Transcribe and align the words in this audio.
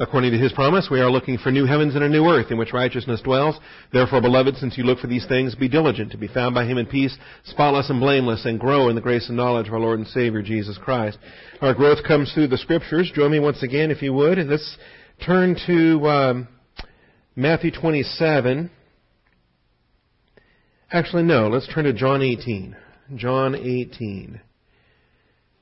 According 0.00 0.32
to 0.32 0.38
his 0.38 0.52
promise, 0.52 0.88
we 0.90 1.02
are 1.02 1.10
looking 1.10 1.36
for 1.36 1.52
new 1.52 1.66
heavens 1.66 1.94
and 1.94 2.02
a 2.02 2.08
new 2.08 2.24
earth 2.24 2.50
in 2.50 2.56
which 2.56 2.72
righteousness 2.72 3.20
dwells. 3.20 3.60
Therefore, 3.92 4.22
beloved, 4.22 4.56
since 4.56 4.78
you 4.78 4.84
look 4.84 4.98
for 4.98 5.08
these 5.08 5.26
things, 5.26 5.54
be 5.54 5.68
diligent 5.68 6.10
to 6.12 6.16
be 6.16 6.26
found 6.26 6.54
by 6.54 6.64
him 6.64 6.78
in 6.78 6.86
peace, 6.86 7.14
spotless 7.44 7.90
and 7.90 8.00
blameless, 8.00 8.46
and 8.46 8.58
grow 8.58 8.88
in 8.88 8.94
the 8.94 9.02
grace 9.02 9.28
and 9.28 9.36
knowledge 9.36 9.68
of 9.68 9.74
our 9.74 9.78
Lord 9.78 9.98
and 9.98 10.08
Savior, 10.08 10.40
Jesus 10.40 10.78
Christ. 10.78 11.18
Our 11.60 11.74
growth 11.74 11.98
comes 12.08 12.32
through 12.32 12.46
the 12.46 12.56
scriptures. 12.56 13.12
Join 13.14 13.30
me 13.30 13.40
once 13.40 13.62
again, 13.62 13.90
if 13.90 14.00
you 14.00 14.14
would. 14.14 14.38
Let's 14.38 14.78
turn 15.26 15.54
to 15.66 16.08
um, 16.08 16.48
Matthew 17.36 17.70
27. 17.70 18.70
Actually, 20.90 21.24
no, 21.24 21.48
let's 21.48 21.68
turn 21.74 21.84
to 21.84 21.92
John 21.92 22.22
18. 22.22 22.74
John 23.16 23.54
18. 23.54 24.40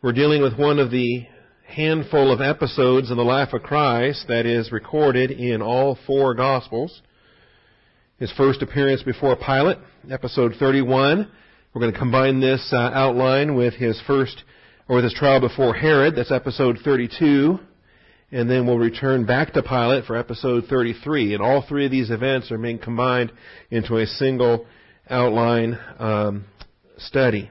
We're 0.00 0.12
dealing 0.12 0.42
with 0.42 0.56
one 0.56 0.78
of 0.78 0.92
the 0.92 1.26
handful 1.68 2.32
of 2.32 2.40
episodes 2.40 3.10
in 3.10 3.16
the 3.16 3.22
life 3.22 3.52
of 3.52 3.62
Christ 3.62 4.24
that 4.28 4.46
is 4.46 4.72
recorded 4.72 5.30
in 5.30 5.60
all 5.60 5.98
four 6.06 6.34
Gospels. 6.34 7.02
His 8.18 8.32
first 8.32 8.62
appearance 8.62 9.02
before 9.02 9.36
Pilate, 9.36 9.76
episode 10.10 10.54
31. 10.58 11.30
We're 11.72 11.80
going 11.80 11.92
to 11.92 11.98
combine 11.98 12.40
this 12.40 12.70
uh, 12.72 12.76
outline 12.76 13.54
with 13.54 13.74
his 13.74 14.00
first, 14.06 14.42
or 14.88 14.96
with 14.96 15.04
his 15.04 15.14
trial 15.14 15.40
before 15.40 15.74
Herod. 15.74 16.16
That's 16.16 16.32
episode 16.32 16.78
32. 16.82 17.60
And 18.32 18.50
then 18.50 18.66
we'll 18.66 18.78
return 18.78 19.26
back 19.26 19.52
to 19.52 19.62
Pilate 19.62 20.06
for 20.06 20.16
episode 20.16 20.64
33. 20.68 21.34
And 21.34 21.42
all 21.42 21.64
three 21.68 21.84
of 21.84 21.90
these 21.90 22.10
events 22.10 22.50
are 22.50 22.58
being 22.58 22.78
combined 22.78 23.30
into 23.70 23.98
a 23.98 24.06
single 24.06 24.66
outline 25.08 25.78
um, 25.98 26.46
study. 26.96 27.50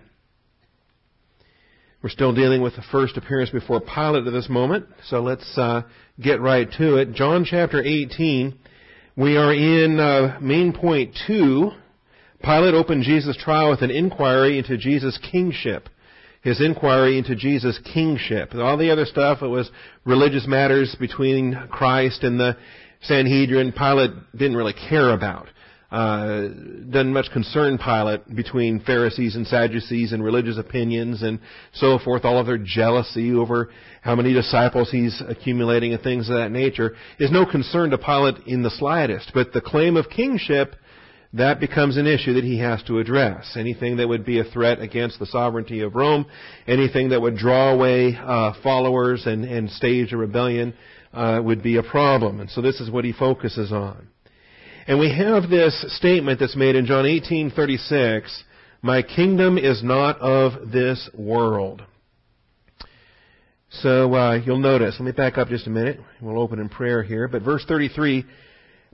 We're 2.03 2.09
still 2.09 2.31
dealing 2.31 2.61
with 2.61 2.75
the 2.75 2.83
first 2.91 3.17
appearance 3.17 3.49
before 3.49 3.81
Pilate 3.81 4.27
at 4.27 4.31
this 4.31 4.49
moment, 4.49 4.85
so 5.07 5.19
let's 5.23 5.57
uh, 5.57 5.81
get 6.21 6.39
right 6.39 6.71
to 6.77 6.97
it. 6.97 7.13
John 7.13 7.43
chapter 7.43 7.81
18. 7.83 8.55
We 9.15 9.35
are 9.35 9.51
in 9.51 9.99
uh, 9.99 10.37
main 10.39 10.73
point 10.73 11.17
two. 11.25 11.71
Pilate 12.43 12.75
opened 12.75 13.01
Jesus' 13.01 13.35
trial 13.35 13.71
with 13.71 13.81
an 13.81 13.89
inquiry 13.89 14.59
into 14.59 14.77
Jesus' 14.77 15.17
kingship. 15.31 15.89
His 16.43 16.61
inquiry 16.61 17.17
into 17.17 17.35
Jesus' 17.35 17.79
kingship. 17.91 18.53
All 18.53 18.77
the 18.77 18.91
other 18.91 19.05
stuff, 19.05 19.41
it 19.41 19.47
was 19.47 19.71
religious 20.05 20.45
matters 20.47 20.95
between 20.99 21.67
Christ 21.71 22.21
and 22.21 22.39
the 22.39 22.57
Sanhedrin, 23.01 23.71
Pilate 23.71 24.11
didn't 24.33 24.55
really 24.55 24.75
care 24.87 25.13
about 25.13 25.47
uh, 25.91 26.47
doesn't 26.89 27.13
much 27.13 27.31
concern 27.31 27.77
Pilate 27.77 28.35
between 28.35 28.81
Pharisees 28.81 29.35
and 29.35 29.47
Sadducees 29.47 30.11
and 30.11 30.23
religious 30.23 30.57
opinions 30.57 31.23
and 31.23 31.39
so 31.73 31.97
forth, 31.97 32.25
all 32.25 32.39
of 32.39 32.47
their 32.47 32.57
jealousy 32.57 33.33
over 33.33 33.69
how 34.01 34.15
many 34.15 34.33
disciples 34.33 34.91
he's 34.91 35.21
accumulating 35.27 35.93
and 35.93 36.03
things 36.03 36.29
of 36.29 36.35
that 36.35 36.51
nature, 36.51 36.95
is 37.19 37.31
no 37.31 37.45
concern 37.45 37.91
to 37.91 37.97
Pilate 37.97 38.35
in 38.47 38.63
the 38.63 38.69
slightest. 38.71 39.31
But 39.33 39.53
the 39.53 39.61
claim 39.61 39.95
of 39.95 40.09
kingship, 40.09 40.75
that 41.33 41.59
becomes 41.59 41.97
an 41.97 42.07
issue 42.07 42.33
that 42.33 42.43
he 42.43 42.59
has 42.59 42.83
to 42.83 42.99
address. 42.99 43.55
Anything 43.55 43.97
that 43.97 44.07
would 44.07 44.25
be 44.25 44.39
a 44.39 44.43
threat 44.43 44.79
against 44.79 45.19
the 45.19 45.25
sovereignty 45.25 45.81
of 45.81 45.95
Rome, 45.95 46.25
anything 46.67 47.09
that 47.09 47.21
would 47.21 47.37
draw 47.37 47.71
away 47.71 48.17
uh, 48.17 48.53
followers 48.61 49.25
and, 49.25 49.45
and 49.45 49.69
stage 49.69 50.11
a 50.11 50.17
rebellion 50.17 50.73
uh, 51.13 51.39
would 51.41 51.63
be 51.63 51.77
a 51.77 51.83
problem. 51.83 52.39
And 52.39 52.49
so 52.49 52.61
this 52.61 52.79
is 52.79 52.91
what 52.91 53.05
he 53.05 53.13
focuses 53.13 53.71
on. 53.71 54.07
And 54.87 54.99
we 54.99 55.13
have 55.13 55.49
this 55.49 55.85
statement 55.97 56.39
that's 56.39 56.55
made 56.55 56.77
in 56.77 56.85
John 56.85 57.05
18:36, 57.05 58.43
"My 58.81 59.01
kingdom 59.01 59.57
is 59.57 59.83
not 59.83 60.17
of 60.19 60.71
this 60.71 61.09
world." 61.13 61.83
So 63.69 64.15
uh, 64.15 64.35
you'll 64.35 64.59
notice. 64.59 64.95
Let 64.97 65.05
me 65.05 65.11
back 65.11 65.37
up 65.37 65.49
just 65.49 65.67
a 65.67 65.69
minute. 65.69 65.99
We'll 66.21 66.39
open 66.41 66.59
in 66.59 66.69
prayer 66.69 67.03
here. 67.03 67.27
But 67.27 67.41
verse 67.41 67.65
33, 67.65 68.23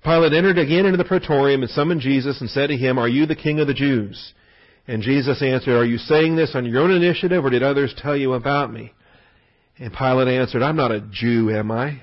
Pilate 0.04 0.34
entered 0.34 0.58
again 0.58 0.88
into 0.88 0.98
the 0.98 1.06
praetorium 1.06 1.62
and 1.62 1.70
summoned 1.70 2.02
Jesus 2.02 2.42
and 2.42 2.50
said 2.50 2.68
to 2.68 2.76
him, 2.76 2.98
"Are 2.98 3.08
you 3.08 3.28
the 3.28 3.36
king 3.36 3.60
of 3.60 3.68
the 3.68 3.76
Jews?" 3.76 4.34
And 4.88 5.04
Jesus 5.04 5.44
answered, 5.44 5.78
"Are 5.78 5.86
you 5.86 6.00
saying 6.00 6.36
this 6.36 6.56
on 6.56 6.66
your 6.66 6.82
own 6.82 6.90
initiative, 6.90 7.46
or 7.46 7.52
did 7.52 7.62
others 7.62 7.94
tell 7.94 8.18
you 8.18 8.34
about 8.34 8.74
me?" 8.74 8.94
And 9.78 9.94
Pilate 9.94 10.28
answered, 10.28 10.64
"I'm 10.64 10.76
not 10.76 10.92
a 10.92 11.02
Jew, 11.02 11.52
am 11.52 11.70
I? 11.70 12.02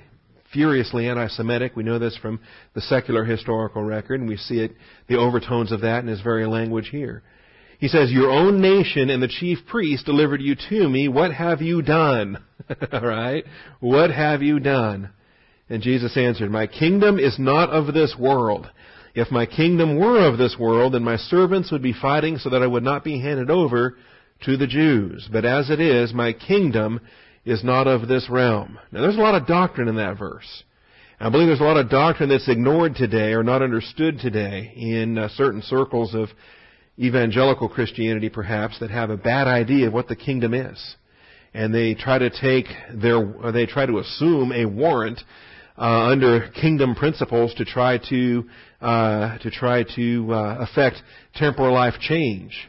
Furiously 0.52 1.08
anti-Semitic. 1.08 1.76
We 1.76 1.82
know 1.82 1.98
this 1.98 2.16
from 2.16 2.40
the 2.74 2.80
secular 2.80 3.24
historical 3.24 3.82
record, 3.82 4.20
and 4.20 4.28
we 4.28 4.36
see 4.36 4.60
it, 4.60 4.72
the 5.08 5.18
overtones 5.18 5.72
of 5.72 5.82
that 5.82 6.02
in 6.02 6.08
his 6.08 6.20
very 6.20 6.46
language 6.46 6.88
here. 6.90 7.22
He 7.78 7.88
says, 7.88 8.12
Your 8.12 8.30
own 8.30 8.60
nation 8.60 9.08
and 9.10 9.22
the 9.22 9.28
chief 9.28 9.58
priest 9.66 10.04
delivered 10.04 10.42
you 10.42 10.54
to 10.68 10.88
me. 10.88 11.08
What 11.08 11.32
have 11.32 11.62
you 11.62 11.80
done? 11.82 12.38
All 12.92 13.00
right? 13.00 13.44
What 13.80 14.10
have 14.10 14.42
you 14.42 14.60
done? 14.60 15.10
And 15.70 15.82
Jesus 15.82 16.16
answered, 16.16 16.50
My 16.50 16.66
kingdom 16.66 17.18
is 17.18 17.38
not 17.38 17.70
of 17.70 17.94
this 17.94 18.14
world. 18.18 18.68
If 19.14 19.30
my 19.30 19.46
kingdom 19.46 19.98
were 19.98 20.26
of 20.26 20.38
this 20.38 20.56
world, 20.58 20.94
then 20.94 21.02
my 21.02 21.16
servants 21.16 21.72
would 21.72 21.82
be 21.82 21.94
fighting 21.94 22.38
so 22.38 22.50
that 22.50 22.62
I 22.62 22.66
would 22.66 22.84
not 22.84 23.02
be 23.02 23.20
handed 23.20 23.50
over 23.50 23.96
to 24.42 24.56
the 24.56 24.66
Jews. 24.66 25.28
But 25.32 25.44
as 25.44 25.70
it 25.70 25.80
is, 25.80 26.12
my 26.12 26.32
kingdom 26.32 27.00
is 27.44 27.64
not 27.64 27.86
of 27.86 28.08
this 28.08 28.28
realm. 28.28 28.78
Now, 28.92 29.02
there's 29.02 29.16
a 29.16 29.20
lot 29.20 29.34
of 29.34 29.46
doctrine 29.46 29.88
in 29.88 29.96
that 29.96 30.18
verse. 30.18 30.64
I 31.18 31.28
believe 31.28 31.48
there's 31.48 31.60
a 31.60 31.64
lot 31.64 31.76
of 31.76 31.90
doctrine 31.90 32.30
that's 32.30 32.48
ignored 32.48 32.94
today 32.94 33.32
or 33.32 33.42
not 33.42 33.60
understood 33.62 34.18
today 34.18 34.72
in 34.74 35.18
uh, 35.18 35.28
certain 35.28 35.60
circles 35.62 36.14
of 36.14 36.28
evangelical 36.98 37.68
Christianity, 37.68 38.30
perhaps, 38.30 38.78
that 38.80 38.90
have 38.90 39.10
a 39.10 39.16
bad 39.16 39.46
idea 39.46 39.88
of 39.88 39.92
what 39.92 40.08
the 40.08 40.16
kingdom 40.16 40.54
is. 40.54 40.96
And 41.52 41.74
they 41.74 41.94
try 41.94 42.18
to 42.18 42.30
take 42.30 42.66
their, 42.94 43.22
they 43.52 43.66
try 43.66 43.84
to 43.84 43.98
assume 43.98 44.52
a 44.52 44.64
warrant 44.64 45.20
uh, 45.76 46.10
under 46.10 46.48
kingdom 46.60 46.94
principles 46.94 47.54
to 47.54 47.64
try 47.64 47.98
to 48.10 48.44
uh, 48.80 49.38
to 49.38 49.50
try 49.50 49.84
to 49.96 50.32
uh, 50.32 50.56
affect 50.60 50.96
temporal 51.34 51.74
life 51.74 51.94
change. 52.00 52.68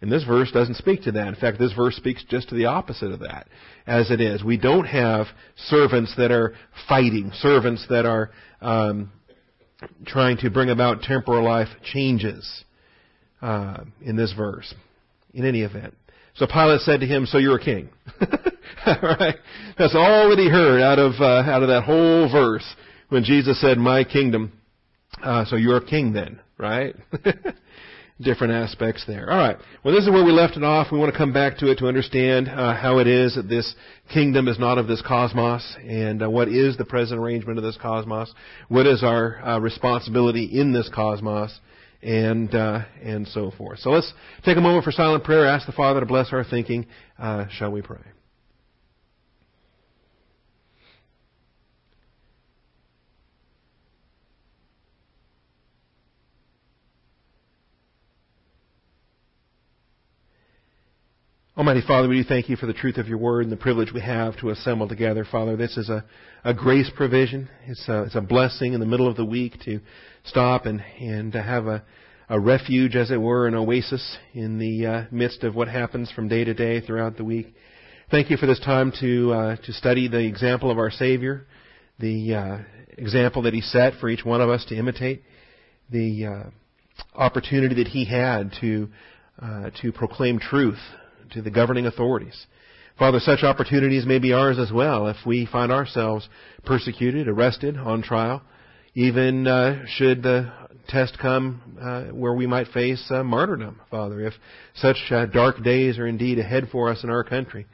And 0.00 0.12
this 0.12 0.22
verse 0.24 0.52
doesn't 0.52 0.76
speak 0.76 1.02
to 1.02 1.12
that. 1.12 1.26
In 1.26 1.34
fact, 1.34 1.58
this 1.58 1.72
verse 1.72 1.96
speaks 1.96 2.24
just 2.28 2.50
to 2.50 2.54
the 2.54 2.66
opposite 2.66 3.10
of 3.10 3.20
that 3.20 3.48
as 3.88 4.10
it 4.10 4.20
is. 4.20 4.44
We 4.44 4.58
don't 4.58 4.84
have 4.84 5.26
servants 5.56 6.14
that 6.16 6.30
are 6.30 6.54
fighting, 6.88 7.32
servants 7.34 7.86
that 7.88 8.04
are 8.06 8.30
um, 8.60 9.10
trying 10.06 10.36
to 10.38 10.50
bring 10.50 10.70
about 10.70 11.02
temporal 11.02 11.44
life 11.44 11.68
changes 11.82 12.64
uh, 13.40 13.78
in 14.02 14.16
this 14.16 14.32
verse. 14.36 14.72
In 15.34 15.44
any 15.44 15.60
event, 15.60 15.94
so 16.34 16.46
Pilate 16.46 16.80
said 16.80 17.00
to 17.00 17.06
him, 17.06 17.26
"So 17.26 17.38
you're 17.38 17.58
a 17.58 17.64
king." 17.64 17.90
right? 18.86 19.36
That's 19.78 19.94
all 19.94 20.30
that 20.30 20.38
he 20.38 20.48
heard 20.48 20.80
out 20.80 20.98
of 20.98 21.12
uh, 21.20 21.50
out 21.50 21.62
of 21.62 21.68
that 21.68 21.84
whole 21.84 22.30
verse 22.32 22.64
when 23.10 23.24
Jesus 23.24 23.60
said, 23.60 23.76
"My 23.76 24.04
kingdom." 24.04 24.52
Uh, 25.22 25.44
so 25.44 25.56
you're 25.56 25.78
a 25.78 25.84
king 25.84 26.12
then, 26.12 26.40
right? 26.56 26.94
different 28.20 28.52
aspects 28.52 29.04
there. 29.06 29.30
All 29.30 29.38
right. 29.38 29.56
Well, 29.84 29.94
this 29.94 30.04
is 30.04 30.10
where 30.10 30.24
we 30.24 30.32
left 30.32 30.56
it 30.56 30.64
off. 30.64 30.90
We 30.90 30.98
want 30.98 31.12
to 31.12 31.18
come 31.18 31.32
back 31.32 31.58
to 31.58 31.70
it 31.70 31.78
to 31.78 31.86
understand 31.86 32.48
uh, 32.48 32.74
how 32.74 32.98
it 32.98 33.06
is 33.06 33.36
that 33.36 33.48
this 33.48 33.74
kingdom 34.12 34.48
is 34.48 34.58
not 34.58 34.78
of 34.78 34.88
this 34.88 35.02
cosmos, 35.06 35.76
and 35.86 36.22
uh, 36.22 36.30
what 36.30 36.48
is 36.48 36.76
the 36.76 36.84
present 36.84 37.20
arrangement 37.20 37.58
of 37.58 37.64
this 37.64 37.78
cosmos. 37.80 38.32
What 38.68 38.86
is 38.86 39.02
our 39.02 39.38
uh, 39.44 39.58
responsibility 39.60 40.44
in 40.44 40.72
this 40.72 40.90
cosmos, 40.92 41.58
and 42.02 42.54
uh, 42.54 42.80
and 43.02 43.26
so 43.28 43.52
forth. 43.56 43.80
So 43.80 43.90
let's 43.90 44.12
take 44.44 44.56
a 44.56 44.60
moment 44.60 44.84
for 44.84 44.92
silent 44.92 45.24
prayer. 45.24 45.46
Ask 45.46 45.66
the 45.66 45.72
Father 45.72 46.00
to 46.00 46.06
bless 46.06 46.32
our 46.32 46.44
thinking. 46.44 46.86
Uh, 47.18 47.46
shall 47.50 47.70
we 47.70 47.82
pray? 47.82 48.00
Almighty 61.58 61.82
Father, 61.84 62.08
we 62.08 62.22
do 62.22 62.28
thank 62.28 62.48
you 62.48 62.54
for 62.54 62.66
the 62.66 62.72
truth 62.72 62.98
of 62.98 63.08
your 63.08 63.18
word 63.18 63.42
and 63.42 63.50
the 63.50 63.56
privilege 63.56 63.92
we 63.92 64.00
have 64.00 64.38
to 64.38 64.50
assemble 64.50 64.86
together. 64.86 65.26
Father, 65.28 65.56
this 65.56 65.76
is 65.76 65.88
a, 65.88 66.04
a 66.44 66.54
grace 66.54 66.88
provision. 66.94 67.48
It's 67.66 67.88
a, 67.88 68.04
it's 68.04 68.14
a 68.14 68.20
blessing 68.20 68.74
in 68.74 68.80
the 68.80 68.86
middle 68.86 69.08
of 69.08 69.16
the 69.16 69.24
week 69.24 69.58
to 69.64 69.80
stop 70.22 70.66
and, 70.66 70.80
and 71.00 71.32
to 71.32 71.42
have 71.42 71.66
a, 71.66 71.82
a 72.28 72.38
refuge, 72.38 72.94
as 72.94 73.10
it 73.10 73.16
were, 73.16 73.48
an 73.48 73.56
oasis 73.56 74.18
in 74.34 74.60
the 74.60 74.86
uh, 74.86 75.02
midst 75.10 75.42
of 75.42 75.56
what 75.56 75.66
happens 75.66 76.12
from 76.12 76.28
day 76.28 76.44
to 76.44 76.54
day 76.54 76.80
throughout 76.80 77.16
the 77.16 77.24
week. 77.24 77.52
Thank 78.08 78.30
you 78.30 78.36
for 78.36 78.46
this 78.46 78.60
time 78.60 78.92
to, 79.00 79.32
uh, 79.32 79.56
to 79.56 79.72
study 79.72 80.06
the 80.06 80.24
example 80.24 80.70
of 80.70 80.78
our 80.78 80.92
Savior, 80.92 81.44
the 81.98 82.34
uh, 82.36 82.58
example 82.96 83.42
that 83.42 83.52
He 83.52 83.62
set 83.62 83.94
for 83.94 84.08
each 84.08 84.24
one 84.24 84.40
of 84.40 84.48
us 84.48 84.64
to 84.66 84.76
imitate, 84.76 85.24
the 85.90 86.24
uh, 86.24 86.42
opportunity 87.16 87.82
that 87.82 87.88
He 87.88 88.04
had 88.04 88.52
to, 88.60 88.88
uh, 89.42 89.70
to 89.82 89.90
proclaim 89.90 90.38
truth 90.38 90.78
to 91.32 91.42
the 91.42 91.50
governing 91.50 91.86
authorities. 91.86 92.46
Father, 92.98 93.20
such 93.20 93.44
opportunities 93.44 94.04
may 94.04 94.18
be 94.18 94.32
ours 94.32 94.58
as 94.58 94.72
well 94.72 95.06
if 95.06 95.16
we 95.24 95.46
find 95.46 95.70
ourselves 95.70 96.28
persecuted, 96.64 97.28
arrested, 97.28 97.76
on 97.76 98.02
trial, 98.02 98.42
even 98.94 99.46
uh, 99.46 99.84
should 99.86 100.22
the 100.22 100.52
test 100.88 101.16
come 101.20 101.78
uh, 101.80 102.04
where 102.12 102.34
we 102.34 102.46
might 102.46 102.66
face 102.68 103.04
uh, 103.10 103.22
martyrdom, 103.22 103.80
Father. 103.90 104.26
If 104.26 104.34
such 104.74 104.96
uh, 105.10 105.26
dark 105.26 105.62
days 105.62 105.98
are 105.98 106.06
indeed 106.06 106.38
ahead 106.38 106.68
for 106.72 106.90
us 106.90 107.04
in 107.04 107.10
our 107.10 107.22
country, 107.22 107.66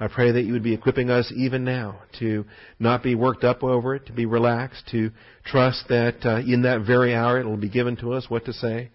I 0.00 0.08
pray 0.08 0.32
that 0.32 0.42
you 0.42 0.52
would 0.54 0.64
be 0.64 0.74
equipping 0.74 1.10
us 1.10 1.32
even 1.36 1.62
now 1.62 2.00
to 2.18 2.44
not 2.80 3.04
be 3.04 3.14
worked 3.14 3.44
up 3.44 3.62
over 3.62 3.94
it, 3.94 4.06
to 4.06 4.12
be 4.12 4.26
relaxed, 4.26 4.88
to 4.90 5.12
trust 5.44 5.84
that 5.90 6.16
uh, 6.24 6.38
in 6.38 6.62
that 6.62 6.84
very 6.84 7.14
hour 7.14 7.38
it 7.38 7.46
will 7.46 7.56
be 7.56 7.68
given 7.68 7.94
to 7.98 8.14
us 8.14 8.28
what 8.28 8.46
to 8.46 8.52
say. 8.52 8.90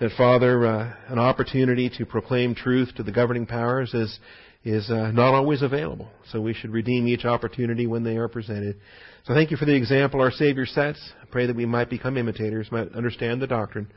That, 0.00 0.12
Father, 0.16 0.66
uh, 0.66 0.94
an 1.08 1.18
opportunity 1.18 1.90
to 1.98 2.06
proclaim 2.06 2.54
truth 2.54 2.88
to 2.96 3.02
the 3.02 3.12
governing 3.12 3.46
powers 3.46 3.92
is 3.92 4.18
is 4.64 4.90
uh, 4.90 5.10
not 5.10 5.34
always 5.34 5.62
available. 5.62 6.08
So 6.30 6.40
we 6.40 6.52
should 6.52 6.70
redeem 6.70 7.06
each 7.06 7.24
opportunity 7.24 7.86
when 7.86 8.02
they 8.02 8.16
are 8.16 8.28
presented. 8.28 8.78
So 9.24 9.34
thank 9.34 9.50
you 9.50 9.56
for 9.56 9.64
the 9.64 9.74
example 9.74 10.20
our 10.20 10.30
Savior 10.30 10.66
sets. 10.66 11.00
I 11.22 11.26
pray 11.26 11.46
that 11.46 11.56
we 11.56 11.66
might 11.66 11.88
become 11.88 12.16
imitators, 12.16 12.70
might 12.70 12.92
understand 12.92 13.40
the 13.40 13.46
doctrine. 13.46 13.90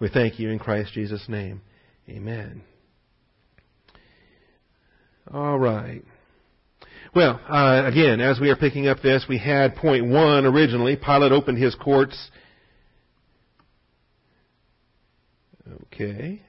We 0.00 0.08
thank 0.08 0.38
you 0.38 0.50
in 0.50 0.58
Christ 0.58 0.92
Jesus' 0.92 1.24
name. 1.28 1.60
Amen. 2.08 2.62
All 5.32 5.58
right. 5.58 6.02
Well, 7.14 7.40
uh, 7.48 7.82
again, 7.86 8.20
as 8.20 8.40
we 8.40 8.50
are 8.50 8.56
picking 8.56 8.86
up 8.86 9.02
this, 9.02 9.26
we 9.28 9.38
had 9.38 9.76
point 9.76 10.06
one 10.06 10.46
originally. 10.46 10.96
Pilate 10.96 11.32
opened 11.32 11.58
his 11.58 11.74
courts. 11.74 12.30
Okay. 15.84 16.42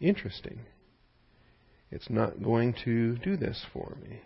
Interesting. 0.00 0.60
It's 1.90 2.10
not 2.10 2.42
going 2.42 2.74
to 2.84 3.16
do 3.16 3.36
this 3.36 3.64
for 3.72 3.96
me. 4.02 4.20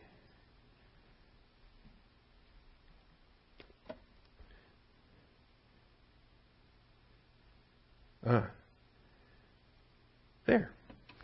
Ah. 8.27 8.51
There. 10.47 10.71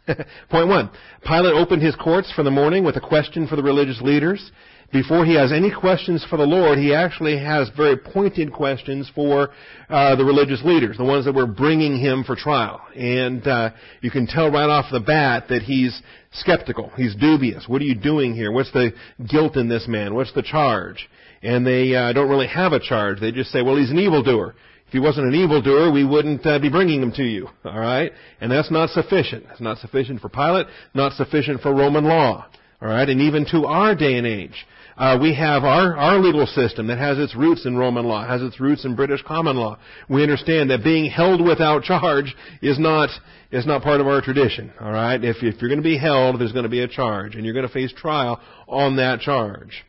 Point 0.51 0.69
one. 0.69 0.91
Pilate 1.25 1.55
opened 1.55 1.83
his 1.83 1.97
courts 1.97 2.33
for 2.35 2.43
the 2.43 2.51
morning 2.51 2.85
with 2.85 2.97
a 2.97 3.01
question 3.01 3.47
for 3.47 3.57
the 3.57 3.63
religious 3.63 4.01
leaders 4.01 4.51
before 4.93 5.25
he 5.25 5.35
has 5.35 5.53
any 5.53 5.73
questions 5.73 6.25
for 6.29 6.37
the 6.37 6.47
Lord, 6.47 6.79
he 6.79 6.95
actually 6.95 7.39
has 7.39 7.69
very 7.77 7.97
pointed 7.97 8.53
questions 8.53 9.11
for 9.15 9.51
uh, 9.89 10.15
the 10.17 10.25
religious 10.25 10.63
leaders, 10.65 10.97
the 10.97 11.05
ones 11.05 11.25
that 11.25 11.35
were 11.35 11.47
bringing 11.47 11.99
him 11.99 12.25
for 12.25 12.37
trial. 12.37 12.81
And 12.95 13.47
uh, 13.47 13.71
you 14.01 14.11
can 14.11 14.27
tell 14.27 14.51
right 14.51 14.69
off 14.69 14.87
the 14.93 15.01
bat 15.01 15.47
that 15.49 15.63
he's 15.63 16.01
skeptical. 16.33 16.93
He's 16.97 17.17
dubious. 17.17 17.67
What 17.67 17.83
are 17.83 17.85
you 17.85 17.97
doing 17.97 18.35
here? 18.35 18.53
What's 18.53 18.73
the 18.73 18.93
guilt 19.29 19.57
in 19.57 19.69
this 19.69 19.87
man? 19.89 20.15
What's 20.15 20.33
the 20.35 20.43
charge? 20.43 21.09
And 21.43 21.67
they 21.67 21.95
uh, 21.95 22.13
don't 22.13 22.29
really 22.29 22.49
have 22.49 22.73
a 22.73 22.81
charge. 22.81 23.21
They 23.21 23.33
just 23.33 23.51
say, 23.51 23.63
well, 23.63 23.77
he's 23.77 23.91
an 23.91 23.99
evildoer. 23.99 24.55
He 24.97 25.01
wasn't 25.01 25.27
an 25.27 25.35
evildoer, 25.35 25.93
we 25.93 26.07
wouldn't 26.07 26.47
uh, 26.47 26.59
be 26.59 26.71
bringing 26.71 27.03
him 27.03 27.13
to 27.17 27.23
you. 27.23 27.51
All 27.67 27.79
right? 27.79 28.13
And 28.41 28.51
that's 28.51 28.71
not 28.71 28.89
sufficient. 28.89 29.45
It's 29.51 29.61
not 29.61 29.77
sufficient 29.77 30.23
for 30.23 30.31
Pilate, 30.31 30.69
not 30.95 31.13
sufficient 31.13 31.61
for 31.61 31.75
Roman 31.75 32.05
law. 32.05 32.47
All 32.81 32.89
right? 32.89 33.07
And 33.07 33.21
even 33.21 33.45
to 33.51 33.67
our 33.67 33.95
day 33.95 34.15
and 34.15 34.27
age. 34.27 34.55
Uh, 34.97 35.19
we 35.21 35.35
have 35.35 35.65
our, 35.65 35.99
our 35.99 36.19
legal 36.19 36.47
system 36.47 36.87
that 36.87 36.97
has 36.97 37.19
its 37.19 37.37
roots 37.37 37.67
in 37.67 37.77
Roman 37.77 38.07
law, 38.07 38.27
has 38.27 38.41
its 38.41 38.59
roots 38.59 38.87
in 38.87 38.97
British 38.97 39.21
common 39.21 39.57
law. 39.57 39.79
We 40.09 40.23
understand 40.23 40.71
that 40.71 40.83
being 40.83 41.11
held 41.11 41.45
without 41.45 41.83
charge 41.83 42.35
is 42.63 42.79
not 42.79 43.11
is 43.53 43.67
not 43.67 43.83
part 43.83 44.01
of 44.01 44.07
our 44.07 44.23
tradition. 44.23 44.73
All 44.81 44.93
right, 44.93 45.23
if 45.23 45.43
if 45.43 45.61
you're 45.61 45.69
going 45.69 45.83
to 45.83 45.87
be 45.87 45.99
held, 45.99 46.41
there's 46.41 46.53
going 46.53 46.63
to 46.63 46.71
be 46.71 46.81
a 46.81 46.89
charge, 46.89 47.35
and 47.35 47.45
you're 47.45 47.53
going 47.53 47.69
to 47.69 47.73
face 47.73 47.93
trial 47.93 48.41
on 48.67 48.97
that 48.97 49.21
charge. 49.21 49.85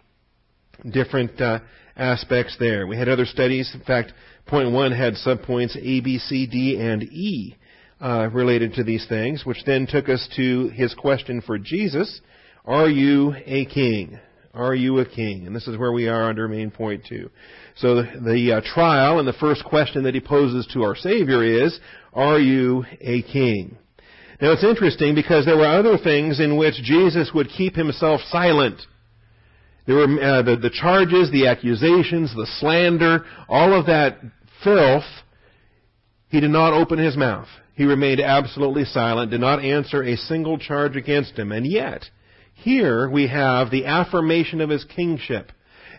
Different 0.91 1.39
uh, 1.39 1.59
aspects 1.95 2.57
there. 2.59 2.85
We 2.85 2.97
had 2.97 3.09
other 3.09 3.25
studies. 3.25 3.71
In 3.73 3.81
fact, 3.81 4.11
point 4.47 4.71
one 4.71 4.91
had 4.91 5.13
subpoints 5.15 5.75
A, 5.77 6.01
B, 6.01 6.17
C, 6.19 6.47
D, 6.47 6.79
and 6.79 7.03
E. 7.03 7.55
Uh, 7.99 8.29
related 8.31 8.75
to 8.75 8.83
these 8.83 9.07
things, 9.07 9.43
which 9.43 9.57
then 9.65 9.87
took 9.87 10.07
us 10.07 10.29
to 10.35 10.67
his 10.67 10.93
question 10.93 11.41
for 11.41 11.57
Jesus, 11.57 12.21
Are 12.63 12.87
you 12.87 13.33
a 13.47 13.65
king? 13.65 14.19
Are 14.53 14.75
you 14.75 14.99
a 14.99 15.05
king? 15.05 15.47
And 15.47 15.55
this 15.55 15.67
is 15.67 15.79
where 15.79 15.91
we 15.91 16.07
are 16.07 16.29
under 16.29 16.47
main 16.47 16.69
point 16.69 17.05
two. 17.09 17.31
So 17.75 17.95
the, 17.95 18.03
the 18.23 18.53
uh, 18.53 18.61
trial 18.61 19.17
and 19.17 19.27
the 19.27 19.33
first 19.33 19.65
question 19.65 20.03
that 20.03 20.13
he 20.13 20.19
poses 20.19 20.67
to 20.73 20.83
our 20.83 20.95
Savior 20.95 21.43
is, 21.43 21.79
Are 22.13 22.39
you 22.39 22.85
a 23.01 23.23
king? 23.23 23.77
Now 24.41 24.51
it's 24.51 24.63
interesting 24.63 25.15
because 25.15 25.45
there 25.45 25.57
were 25.57 25.65
other 25.65 25.97
things 25.97 26.39
in 26.39 26.57
which 26.57 26.75
Jesus 26.75 27.31
would 27.33 27.49
keep 27.49 27.75
himself 27.75 28.21
silent. 28.29 28.79
There 29.87 29.95
were 29.95 30.03
uh, 30.03 30.41
the, 30.43 30.57
the 30.57 30.69
charges, 30.69 31.31
the 31.31 31.47
accusations, 31.47 32.35
the 32.35 32.47
slander, 32.59 33.25
all 33.47 33.73
of 33.73 33.87
that 33.87 34.19
filth. 34.63 35.03
He 36.29 36.39
did 36.39 36.51
not 36.51 36.73
open 36.73 36.99
his 36.99 37.15
mouth. 37.15 37.47
He 37.75 37.85
remained 37.85 38.19
absolutely 38.19 38.85
silent, 38.85 39.31
did 39.31 39.39
not 39.39 39.63
answer 39.63 40.03
a 40.03 40.17
single 40.17 40.57
charge 40.57 40.95
against 40.95 41.37
him. 41.37 41.51
And 41.51 41.65
yet, 41.65 42.03
here 42.55 43.09
we 43.09 43.27
have 43.27 43.69
the 43.69 43.85
affirmation 43.85 44.61
of 44.61 44.69
his 44.69 44.83
kingship. 44.83 45.51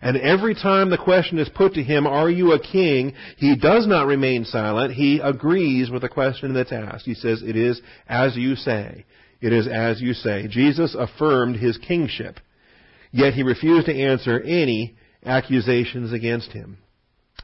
And 0.02 0.16
every 0.16 0.55
time 0.55 0.90
the 0.90 0.99
question 0.99 1.38
is 1.38 1.49
put 1.49 1.75
to 1.75 1.82
him, 1.82 2.06
are 2.06 2.31
you 2.31 2.52
a 2.52 2.60
king? 2.60 3.14
He 3.37 3.56
does 3.56 3.87
not 3.87 4.06
remain 4.06 4.44
silent. 4.44 4.94
He 4.94 5.20
agrees 5.22 5.90
with 5.90 6.02
the 6.02 6.08
question 6.08 6.54
that's 6.54 6.72
asked. 6.72 7.04
He 7.04 7.14
says, 7.14 7.43
it 7.43 7.56
is 7.56 7.81
as 8.08 8.37
you 8.37 8.54
say. 8.54 9.04
It 9.40 9.52
is 9.52 9.69
as 9.69 10.00
you 10.00 10.14
say. 10.14 10.46
Jesus 10.49 10.96
affirmed 10.99 11.56
his 11.56 11.78
kingship. 11.78 12.38
Yet 13.12 13.34
he 13.34 13.43
refused 13.43 13.87
to 13.87 13.94
answer 13.94 14.40
any 14.40 14.96
accusations 15.25 16.12
against 16.12 16.52
him. 16.52 16.78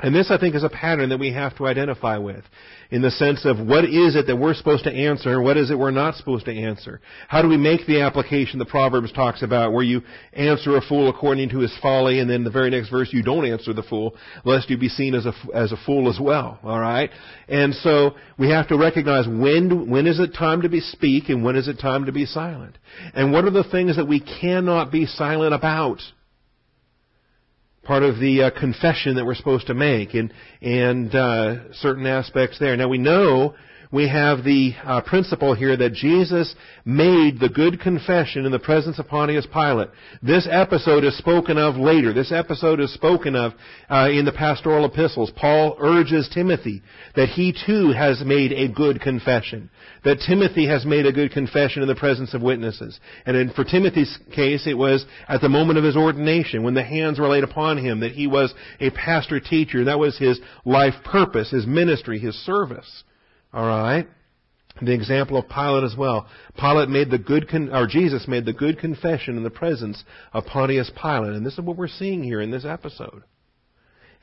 And 0.01 0.13
this, 0.13 0.29
I 0.29 0.39
think, 0.39 0.57
is 0.57 0.65
a 0.65 0.69
pattern 0.69 1.11
that 1.11 1.21
we 1.21 1.33
have 1.35 1.57
to 1.57 1.69
identify 1.69 2.19
with 2.19 2.43
in 2.91 3.01
the 3.01 3.13
sense 3.13 3.45
of 3.45 3.65
what 3.65 3.85
is 3.85 4.17
it 4.17 4.27
that 4.27 4.37
we're 4.37 4.55
supposed 4.55 4.83
to 4.85 4.93
answer 4.93 5.35
and 5.35 5.45
what 5.45 5.57
is 5.57 5.71
it 5.71 5.79
we're 5.79 5.93
not 5.93 6.17
supposed 6.17 6.47
to 6.47 6.53
answer. 6.53 7.01
How 7.29 7.43
do 7.43 7.49
we 7.49 7.57
make 7.57 7.87
the 7.87 8.01
application 8.01 8.59
the 8.59 8.65
Proverbs 8.65 9.13
talks 9.13 9.45
about 9.45 9.73
where 9.73 9.85
you 9.85 10.03
answer 10.33 10.77
a 10.77 10.81
fool 10.81 11.09
according 11.09 11.51
to 11.51 11.61
his 11.61 11.73
folly 11.81 12.19
and 12.19 12.29
then 12.29 12.43
the 12.43 12.51
very 12.51 12.71
next 12.71 12.89
verse 12.89 13.13
you 13.13 13.23
don't 13.23 13.47
answer 13.47 13.73
the 13.73 13.85
fool 13.85 14.17
lest 14.45 14.69
you 14.69 14.77
be 14.77 14.89
seen 14.89 15.15
as 15.15 15.27
a, 15.27 15.33
as 15.55 15.71
a 15.71 15.77
fool 15.87 16.11
as 16.11 16.19
well. 16.21 16.59
Alright? 16.65 17.11
And 17.49 17.73
so 17.73 18.17
we 18.37 18.51
have 18.51 18.67
to 18.69 18.77
recognize 18.77 19.29
when, 19.29 19.89
when 19.89 20.09
is 20.09 20.19
it 20.19 20.35
time 20.35 20.63
to 20.63 20.69
be 20.69 20.81
speak 20.81 21.29
and 21.29 21.45
when 21.45 21.55
is 21.55 21.69
it 21.69 21.79
time 21.79 22.07
to 22.07 22.13
be 22.13 22.27
silent. 22.27 22.79
And 23.15 23.33
what 23.33 23.45
are 23.45 23.51
the 23.51 23.63
things 23.71 23.95
that 23.95 24.09
we 24.09 24.19
cannot 24.19 24.91
be 24.91 25.07
silent 25.07 25.55
about? 25.55 26.01
Part 27.85 28.03
of 28.03 28.19
the 28.19 28.45
uh, 28.45 28.51
confession 28.51 29.17
that 29.17 29.25
we're 29.25 29.35
supposed 29.35 29.67
to 29.69 29.75
make 29.75 30.15
and 30.15 30.33
and 30.61 31.15
uh, 31.15 31.73
certain 31.75 32.07
aspects 32.07 32.59
there. 32.59 32.77
Now 32.77 32.89
we 32.89 32.99
know 32.99 33.55
we 33.95 34.09
have 34.09 34.43
the 34.43 34.73
uh, 34.85 35.01
principle 35.03 35.55
here 35.55 35.77
that 35.77 35.93
Jesus 35.93 36.53
made 36.85 37.39
the 37.39 37.49
good 37.49 37.81
confession 37.81 38.45
in 38.45 38.51
the 38.51 38.59
presence 38.59 38.99
of 38.99 39.07
Pontius 39.07 39.47
Pilate. 39.47 39.89
This 40.21 40.49
episode 40.51 41.05
is 41.05 41.17
spoken 41.17 41.59
of 41.59 41.77
later. 41.77 42.13
This 42.13 42.33
episode 42.33 42.81
is 42.81 42.93
spoken 42.93 43.37
of 43.37 43.53
uh, 43.89 44.09
in 44.11 44.25
the 44.25 44.33
pastoral 44.33 44.85
epistles. 44.85 45.31
Paul 45.37 45.77
urges 45.79 46.29
Timothy 46.35 46.83
that 47.15 47.29
he 47.29 47.55
too 47.67 47.93
has 47.93 48.21
made 48.25 48.51
a 48.51 48.67
good 48.67 49.01
confession. 49.01 49.71
That 50.03 50.19
Timothy 50.27 50.67
has 50.67 50.85
made 50.85 51.07
a 51.07 51.13
good 51.13 51.31
confession 51.31 51.83
in 51.83 51.89
the 51.89 51.95
presence 51.95 52.35
of 52.35 52.43
witnesses. 52.43 52.99
And 53.25 53.37
in, 53.37 53.51
for 53.53 53.63
Timothy's 53.63 54.19
case, 54.35 54.67
it 54.67 54.77
was 54.77 55.07
at 55.29 55.41
the 55.41 55.49
moment 55.49 55.79
of 55.79 55.85
his 55.85 55.97
ordination, 55.97 56.65
when 56.65 56.75
the 56.75 56.83
hands 56.83 57.21
were 57.21 57.29
laid 57.29 57.45
upon 57.45 57.79
him, 57.79 58.01
that 58.01 58.11
he 58.11 58.27
was 58.27 58.53
a 58.81 58.91
pastor 58.91 59.39
teacher. 59.39 59.85
That 59.85 60.01
was 60.01 60.19
his 60.19 60.41
life 60.65 60.95
purpose, 61.05 61.53
his 61.53 61.65
ministry, 61.65 62.19
his 62.19 62.35
service. 62.45 63.05
All 63.55 63.65
right? 63.65 64.07
The 64.83 64.93
example 64.93 65.37
of 65.37 65.49
Pilate 65.49 65.85
as 65.85 65.97
well. 65.97 66.27
Pilate 66.59 66.89
made 66.89 67.11
the 67.11 67.19
good, 67.19 67.49
con- 67.49 67.73
or 67.73 67.87
Jesus 67.87 68.27
made 68.27 68.45
the 68.45 68.53
good 68.53 68.81
confession 68.81 69.37
in 69.37 69.45
the 69.45 69.51
presence 69.51 70.03
of 70.33 70.45
Pontius 70.47 70.91
Pilate. 71.01 71.35
And 71.35 71.47
this 71.47 71.53
is 71.53 71.61
what 71.61 71.77
we're 71.77 71.87
seeing 71.87 72.25
here 72.25 72.41
in 72.41 72.51
this 72.51 72.65
episode. 72.65 73.23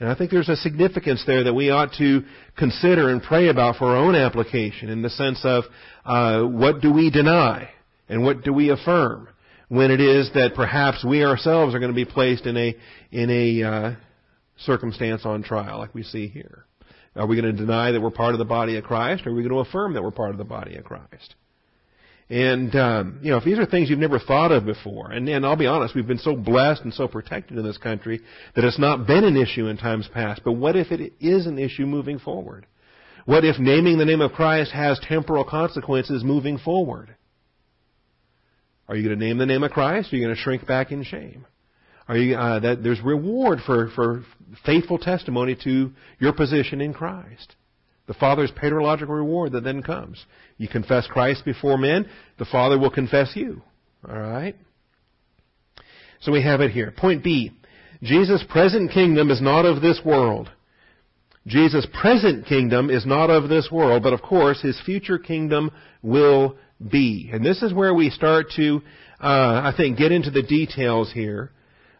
And 0.01 0.09
I 0.09 0.15
think 0.15 0.31
there's 0.31 0.49
a 0.49 0.57
significance 0.57 1.23
there 1.25 1.45
that 1.45 1.53
we 1.53 1.69
ought 1.69 1.93
to 1.99 2.23
consider 2.57 3.09
and 3.09 3.23
pray 3.23 3.47
about 3.47 3.77
for 3.77 3.85
our 3.85 3.97
own 3.97 4.15
application 4.15 4.89
in 4.89 5.01
the 5.01 5.09
sense 5.11 5.39
of 5.43 5.63
uh, 6.03 6.41
what 6.41 6.81
do 6.81 6.91
we 6.91 7.09
deny 7.09 7.69
and 8.09 8.23
what 8.23 8.43
do 8.43 8.51
we 8.51 8.71
affirm 8.71 9.29
when 9.69 9.89
it 9.91 10.01
is 10.01 10.29
that 10.33 10.53
perhaps 10.55 11.05
we 11.05 11.23
ourselves 11.23 11.73
are 11.73 11.79
going 11.79 11.91
to 11.91 11.95
be 11.95 12.03
placed 12.03 12.45
in 12.45 12.57
a 12.57 12.75
in 13.11 13.29
a 13.29 13.63
uh, 13.63 13.95
circumstance 14.57 15.21
on 15.23 15.43
trial 15.43 15.77
like 15.77 15.93
we 15.93 16.03
see 16.03 16.27
here. 16.27 16.65
Are 17.15 17.27
we 17.27 17.39
going 17.39 17.53
to 17.53 17.59
deny 17.59 17.91
that 17.91 18.01
we're 18.01 18.09
part 18.09 18.33
of 18.33 18.39
the 18.39 18.45
body 18.45 18.77
of 18.77 18.83
Christ, 18.85 19.25
or 19.25 19.31
are 19.31 19.33
we 19.33 19.43
going 19.43 19.53
to 19.53 19.69
affirm 19.69 19.93
that 19.93 20.03
we're 20.03 20.11
part 20.11 20.31
of 20.31 20.37
the 20.37 20.45
body 20.45 20.77
of 20.77 20.85
Christ? 20.85 21.35
And 22.29 22.73
um, 22.77 23.19
you 23.21 23.31
know, 23.31 23.37
if 23.37 23.43
these 23.43 23.59
are 23.59 23.65
things 23.65 23.89
you've 23.89 23.99
never 23.99 24.17
thought 24.17 24.53
of 24.53 24.65
before, 24.65 25.11
and, 25.11 25.27
and 25.27 25.45
I'll 25.45 25.57
be 25.57 25.67
honest, 25.67 25.93
we've 25.93 26.07
been 26.07 26.17
so 26.17 26.33
blessed 26.33 26.83
and 26.83 26.93
so 26.93 27.09
protected 27.09 27.57
in 27.57 27.65
this 27.65 27.77
country 27.77 28.21
that 28.55 28.63
it's 28.63 28.79
not 28.79 29.05
been 29.05 29.25
an 29.25 29.35
issue 29.35 29.67
in 29.67 29.75
times 29.75 30.07
past. 30.13 30.41
But 30.45 30.53
what 30.53 30.77
if 30.77 30.93
it 30.93 31.11
is 31.19 31.45
an 31.45 31.59
issue 31.59 31.85
moving 31.85 32.19
forward? 32.19 32.65
What 33.25 33.43
if 33.43 33.59
naming 33.59 33.97
the 33.97 34.05
name 34.05 34.21
of 34.21 34.31
Christ 34.31 34.71
has 34.71 34.97
temporal 34.99 35.43
consequences 35.43 36.23
moving 36.23 36.57
forward? 36.57 37.13
Are 38.87 38.95
you 38.95 39.03
going 39.03 39.19
to 39.19 39.25
name 39.25 39.37
the 39.37 39.45
name 39.45 39.63
of 39.63 39.71
Christ? 39.71 40.11
Or 40.11 40.15
are 40.15 40.19
you 40.19 40.25
going 40.25 40.35
to 40.35 40.41
shrink 40.41 40.65
back 40.65 40.91
in 40.93 41.03
shame? 41.03 41.45
Are 42.11 42.17
you, 42.17 42.35
uh, 42.35 42.59
that 42.59 42.83
there's 42.83 42.99
reward 42.99 43.59
for, 43.65 43.89
for 43.91 44.25
faithful 44.65 44.97
testimony 44.97 45.55
to 45.63 45.93
your 46.19 46.33
position 46.33 46.81
in 46.81 46.93
Christ. 46.93 47.55
The 48.07 48.13
Father's 48.13 48.51
paterological 48.51 49.15
reward 49.15 49.53
that 49.53 49.63
then 49.63 49.81
comes. 49.81 50.25
You 50.57 50.67
confess 50.67 51.07
Christ 51.07 51.45
before 51.45 51.77
men, 51.77 52.09
the 52.37 52.43
Father 52.43 52.77
will 52.77 52.89
confess 52.89 53.31
you. 53.33 53.61
Alright? 54.05 54.57
So 56.19 56.33
we 56.33 56.43
have 56.43 56.59
it 56.59 56.71
here. 56.71 56.91
Point 56.91 57.23
B. 57.23 57.53
Jesus' 58.03 58.43
present 58.49 58.91
kingdom 58.91 59.31
is 59.31 59.41
not 59.41 59.65
of 59.65 59.81
this 59.81 60.01
world. 60.03 60.49
Jesus' 61.47 61.87
present 62.01 62.45
kingdom 62.45 62.89
is 62.89 63.05
not 63.05 63.29
of 63.29 63.47
this 63.47 63.69
world, 63.71 64.03
but 64.03 64.11
of 64.11 64.21
course 64.21 64.61
his 64.61 64.77
future 64.81 65.17
kingdom 65.17 65.71
will 66.01 66.57
be. 66.91 67.29
And 67.31 67.45
this 67.45 67.61
is 67.61 67.73
where 67.73 67.93
we 67.93 68.09
start 68.09 68.47
to, 68.57 68.81
uh, 69.21 69.61
I 69.63 69.73
think, 69.77 69.97
get 69.97 70.11
into 70.11 70.29
the 70.29 70.43
details 70.43 71.13
here 71.13 71.53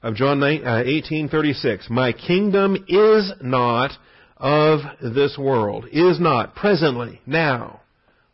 of 0.04 0.16
John 0.16 0.40
18:36. 0.40 1.90
Uh, 1.90 1.94
My 1.94 2.12
kingdom 2.12 2.78
is 2.88 3.32
not 3.42 3.92
of 4.38 4.80
this 5.02 5.38
world. 5.38 5.86
Is 5.92 6.20
not 6.20 6.56
presently 6.56 7.22
now 7.26 7.82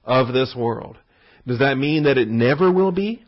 of 0.06 0.34
this 0.34 0.56
world. 0.56 0.98
Does 1.46 1.60
that 1.60 1.78
mean 1.78 2.04
that 2.04 2.18
it 2.18 2.28
never 2.28 2.72
will 2.72 2.92
be? 2.92 3.24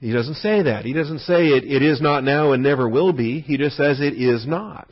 He 0.00 0.12
doesn't 0.12 0.34
say 0.34 0.62
that. 0.62 0.84
He 0.84 0.92
doesn't 0.92 1.20
say 1.20 1.46
it, 1.46 1.64
it 1.64 1.82
is 1.82 2.00
not 2.00 2.24
now 2.24 2.52
and 2.52 2.62
never 2.62 2.88
will 2.88 3.12
be. 3.12 3.40
He 3.40 3.56
just 3.56 3.76
says 3.76 4.00
it 4.00 4.14
is 4.14 4.46
not. 4.46 4.88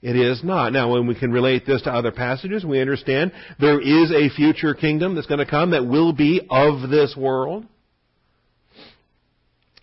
It 0.00 0.16
is 0.16 0.42
not. 0.42 0.72
Now, 0.72 0.92
when 0.92 1.06
we 1.06 1.14
can 1.14 1.30
relate 1.30 1.66
this 1.66 1.82
to 1.82 1.92
other 1.92 2.10
passages, 2.10 2.64
we 2.64 2.80
understand 2.80 3.32
there 3.58 3.78
is 3.78 4.10
a 4.10 4.34
future 4.34 4.72
kingdom 4.72 5.14
that's 5.14 5.26
going 5.26 5.44
to 5.44 5.50
come 5.50 5.72
that 5.72 5.86
will 5.86 6.14
be 6.14 6.40
of 6.48 6.88
this 6.88 7.14
world. 7.14 7.66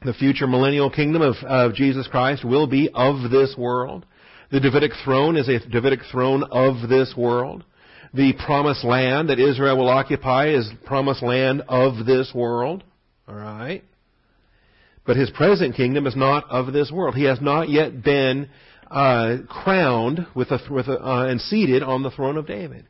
The 0.04 0.14
future 0.14 0.48
millennial 0.48 0.90
kingdom 0.92 1.22
of, 1.22 1.36
of 1.44 1.74
Jesus 1.74 2.08
Christ 2.08 2.46
will 2.46 2.68
be 2.68 2.90
of 2.94 3.32
this 3.32 3.56
world. 3.58 4.06
The 4.52 4.60
Davidic 4.60 4.92
throne 5.04 5.36
is 5.36 5.50
a 5.50 5.60
Davidic 5.60 6.02
throne 6.12 6.44
of 6.44 6.88
this 6.88 7.14
world. 7.18 7.64
The 8.14 8.34
promised 8.46 8.86
land 8.86 9.30
that 9.30 9.40
Israel 9.40 9.78
will 9.78 9.90
occupy 9.90 10.50
is 10.50 10.70
promised 10.86 11.22
land 11.22 11.64
of 11.68 12.06
this 12.06 12.32
world. 12.34 12.84
Alright? 13.28 13.84
But 15.06 15.18
his 15.18 15.30
present 15.32 15.76
kingdom 15.76 16.06
is 16.06 16.16
not 16.16 16.50
of 16.50 16.74
this 16.74 16.92
world. 16.92 17.16
He 17.16 17.24
has 17.24 17.42
not 17.42 17.70
yet 17.70 18.04
been 18.04 18.50
uh, 18.90 19.38
crowned 19.50 20.28
with 20.36 20.52
a, 20.52 20.60
with 20.70 20.88
a, 20.88 21.04
uh, 21.04 21.26
and 21.26 21.42
seated 21.42 21.84
on 21.84 22.04
the 22.04 22.12
throne 22.12 22.38
of 22.38 22.48
David. 22.48 22.88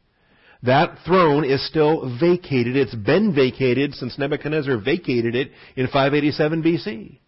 That 0.67 0.97
throne 1.05 1.45
is 1.45 1.65
still 1.65 2.17
vacated. 2.19 2.75
It's 2.75 2.93
been 2.93 3.33
vacated 3.33 3.93
since 3.93 4.19
Nebuchadnezzar 4.19 4.77
vacated 4.77 5.33
it 5.33 5.51
in 5.77 5.88
587 5.88 6.62
BC. 6.62 7.19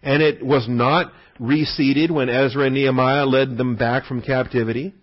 And 0.00 0.22
it 0.22 0.40
was 0.40 0.68
not 0.68 1.12
reseated 1.40 2.12
when 2.12 2.28
Ezra 2.28 2.66
and 2.66 2.74
Nehemiah 2.74 3.26
led 3.26 3.56
them 3.56 3.74
back 3.74 4.04
from 4.04 4.22
captivity. 4.22 4.94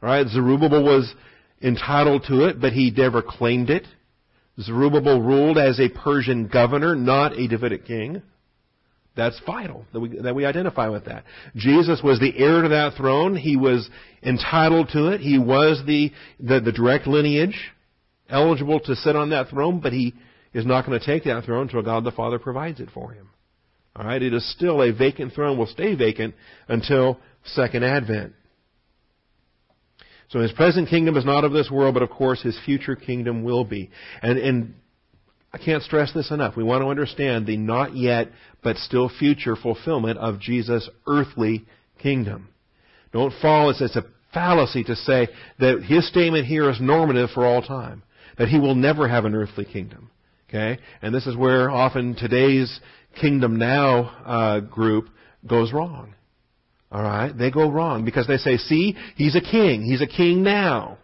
Right? 0.00 0.26
Zerubbabel 0.26 0.82
was 0.82 1.14
entitled 1.60 2.24
to 2.28 2.46
it, 2.46 2.58
but 2.58 2.72
he 2.72 2.90
never 2.90 3.20
claimed 3.20 3.68
it. 3.68 3.86
Zerubbabel 4.58 5.20
ruled 5.20 5.58
as 5.58 5.78
a 5.78 5.90
Persian 5.90 6.48
governor, 6.48 6.96
not 6.96 7.38
a 7.38 7.46
Davidic 7.46 7.84
king. 7.86 8.22
That's 9.20 9.38
vital 9.44 9.84
that 9.92 10.00
we, 10.00 10.18
that 10.18 10.34
we 10.34 10.46
identify 10.46 10.88
with 10.88 11.04
that. 11.04 11.24
Jesus 11.54 12.00
was 12.02 12.18
the 12.20 12.32
heir 12.38 12.62
to 12.62 12.70
that 12.70 12.94
throne. 12.96 13.36
He 13.36 13.54
was 13.54 13.86
entitled 14.22 14.88
to 14.94 15.08
it. 15.08 15.20
He 15.20 15.38
was 15.38 15.82
the, 15.86 16.10
the, 16.38 16.60
the 16.60 16.72
direct 16.72 17.06
lineage, 17.06 17.54
eligible 18.30 18.80
to 18.80 18.96
sit 18.96 19.16
on 19.16 19.28
that 19.28 19.50
throne, 19.50 19.80
but 19.80 19.92
he 19.92 20.14
is 20.54 20.64
not 20.64 20.86
going 20.86 20.98
to 20.98 21.04
take 21.04 21.24
that 21.24 21.44
throne 21.44 21.66
until 21.66 21.82
God 21.82 22.02
the 22.02 22.12
Father 22.12 22.38
provides 22.38 22.80
it 22.80 22.88
for 22.94 23.12
him. 23.12 23.28
Alright, 23.94 24.22
it 24.22 24.32
is 24.32 24.50
still 24.54 24.80
a 24.80 24.90
vacant 24.90 25.34
throne, 25.34 25.58
will 25.58 25.66
stay 25.66 25.94
vacant 25.94 26.34
until 26.66 27.20
Second 27.44 27.84
Advent. 27.84 28.32
So 30.30 30.40
his 30.40 30.52
present 30.52 30.88
kingdom 30.88 31.18
is 31.18 31.26
not 31.26 31.44
of 31.44 31.52
this 31.52 31.70
world, 31.70 31.92
but 31.92 32.02
of 32.02 32.08
course 32.08 32.40
his 32.40 32.58
future 32.64 32.96
kingdom 32.96 33.44
will 33.44 33.66
be. 33.66 33.90
And, 34.22 34.38
and 34.38 34.74
I 35.52 35.58
can't 35.58 35.82
stress 35.82 36.12
this 36.12 36.30
enough. 36.30 36.56
We 36.56 36.62
want 36.62 36.82
to 36.82 36.88
understand 36.88 37.46
the 37.46 37.56
not 37.56 37.96
yet, 37.96 38.28
but 38.62 38.76
still 38.76 39.08
future 39.08 39.56
fulfillment 39.56 40.18
of 40.18 40.38
Jesus' 40.38 40.88
earthly 41.08 41.64
kingdom. 41.98 42.48
Don't 43.12 43.34
fall, 43.42 43.70
it's, 43.70 43.80
it's 43.80 43.96
a 43.96 44.04
fallacy 44.32 44.84
to 44.84 44.94
say 44.94 45.28
that 45.58 45.82
his 45.82 46.06
statement 46.08 46.46
here 46.46 46.70
is 46.70 46.80
normative 46.80 47.30
for 47.30 47.44
all 47.44 47.62
time. 47.62 48.02
That 48.38 48.48
he 48.48 48.60
will 48.60 48.76
never 48.76 49.08
have 49.08 49.24
an 49.24 49.34
earthly 49.34 49.64
kingdom. 49.64 50.10
Okay? 50.48 50.78
And 51.02 51.12
this 51.12 51.26
is 51.26 51.36
where 51.36 51.68
often 51.68 52.14
today's 52.14 52.80
kingdom 53.20 53.58
now 53.58 54.02
uh, 54.24 54.60
group 54.60 55.08
goes 55.46 55.72
wrong. 55.72 56.14
Alright? 56.92 57.36
They 57.36 57.50
go 57.50 57.70
wrong 57.70 58.04
because 58.04 58.28
they 58.28 58.36
say, 58.36 58.56
see, 58.56 58.96
he's 59.16 59.34
a 59.34 59.40
king. 59.40 59.82
He's 59.82 60.00
a 60.00 60.06
king 60.06 60.44
now. 60.44 60.98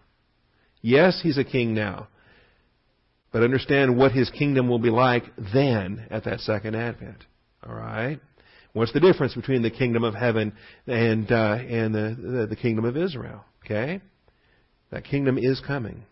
Yes, 0.83 1.21
he's 1.21 1.39
a 1.39 1.45
king 1.45 1.75
now 1.75 2.09
but 3.33 3.43
understand 3.43 3.97
what 3.97 4.13
his 4.13 4.31
kingdom 4.31 4.69
will 4.69 4.79
be 4.79 4.91
like 4.91 5.25
then 5.53 6.07
at 6.11 6.25
that 6.25 6.41
second 6.41 6.75
advent. 6.75 7.25
All 7.67 7.75
right? 7.75 8.21
What's 8.73 8.93
the 8.93 9.01
difference 9.01 9.35
between 9.35 9.63
the 9.63 9.71
kingdom 9.71 10.05
of 10.05 10.15
heaven 10.15 10.53
and 10.87 11.33
uh, 11.33 11.59
and 11.67 11.95
the, 11.95 12.17
the, 12.21 12.47
the 12.49 12.57
kingdom 12.57 12.85
of 12.85 12.97
Israel? 12.97 13.43
Okay, 13.65 14.03
that 14.91 15.05
kingdom 15.05 15.39
is 15.39 15.63
coming. 15.67 16.03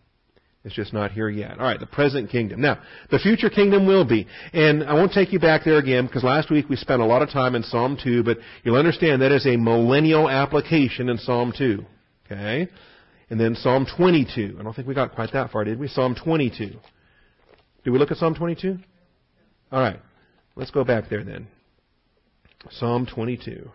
It's 0.63 0.73
just 0.73 0.91
not 0.91 1.11
here 1.11 1.29
yet. 1.29 1.59
All 1.59 1.65
right, 1.65 1.79
the 1.79 1.85
present 1.85 2.31
kingdom. 2.31 2.59
Now, 2.59 2.79
the 3.11 3.19
future 3.19 3.51
kingdom 3.51 3.85
will 3.85 4.03
be, 4.03 4.25
and 4.51 4.83
I 4.83 4.95
won't 4.95 5.13
take 5.13 5.31
you 5.31 5.39
back 5.39 5.63
there 5.63 5.77
again 5.77 6.07
because 6.07 6.23
last 6.23 6.49
week 6.49 6.67
we 6.67 6.75
spent 6.75 7.03
a 7.03 7.05
lot 7.05 7.21
of 7.21 7.29
time 7.29 7.53
in 7.53 7.61
Psalm 7.61 7.99
2, 8.03 8.23
but 8.23 8.39
you'll 8.63 8.75
understand 8.75 9.21
that 9.21 9.31
is 9.31 9.45
a 9.45 9.57
millennial 9.57 10.27
application 10.27 11.07
in 11.09 11.19
Psalm 11.19 11.53
2. 11.55 11.85
Okay? 12.25 12.67
And 13.29 13.39
then 13.39 13.53
Psalm 13.53 13.85
22. 13.95 14.57
I 14.59 14.63
don't 14.63 14.73
think 14.73 14.87
we 14.87 14.95
got 14.95 15.13
quite 15.13 15.33
that 15.33 15.51
far, 15.51 15.65
did 15.65 15.79
we? 15.79 15.87
Psalm 15.87 16.15
22. 16.15 16.71
Did 17.85 17.91
we 17.91 17.99
look 17.99 18.09
at 18.09 18.17
Psalm 18.17 18.33
22? 18.33 18.79
All 19.71 19.79
right. 19.79 19.99
Let's 20.55 20.71
go 20.71 20.83
back 20.83 21.07
there 21.07 21.23
then. 21.23 21.47
Psalm 22.71 23.05
22. 23.05 23.69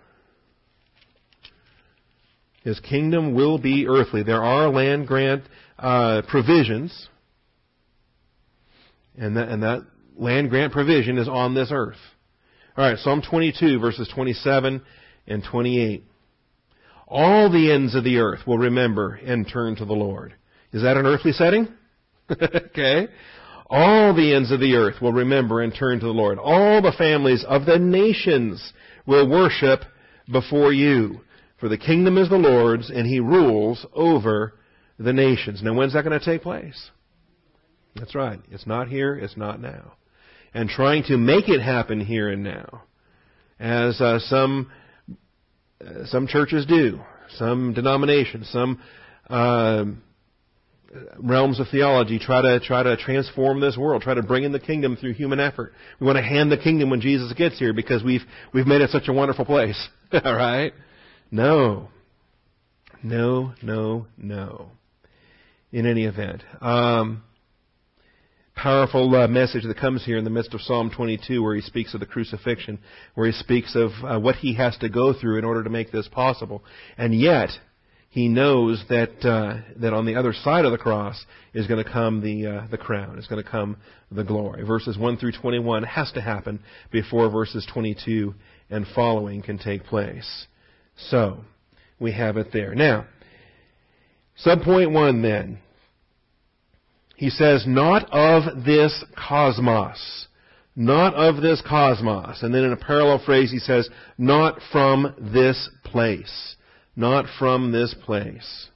His 2.65 2.81
kingdom 2.81 3.35
will 3.35 3.57
be 3.57 3.87
earthly. 3.89 4.25
There 4.25 4.43
are 4.43 4.69
land 4.69 5.07
grant 5.07 5.45
uh, 5.79 6.23
provisions, 6.29 7.09
and 9.17 9.37
that, 9.37 9.49
and 9.49 9.63
that 9.63 9.87
land 10.17 10.51
grant 10.51 10.73
provision 10.73 11.17
is 11.17 11.29
on 11.29 11.55
this 11.55 11.71
earth. 11.71 11.97
All 12.77 12.85
right, 12.85 12.99
Psalm 12.99 13.23
22, 13.23 13.79
verses 13.79 14.11
27 14.13 14.83
and 15.29 15.45
28. 15.45 16.03
All 17.07 17.51
the 17.51 17.73
ends 17.73 17.95
of 17.95 18.03
the 18.03 18.19
earth 18.19 18.41
will 18.45 18.59
remember 18.59 19.15
and 19.15 19.49
turn 19.49 19.77
to 19.77 19.85
the 19.85 19.93
Lord. 19.93 20.35
Is 20.73 20.83
that 20.83 20.97
an 20.97 21.07
earthly 21.07 21.33
setting? 21.33 21.69
okay. 22.31 23.09
All 23.71 24.13
the 24.13 24.35
ends 24.35 24.51
of 24.51 24.59
the 24.59 24.75
earth 24.75 25.01
will 25.01 25.13
remember 25.13 25.63
and 25.63 25.73
turn 25.73 26.01
to 26.01 26.07
the 26.07 26.13
Lord. 26.13 26.39
All 26.39 26.83
the 26.83 26.93
families 26.93 27.45
of 27.49 27.67
the 27.67 27.79
nations 27.79 28.73
will 29.07 29.31
worship 29.31 29.83
before 30.31 30.73
you. 30.73 31.21
For 31.61 31.69
the 31.69 31.79
kingdom 31.79 32.19
is 32.19 32.29
the 32.29 32.37
Lord's, 32.37 32.91
and 32.91 33.07
He 33.07 33.21
rules 33.21 33.87
over 33.95 34.55
the 34.99 35.13
nations. 35.13 35.63
Now, 35.63 35.75
when's 35.75 35.93
that 35.93 36.05
going 36.05 36.19
to 36.19 36.25
take 36.25 36.43
place? 36.43 36.91
That's 37.95 38.15
right. 38.15 38.41
It's 38.51 38.67
not 38.67 38.89
here, 38.89 39.15
it's 39.15 39.37
not 39.37 39.61
now. 39.61 39.93
And 40.53 40.69
trying 40.69 41.05
to 41.05 41.17
make 41.17 41.49
it 41.49 41.61
happen 41.61 42.01
here 42.01 42.29
and 42.29 42.43
now, 42.43 42.83
as 43.61 44.01
uh, 44.01 44.19
some 44.19 44.71
uh, 45.81 46.07
some 46.07 46.27
churches 46.27 46.67
do, 46.67 47.01
some 47.37 47.73
denominations, 47.73 48.49
some 48.51 48.83
uh, 49.29 49.85
realms 51.19 51.61
of 51.61 51.69
theology 51.69 52.19
try 52.19 52.43
to 52.43 52.61
try 52.61 52.83
to 52.83 52.97
transform 52.97 53.61
this 53.61 53.77
world, 53.77 54.03
try 54.03 54.15
to 54.15 54.23
bring 54.23 54.45
in 54.45 54.53
the 54.53 54.61
kingdom 54.61 54.97
through 54.97 55.13
human 55.13 55.41
effort. 55.41 55.73
We 56.01 56.07
want 56.07 56.17
to 56.17 56.23
hand 56.23 56.51
the 56.51 56.59
kingdom 56.59 56.91
when 56.91 57.01
Jesus 57.01 57.33
gets 57.33 57.59
here 57.59 57.73
because 57.73 58.03
we've 58.03 58.23
we've 58.53 58.67
made 58.67 58.81
it 58.81 58.91
such 58.91 59.09
a 59.09 59.13
wonderful 59.13 59.45
place. 59.45 59.89
All 60.13 60.35
right? 60.35 60.73
No. 61.31 61.89
No, 63.03 63.55
no, 63.63 64.07
no. 64.19 64.73
In 65.73 65.87
any 65.87 66.05
event, 66.05 66.43
um, 66.61 67.23
powerful 68.57 69.15
uh, 69.15 69.29
message 69.29 69.63
that 69.63 69.79
comes 69.79 70.05
here 70.05 70.19
in 70.19 70.25
the 70.25 70.31
midst 70.31 70.53
of 70.53 70.61
Psalm 70.61 70.91
22 70.95 71.43
where 71.43 71.55
he 71.55 71.63
speaks 71.63 71.95
of 71.95 72.01
the 72.01 72.07
crucifixion, 72.07 72.79
where 73.15 73.27
he 73.29 73.33
speaks 73.33 73.77
of 73.77 73.91
uh, 74.05 74.19
what 74.19 74.35
he 74.35 74.55
has 74.55 74.77
to 74.79 74.89
go 74.89 75.15
through 75.15 75.39
in 75.39 75.45
order 75.45 75.63
to 75.63 75.71
make 75.71 75.93
this 75.93 76.09
possible. 76.09 76.63
And 76.99 77.15
yet, 77.15 77.51
he 78.11 78.27
knows 78.27 78.83
that 78.89 79.25
uh, 79.25 79.61
that 79.77 79.93
on 79.93 80.05
the 80.05 80.17
other 80.17 80.33
side 80.33 80.65
of 80.65 80.73
the 80.73 80.79
cross 80.79 81.25
is 81.55 81.69
going 81.69 81.83
to 81.83 81.89
come 81.89 82.21
the 82.21 82.47
uh, 82.47 82.67
the 82.69 82.77
crown. 82.77 83.17
Is 83.19 83.29
going 83.29 83.43
to 83.43 83.49
come 83.49 83.77
the 84.11 84.25
glory. 84.25 84.65
Verses 84.65 84.99
one 84.99 85.17
through 85.17 85.33
twenty 85.41 85.61
one 85.61 85.85
has 85.85 86.11
to 86.13 86.21
happen 86.21 86.61
before 86.91 87.31
verses 87.31 87.67
twenty 87.73 87.97
two 88.05 88.35
and 88.69 88.85
following 88.95 89.43
can 89.43 89.59
take 89.59 89.85
place. 89.85 90.47
So 91.09 91.39
we 92.01 92.13
have 92.13 92.37
it 92.37 92.49
there. 92.53 92.75
Now, 92.75 93.07
subpoint 94.45 94.93
one 94.93 95.23
then. 95.23 95.61
He 97.15 97.31
says, 97.31 97.65
not 97.67 98.11
of 98.11 98.65
this 98.65 99.05
cosmos. 99.15 100.27
Not 100.75 101.15
of 101.15 101.43
this 101.43 101.63
cosmos. 101.69 102.43
And 102.43 102.55
then 102.55 102.65
in 102.65 102.73
a 102.73 102.77
parallel 102.77 103.23
phrase 103.25 103.51
he 103.51 103.59
says, 103.59 103.89
not 104.17 104.59
from 104.73 105.15
this 105.33 105.69
place 105.85 106.57
not 106.97 107.27
from 107.39 107.73
this 107.73 107.95
place. 108.05 108.69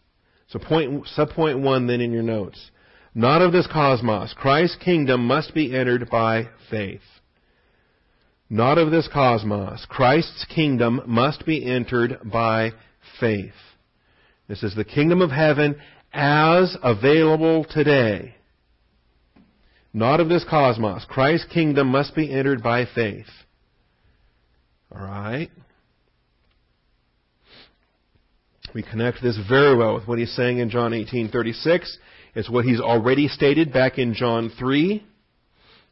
So 0.48 0.58
point, 0.58 1.06
subpoint 1.16 1.62
one 1.62 1.86
then 1.86 2.00
in 2.00 2.12
your 2.12 2.22
notes. 2.22 2.70
Not 3.14 3.42
of 3.42 3.52
this 3.52 3.66
cosmos. 3.66 4.34
Christ's 4.36 4.76
kingdom 4.76 5.26
must 5.26 5.54
be 5.54 5.76
entered 5.76 6.08
by 6.10 6.48
faith. 6.70 7.00
Not 8.50 8.78
of 8.78 8.90
this 8.90 9.08
cosmos. 9.12 9.86
Christ's 9.88 10.44
kingdom 10.52 11.02
must 11.06 11.46
be 11.46 11.64
entered 11.64 12.18
by 12.24 12.72
faith. 13.20 13.54
This 14.48 14.62
is 14.62 14.74
the 14.74 14.84
kingdom 14.84 15.22
of 15.22 15.30
heaven 15.30 15.76
as 16.12 16.76
available 16.82 17.64
today. 17.64 18.34
Not 19.92 20.20
of 20.20 20.28
this 20.28 20.44
cosmos. 20.48 21.04
Christ's 21.08 21.52
kingdom 21.52 21.88
must 21.88 22.14
be 22.14 22.30
entered 22.32 22.62
by 22.62 22.84
faith. 22.84 23.26
Alright? 24.92 25.50
We 28.74 28.82
connect 28.82 29.22
this 29.22 29.38
very 29.48 29.76
well 29.76 29.94
with 29.94 30.08
what 30.08 30.18
he's 30.18 30.34
saying 30.34 30.58
in 30.58 30.68
John 30.68 30.92
18:36. 30.92 31.96
It's 32.34 32.50
what 32.50 32.64
he's 32.64 32.80
already 32.80 33.28
stated 33.28 33.72
back 33.72 33.98
in 33.98 34.14
John 34.14 34.50
3. 34.50 35.04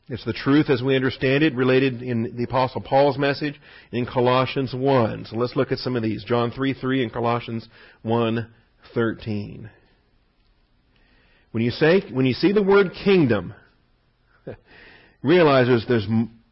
It's 0.09 0.25
the 0.25 0.33
truth 0.33 0.69
as 0.69 0.83
we 0.83 0.97
understand 0.97 1.45
it 1.45 1.55
related 1.55 2.03
in 2.03 2.35
the 2.37 2.43
apostle 2.43 2.81
Paul's 2.81 3.17
message 3.17 3.61
in 3.93 4.05
Colossians 4.05 4.75
1. 4.75 5.27
So 5.27 5.37
let's 5.37 5.55
look 5.55 5.71
at 5.71 5.79
some 5.79 5.95
of 5.95 6.03
these. 6.03 6.25
John 6.25 6.51
3:3 6.51 7.05
and 7.05 7.12
Colossians 7.12 7.69
1:13. 8.05 9.71
When 11.53 11.62
you 11.62 11.71
say 11.71 12.01
when 12.11 12.27
you 12.27 12.35
see 12.35 12.51
the 12.51 12.65
word 12.65 12.95
kingdom, 13.05 13.55
realize 15.23 15.69
there's, 15.69 15.87
there's 15.87 16.09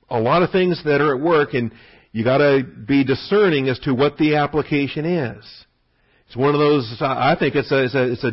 a 0.09 0.21
lot 0.21 0.45
of 0.45 0.53
things 0.53 0.81
that 0.85 1.01
are 1.01 1.17
at 1.17 1.21
work 1.21 1.55
and 1.55 1.73
you 2.13 2.23
got 2.23 2.39
to 2.39 2.63
be 2.63 3.03
discerning 3.03 3.69
as 3.69 3.81
to 3.81 3.95
what 3.95 4.17
the 4.17 4.37
application 4.37 5.05
is. 5.05 5.67
It's 6.31 6.37
one 6.37 6.55
of 6.55 6.61
those. 6.61 6.97
I 7.01 7.35
think 7.37 7.57
it's 7.57 7.73
a. 7.73 7.85
It's 7.87 7.95
a. 7.97 8.13
It's 8.13 8.23
a 8.23 8.31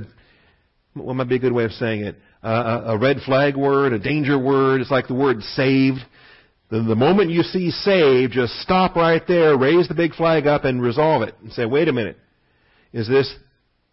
what 0.93 1.15
might 1.15 1.29
be 1.29 1.37
a 1.37 1.39
good 1.39 1.51
way 1.51 1.63
of 1.63 1.71
saying 1.71 2.01
it? 2.01 2.15
Uh, 2.43 2.83
a 2.85 2.97
red 2.97 3.17
flag 3.25 3.57
word, 3.57 3.91
a 3.91 3.97
danger 3.97 4.37
word. 4.37 4.81
It's 4.81 4.91
like 4.91 5.07
the 5.07 5.15
word 5.15 5.41
saved. 5.41 5.97
The, 6.69 6.83
the 6.83 6.95
moment 6.95 7.31
you 7.31 7.41
see 7.41 7.71
saved, 7.71 8.33
just 8.33 8.53
stop 8.61 8.95
right 8.95 9.23
there, 9.27 9.57
raise 9.57 9.87
the 9.87 9.95
big 9.95 10.13
flag 10.13 10.45
up, 10.45 10.63
and 10.63 10.79
resolve 10.79 11.23
it, 11.23 11.33
and 11.41 11.51
say, 11.51 11.65
"Wait 11.65 11.87
a 11.87 11.91
minute, 11.91 12.17
is 12.93 13.07
this 13.07 13.33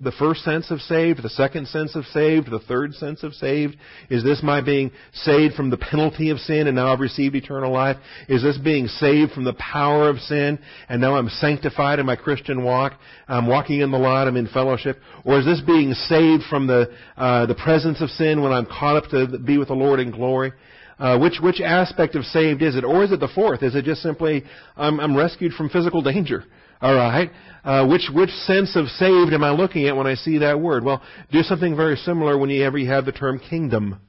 the 0.00 0.12
first 0.12 0.42
sense 0.42 0.72
of 0.72 0.80
saved, 0.80 1.22
the 1.22 1.28
second 1.28 1.68
sense 1.68 1.94
of 1.94 2.04
saved, 2.06 2.50
the 2.50 2.58
third 2.58 2.94
sense 2.94 3.22
of 3.22 3.32
saved? 3.32 3.76
Is 4.10 4.24
this 4.24 4.42
my 4.42 4.60
being 4.60 4.90
saved 5.12 5.54
from 5.54 5.70
the 5.70 5.76
penalty 5.76 6.30
of 6.30 6.38
sin 6.40 6.66
and 6.66 6.74
now 6.74 6.92
I've 6.92 6.98
received 6.98 7.36
eternal 7.36 7.72
life? 7.72 7.96
Is 8.28 8.42
this 8.42 8.58
being 8.58 8.88
saved 8.88 9.30
from 9.30 9.44
the 9.44 9.54
power 9.54 10.08
of 10.08 10.18
sin 10.18 10.58
and 10.88 11.00
now 11.00 11.14
I'm 11.14 11.28
sanctified 11.28 12.00
in 12.00 12.06
my 12.06 12.16
Christian 12.16 12.64
walk? 12.64 12.94
I'm 13.28 13.46
walking 13.46 13.80
in 13.80 13.92
the 13.92 13.98
light, 13.98 14.26
I'm 14.26 14.36
in 14.36 14.48
fellowship? 14.48 14.98
Or 15.24 15.38
is 15.38 15.44
this 15.44 15.60
being 15.60 15.94
saved 15.94 16.42
from 16.50 16.66
the, 16.66 16.90
uh, 17.16 17.46
the 17.46 17.54
presence 17.54 18.02
of 18.02 18.10
sin 18.10 18.42
when 18.42 18.52
I'm 18.52 18.66
caught 18.66 18.96
up 18.96 19.10
to 19.10 19.38
be 19.38 19.58
with 19.58 19.68
the 19.68 19.74
Lord 19.74 20.00
in 20.00 20.10
glory? 20.10 20.52
Uh, 20.98 21.18
which 21.18 21.40
which 21.40 21.60
aspect 21.60 22.14
of 22.14 22.24
saved 22.24 22.62
is 22.62 22.76
it, 22.76 22.84
or 22.84 23.02
is 23.02 23.10
it 23.10 23.18
the 23.18 23.28
fourth? 23.34 23.64
Is 23.64 23.74
it 23.74 23.84
just 23.84 24.00
simply 24.00 24.44
I'm, 24.76 25.00
I'm 25.00 25.16
rescued 25.16 25.52
from 25.54 25.68
physical 25.68 26.02
danger? 26.02 26.44
All 26.84 26.94
right. 26.94 27.30
Uh, 27.64 27.86
which 27.86 28.10
which 28.12 28.28
sense 28.28 28.76
of 28.76 28.88
saved 28.88 29.32
am 29.32 29.42
I 29.42 29.52
looking 29.52 29.88
at 29.88 29.96
when 29.96 30.06
I 30.06 30.16
see 30.16 30.36
that 30.38 30.60
word? 30.60 30.84
Well, 30.84 31.00
do 31.32 31.42
something 31.42 31.74
very 31.74 31.96
similar 31.96 32.36
whenever 32.36 32.76
you 32.76 32.90
have 32.90 33.06
the 33.06 33.12
term 33.12 33.38
kingdom. 33.38 34.00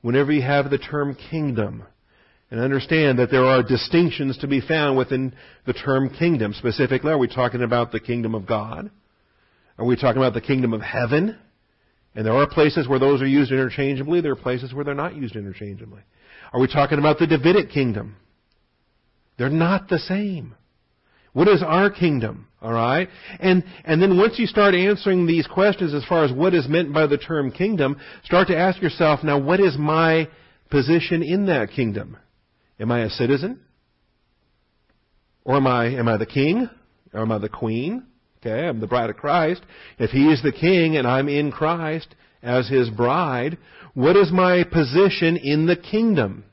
Whenever 0.00 0.32
you 0.32 0.40
have 0.40 0.70
the 0.70 0.78
term 0.78 1.14
kingdom. 1.28 1.82
And 2.50 2.60
understand 2.60 3.18
that 3.18 3.30
there 3.30 3.44
are 3.44 3.62
distinctions 3.62 4.38
to 4.38 4.46
be 4.46 4.62
found 4.62 4.96
within 4.96 5.34
the 5.66 5.74
term 5.74 6.08
kingdom. 6.08 6.54
Specifically, 6.54 7.12
are 7.12 7.18
we 7.18 7.28
talking 7.28 7.62
about 7.62 7.92
the 7.92 8.00
kingdom 8.00 8.34
of 8.34 8.46
God? 8.46 8.90
Are 9.76 9.84
we 9.84 9.96
talking 9.96 10.22
about 10.22 10.32
the 10.32 10.40
kingdom 10.40 10.72
of 10.72 10.80
heaven? 10.80 11.36
And 12.14 12.24
there 12.24 12.32
are 12.32 12.48
places 12.48 12.88
where 12.88 12.98
those 12.98 13.20
are 13.20 13.26
used 13.26 13.52
interchangeably. 13.52 14.22
There 14.22 14.32
are 14.32 14.36
places 14.36 14.72
where 14.72 14.86
they're 14.86 14.94
not 14.94 15.14
used 15.14 15.36
interchangeably. 15.36 16.00
Are 16.54 16.60
we 16.60 16.68
talking 16.68 16.98
about 16.98 17.18
the 17.18 17.26
Davidic 17.26 17.70
kingdom? 17.70 18.16
They're 19.36 19.50
not 19.50 19.90
the 19.90 19.98
same. 19.98 20.54
What 21.32 21.48
is 21.48 21.62
our 21.62 21.90
kingdom? 21.90 22.48
All 22.60 22.72
right? 22.72 23.08
And, 23.40 23.64
and 23.84 24.00
then 24.00 24.18
once 24.18 24.38
you 24.38 24.46
start 24.46 24.74
answering 24.74 25.26
these 25.26 25.46
questions 25.46 25.94
as 25.94 26.04
far 26.04 26.24
as 26.24 26.32
what 26.32 26.54
is 26.54 26.68
meant 26.68 26.92
by 26.92 27.06
the 27.06 27.18
term 27.18 27.50
kingdom, 27.50 27.98
start 28.24 28.48
to 28.48 28.56
ask 28.56 28.80
yourself, 28.80 29.24
now 29.24 29.38
what 29.38 29.58
is 29.58 29.76
my 29.78 30.28
position 30.70 31.22
in 31.22 31.46
that 31.46 31.70
kingdom? 31.70 32.16
Am 32.78 32.92
I 32.92 33.00
a 33.00 33.10
citizen? 33.10 33.60
Or 35.44 35.56
am 35.56 35.66
I, 35.66 35.86
am 35.86 36.06
I 36.06 36.18
the 36.18 36.26
king? 36.26 36.68
Or 37.12 37.20
am 37.20 37.32
I 37.32 37.38
the 37.38 37.48
queen? 37.48 38.06
Okay, 38.40 38.66
I'm 38.66 38.80
the 38.80 38.86
bride 38.86 39.10
of 39.10 39.16
Christ. 39.16 39.62
If 39.98 40.10
he 40.10 40.28
is 40.28 40.42
the 40.42 40.52
king 40.52 40.96
and 40.96 41.06
I'm 41.06 41.28
in 41.28 41.52
Christ 41.52 42.14
as 42.42 42.68
his 42.68 42.90
bride, 42.90 43.56
what 43.94 44.16
is 44.16 44.32
my 44.32 44.64
position 44.64 45.36
in 45.36 45.66
the 45.66 45.76
kingdom? 45.76 46.44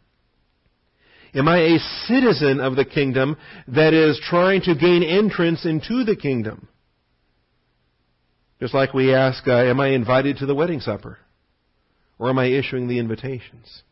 Am 1.34 1.48
I 1.48 1.58
a 1.58 1.80
citizen 2.08 2.60
of 2.60 2.76
the 2.76 2.86
kingdom 2.86 3.38
that 3.68 3.94
is 3.94 4.20
trying 4.24 4.62
to 4.62 4.76
gain 4.76 5.04
entrance 5.04 5.66
into 5.66 6.04
the 6.04 6.16
kingdom? 6.16 6.68
Just 8.60 8.74
like 8.74 8.94
we 8.94 9.14
ask, 9.14 9.48
uh, 9.48 9.54
am 9.54 9.80
I 9.80 9.90
invited 9.90 10.38
to 10.38 10.46
the 10.46 10.56
wedding 10.56 10.80
supper? 10.82 11.20
Or 12.18 12.30
am 12.30 12.40
I 12.40 12.48
issuing 12.48 12.88
the 12.88 13.00
invitations? 13.00 13.84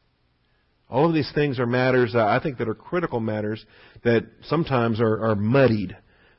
All 0.89 1.08
of 1.08 1.13
these 1.13 1.32
things 1.34 1.60
are 1.60 1.65
matters, 1.65 2.15
uh, 2.15 2.26
I 2.26 2.39
think, 2.41 2.58
that 2.58 2.67
are 2.67 2.76
critical 2.76 3.19
matters 3.19 3.65
that 4.04 4.26
sometimes 4.43 5.00
are, 5.00 5.32
are 5.32 5.36
muddied. 5.36 5.95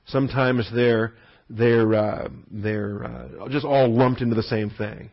Sometimes 0.06 0.68
they're, 0.74 1.14
they're, 1.48 1.94
uh, 1.94 2.28
they're 2.50 3.04
uh, 3.04 3.48
just 3.48 3.64
all 3.64 3.88
lumped 3.88 4.20
into 4.20 4.34
the 4.34 4.42
same 4.42 4.70
thing. 4.70 5.10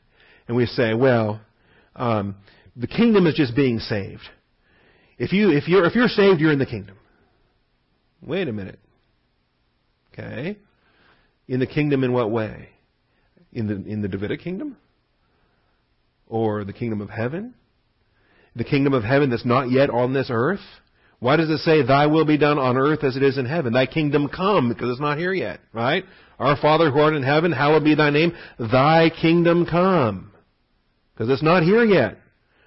And 0.48 0.56
we 0.56 0.66
say, 0.66 0.94
well, 0.94 1.42
um, 1.96 2.36
the 2.76 2.88
kingdom 2.88 3.28
is 3.28 3.36
just 3.36 3.56
being 3.56 3.80
saved. 3.80 4.24
If 5.18 5.32
you 5.32 5.52
if 5.52 5.68
you're 5.68 5.86
if 5.86 5.96
you're 5.96 6.08
saved, 6.08 6.40
you're 6.40 6.52
in 6.52 6.60
the 6.60 6.66
kingdom. 6.66 6.98
Wait 8.22 8.48
a 8.48 8.54
minute. 8.54 8.80
Okay. 10.14 10.58
In 11.48 11.60
the 11.60 11.68
kingdom 11.68 12.04
in 12.04 12.12
what 12.12 12.32
way? 12.32 12.70
In 13.54 13.68
the 13.68 13.76
in 13.76 14.02
the 14.02 14.08
Davidic 14.08 14.42
kingdom? 14.42 14.78
Or 16.28 16.64
the 16.64 16.74
kingdom 16.74 17.02
of 17.02 17.10
heaven? 17.10 17.54
The 18.56 18.64
kingdom 18.64 18.94
of 18.94 19.04
heaven 19.04 19.30
that's 19.30 19.46
not 19.46 19.70
yet 19.70 19.90
on 19.90 20.14
this 20.14 20.28
earth? 20.30 20.62
Why 21.20 21.38
does 21.38 21.50
it 21.50 21.60
say, 21.60 21.82
Thy 21.82 22.08
will 22.08 22.26
be 22.26 22.38
done 22.38 22.58
on 22.58 22.78
earth 22.78 23.04
as 23.04 23.16
it 23.16 23.24
is 23.24 23.38
in 23.38 23.46
heaven? 23.46 23.74
Thy 23.74 23.86
kingdom 23.86 24.28
come, 24.28 24.70
because 24.70 24.90
it's 24.90 25.00
not 25.00 25.18
here 25.18 25.34
yet, 25.34 25.60
right? 25.74 26.04
Our 26.40 26.58
Father 26.58 26.92
who 26.92 27.00
art 27.00 27.16
in 27.16 27.24
heaven, 27.24 27.52
hallowed 27.52 27.84
be 27.84 27.96
thy 27.96 28.10
name. 28.10 28.34
Thy 28.60 29.10
kingdom 29.10 29.66
come. 29.66 30.32
Because 31.14 31.30
it's 31.30 31.44
not 31.44 31.64
here 31.64 31.84
yet. 31.84 32.18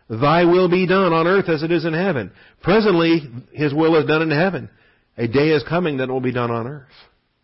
Thy 0.08 0.44
will 0.44 0.68
be 0.68 0.86
done 0.86 1.12
on 1.12 1.26
earth 1.26 1.48
as 1.48 1.62
it 1.62 1.70
is 1.70 1.84
in 1.84 1.92
heaven. 1.92 2.32
Presently, 2.62 3.20
His 3.52 3.74
will 3.74 3.96
is 3.96 4.06
done 4.06 4.22
in 4.22 4.30
heaven. 4.30 4.70
A 5.16 5.28
day 5.28 5.50
is 5.50 5.62
coming 5.64 5.98
that 5.98 6.08
will 6.08 6.20
be 6.20 6.32
done 6.32 6.50
on 6.50 6.66
earth. 6.66 6.88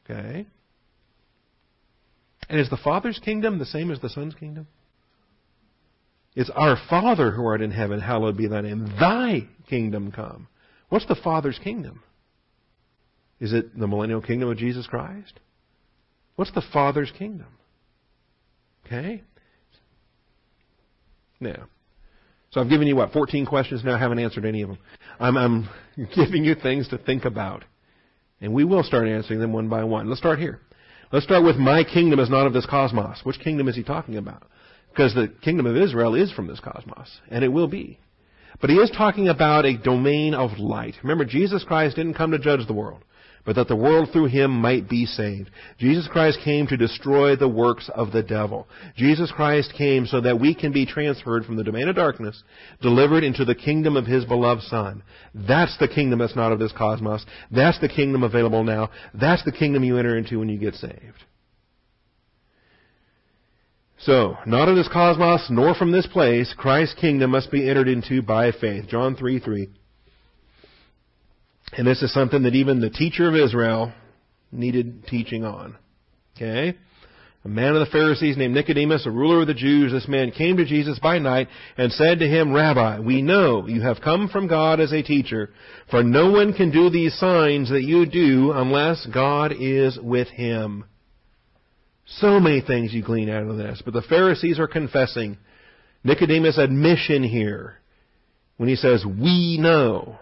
Okay? 0.05 0.46
And 2.48 2.61
is 2.61 2.70
the 2.70 2.77
Father's 2.77 3.18
kingdom 3.18 3.59
the 3.59 3.66
same 3.66 3.90
as 3.90 4.00
the 4.00 4.09
Son's 4.09 4.35
kingdom? 4.35 4.66
It's 6.35 6.50
our 6.55 6.77
Father 6.88 7.31
who 7.31 7.46
art 7.46 7.61
in 7.61 7.70
heaven, 7.70 8.00
hallowed 8.00 8.37
be 8.37 8.48
thy 8.48 8.61
name. 8.61 8.87
Thy 8.98 9.46
kingdom 9.68 10.11
come. 10.11 10.48
What's 10.88 11.07
the 11.07 11.14
Father's 11.16 11.59
kingdom? 11.62 12.03
Is 13.40 13.53
it 13.53 13.79
the 13.79 13.87
millennial 13.87 14.20
kingdom 14.20 14.48
of 14.48 14.57
Jesus 14.57 14.87
Christ? 14.87 15.38
What's 16.37 16.53
the 16.53 16.62
Father's 16.72 17.12
kingdom? 17.16 17.48
Okay? 18.87 19.22
Now, 21.40 21.66
so 22.54 22.60
I've 22.60 22.68
given 22.68 22.86
you 22.86 22.94
what, 22.94 23.12
14 23.12 23.46
questions 23.46 23.82
now, 23.82 23.96
I 23.96 23.98
haven't 23.98 24.20
answered 24.20 24.44
any 24.44 24.62
of 24.62 24.68
them. 24.68 24.78
I'm, 25.18 25.36
I'm 25.36 25.68
giving 26.14 26.44
you 26.44 26.54
things 26.54 26.88
to 26.90 26.98
think 26.98 27.24
about. 27.24 27.64
And 28.40 28.54
we 28.54 28.62
will 28.62 28.84
start 28.84 29.08
answering 29.08 29.40
them 29.40 29.52
one 29.52 29.68
by 29.68 29.82
one. 29.82 30.08
Let's 30.08 30.20
start 30.20 30.38
here. 30.38 30.60
Let's 31.10 31.24
start 31.24 31.44
with 31.44 31.56
my 31.56 31.82
kingdom 31.82 32.20
is 32.20 32.30
not 32.30 32.46
of 32.46 32.52
this 32.52 32.64
cosmos. 32.64 33.22
Which 33.24 33.40
kingdom 33.40 33.66
is 33.66 33.74
he 33.74 33.82
talking 33.82 34.16
about? 34.16 34.44
Because 34.90 35.12
the 35.14 35.34
kingdom 35.42 35.66
of 35.66 35.76
Israel 35.76 36.14
is 36.14 36.30
from 36.30 36.46
this 36.46 36.60
cosmos, 36.60 37.08
and 37.28 37.42
it 37.42 37.48
will 37.48 37.66
be. 37.66 37.98
But 38.60 38.70
he 38.70 38.76
is 38.76 38.90
talking 38.96 39.26
about 39.26 39.64
a 39.64 39.76
domain 39.76 40.32
of 40.32 40.56
light. 40.60 40.94
Remember, 41.02 41.24
Jesus 41.24 41.64
Christ 41.64 41.96
didn't 41.96 42.14
come 42.14 42.30
to 42.30 42.38
judge 42.38 42.64
the 42.68 42.72
world 42.72 43.02
but 43.44 43.57
that 43.57 43.68
the 43.68 43.76
world 43.76 44.09
through 44.12 44.26
him 44.26 44.50
might 44.50 44.88
be 44.88 45.04
saved. 45.04 45.50
Jesus 45.78 46.09
Christ 46.09 46.38
came 46.44 46.66
to 46.66 46.76
destroy 46.76 47.37
the 47.37 47.48
works 47.48 47.90
of 47.94 48.12
the 48.12 48.22
devil. 48.22 48.66
Jesus 48.96 49.30
Christ 49.30 49.74
came 49.76 50.07
so 50.07 50.20
that 50.20 50.40
we 50.40 50.54
can 50.54 50.72
be 50.72 50.87
transferred 50.87 51.44
from 51.44 51.57
the 51.57 51.64
domain 51.64 51.88
of 51.88 51.96
darkness, 51.96 52.42
delivered 52.80 53.24
into 53.24 53.44
the 53.44 53.54
kingdom 53.54 53.96
of 53.96 54.07
his 54.07 54.24
beloved 54.24 54.62
Son. 54.62 55.02
That's 55.35 55.76
the 55.78 55.88
kingdom 55.88 56.18
that's 56.18 56.37
not 56.37 56.52
of 56.52 56.59
this 56.59 56.72
cosmos. 56.72 57.24
That's 57.50 57.78
the 57.80 57.88
kingdom 57.88 58.22
available 58.22 58.64
now. 58.64 58.90
That's 59.12 59.44
the 59.44 59.52
kingdom 59.52 59.85
you 59.85 59.98
enter 59.98 60.16
into 60.16 60.38
when 60.38 60.48
you 60.48 60.59
get 60.59 60.74
saved. 60.74 61.24
So, 63.98 64.37
not 64.44 64.68
of 64.68 64.76
this 64.76 64.88
cosmos, 64.92 65.46
nor 65.48 65.74
from 65.74 65.92
this 65.92 66.07
place, 66.07 66.52
Christ's 66.59 67.00
kingdom 67.00 67.30
must 67.30 67.50
be 67.50 67.68
entered 67.68 67.88
into 67.88 68.20
by 68.20 68.52
faith. 68.52 68.87
John 68.88 69.16
3 69.16 69.40
3. 69.40 69.68
And 71.76 71.87
this 71.87 72.02
is 72.02 72.12
something 72.12 72.42
that 72.42 72.54
even 72.54 72.80
the 72.80 72.90
teacher 72.90 73.28
of 73.28 73.34
Israel 73.34 73.92
needed 74.52 75.06
teaching 75.06 75.44
on. 75.44 75.76
Okay? 76.37 76.76
a 77.44 77.48
man 77.48 77.76
of 77.76 77.80
the 77.80 77.92
Pharisees 77.92 78.38
named 78.38 78.54
Nicodemus, 78.54 79.04
a 79.04 79.10
ruler 79.10 79.42
of 79.42 79.46
the 79.46 79.54
Jews, 79.54 79.92
this 79.92 80.08
man 80.08 80.30
came 80.30 80.56
to 80.56 80.64
Jesus 80.64 80.98
by 80.98 81.18
night 81.18 81.48
and 81.76 81.92
said 81.92 82.20
to 82.20 82.26
him, 82.26 82.54
Rabbi, 82.54 83.00
we 83.00 83.20
know 83.20 83.66
you 83.66 83.82
have 83.82 84.00
come 84.02 84.28
from 84.28 84.48
God 84.48 84.80
as 84.80 84.92
a 84.92 85.02
teacher, 85.02 85.50
for 85.90 86.02
no 86.02 86.30
one 86.30 86.54
can 86.54 86.70
do 86.70 86.88
these 86.88 87.18
signs 87.18 87.68
that 87.68 87.82
you 87.82 88.06
do 88.06 88.52
unless 88.52 89.06
God 89.12 89.52
is 89.58 89.98
with 90.00 90.28
him. 90.28 90.87
So 92.06 92.40
many 92.40 92.62
things 92.62 92.94
you 92.94 93.02
glean 93.02 93.28
out 93.28 93.46
of 93.46 93.58
this, 93.58 93.82
but 93.84 93.92
the 93.92 94.02
Pharisees 94.02 94.58
are 94.58 94.66
confessing 94.66 95.37
Nicodemus' 96.02 96.56
admission 96.56 97.22
here 97.22 97.78
when 98.56 98.70
he 98.70 98.76
says, 98.76 99.04
we 99.04 99.58
know 99.60 100.18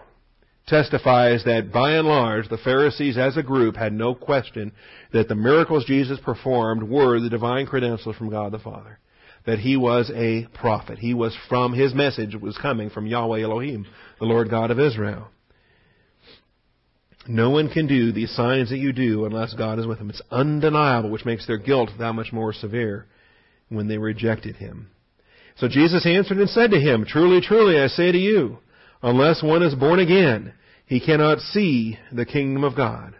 testifies 0.67 1.43
that 1.43 1.71
by 1.73 1.93
and 1.93 2.07
large 2.07 2.47
the 2.47 2.57
Pharisees 2.57 3.17
as 3.17 3.35
a 3.37 3.43
group 3.43 3.75
had 3.75 3.93
no 3.93 4.15
question 4.15 4.71
that 5.11 5.27
the 5.27 5.35
miracles 5.35 5.85
Jesus 5.85 6.19
performed 6.23 6.83
were 6.83 7.19
the 7.19 7.29
divine 7.29 7.65
credentials 7.65 8.15
from 8.15 8.29
God 8.29 8.51
the 8.51 8.59
Father. 8.59 8.99
That 9.45 9.59
he 9.59 9.75
was 9.75 10.09
a 10.15 10.47
prophet. 10.53 10.99
He 10.99 11.13
was 11.13 11.37
from, 11.49 11.73
his 11.73 11.93
message 11.93 12.35
was 12.35 12.57
coming 12.57 12.89
from 12.89 13.07
Yahweh 13.07 13.41
Elohim, 13.41 13.85
the 14.19 14.25
Lord 14.25 14.49
God 14.49 14.71
of 14.71 14.79
Israel. 14.79 15.27
No 17.27 17.49
one 17.49 17.69
can 17.69 17.87
do 17.87 18.11
these 18.11 18.33
signs 18.35 18.69
that 18.69 18.77
you 18.77 18.93
do 18.93 19.25
unless 19.25 19.53
God 19.53 19.79
is 19.79 19.87
with 19.87 19.97
them. 19.97 20.09
It's 20.09 20.21
undeniable, 20.31 21.09
which 21.09 21.25
makes 21.25 21.45
their 21.45 21.57
guilt 21.57 21.89
that 21.99 22.13
much 22.13 22.33
more 22.33 22.53
severe 22.53 23.05
when 23.69 23.87
they 23.87 23.97
rejected 23.97 24.57
him. 24.57 24.89
So 25.57 25.67
Jesus 25.67 26.05
answered 26.05 26.37
and 26.37 26.49
said 26.49 26.71
to 26.71 26.79
him, 26.79 27.05
Truly, 27.05 27.39
truly, 27.41 27.79
I 27.79 27.87
say 27.87 28.11
to 28.11 28.17
you, 28.17 28.59
Unless 29.03 29.43
one 29.43 29.61
is 29.61 29.75
born 29.75 29.99
again, 29.99 30.53
he 30.85 31.01
cannot 31.01 31.39
see 31.39 31.99
the 32.11 32.25
kingdom 32.25 32.63
of 32.63 32.75
God. 32.75 33.15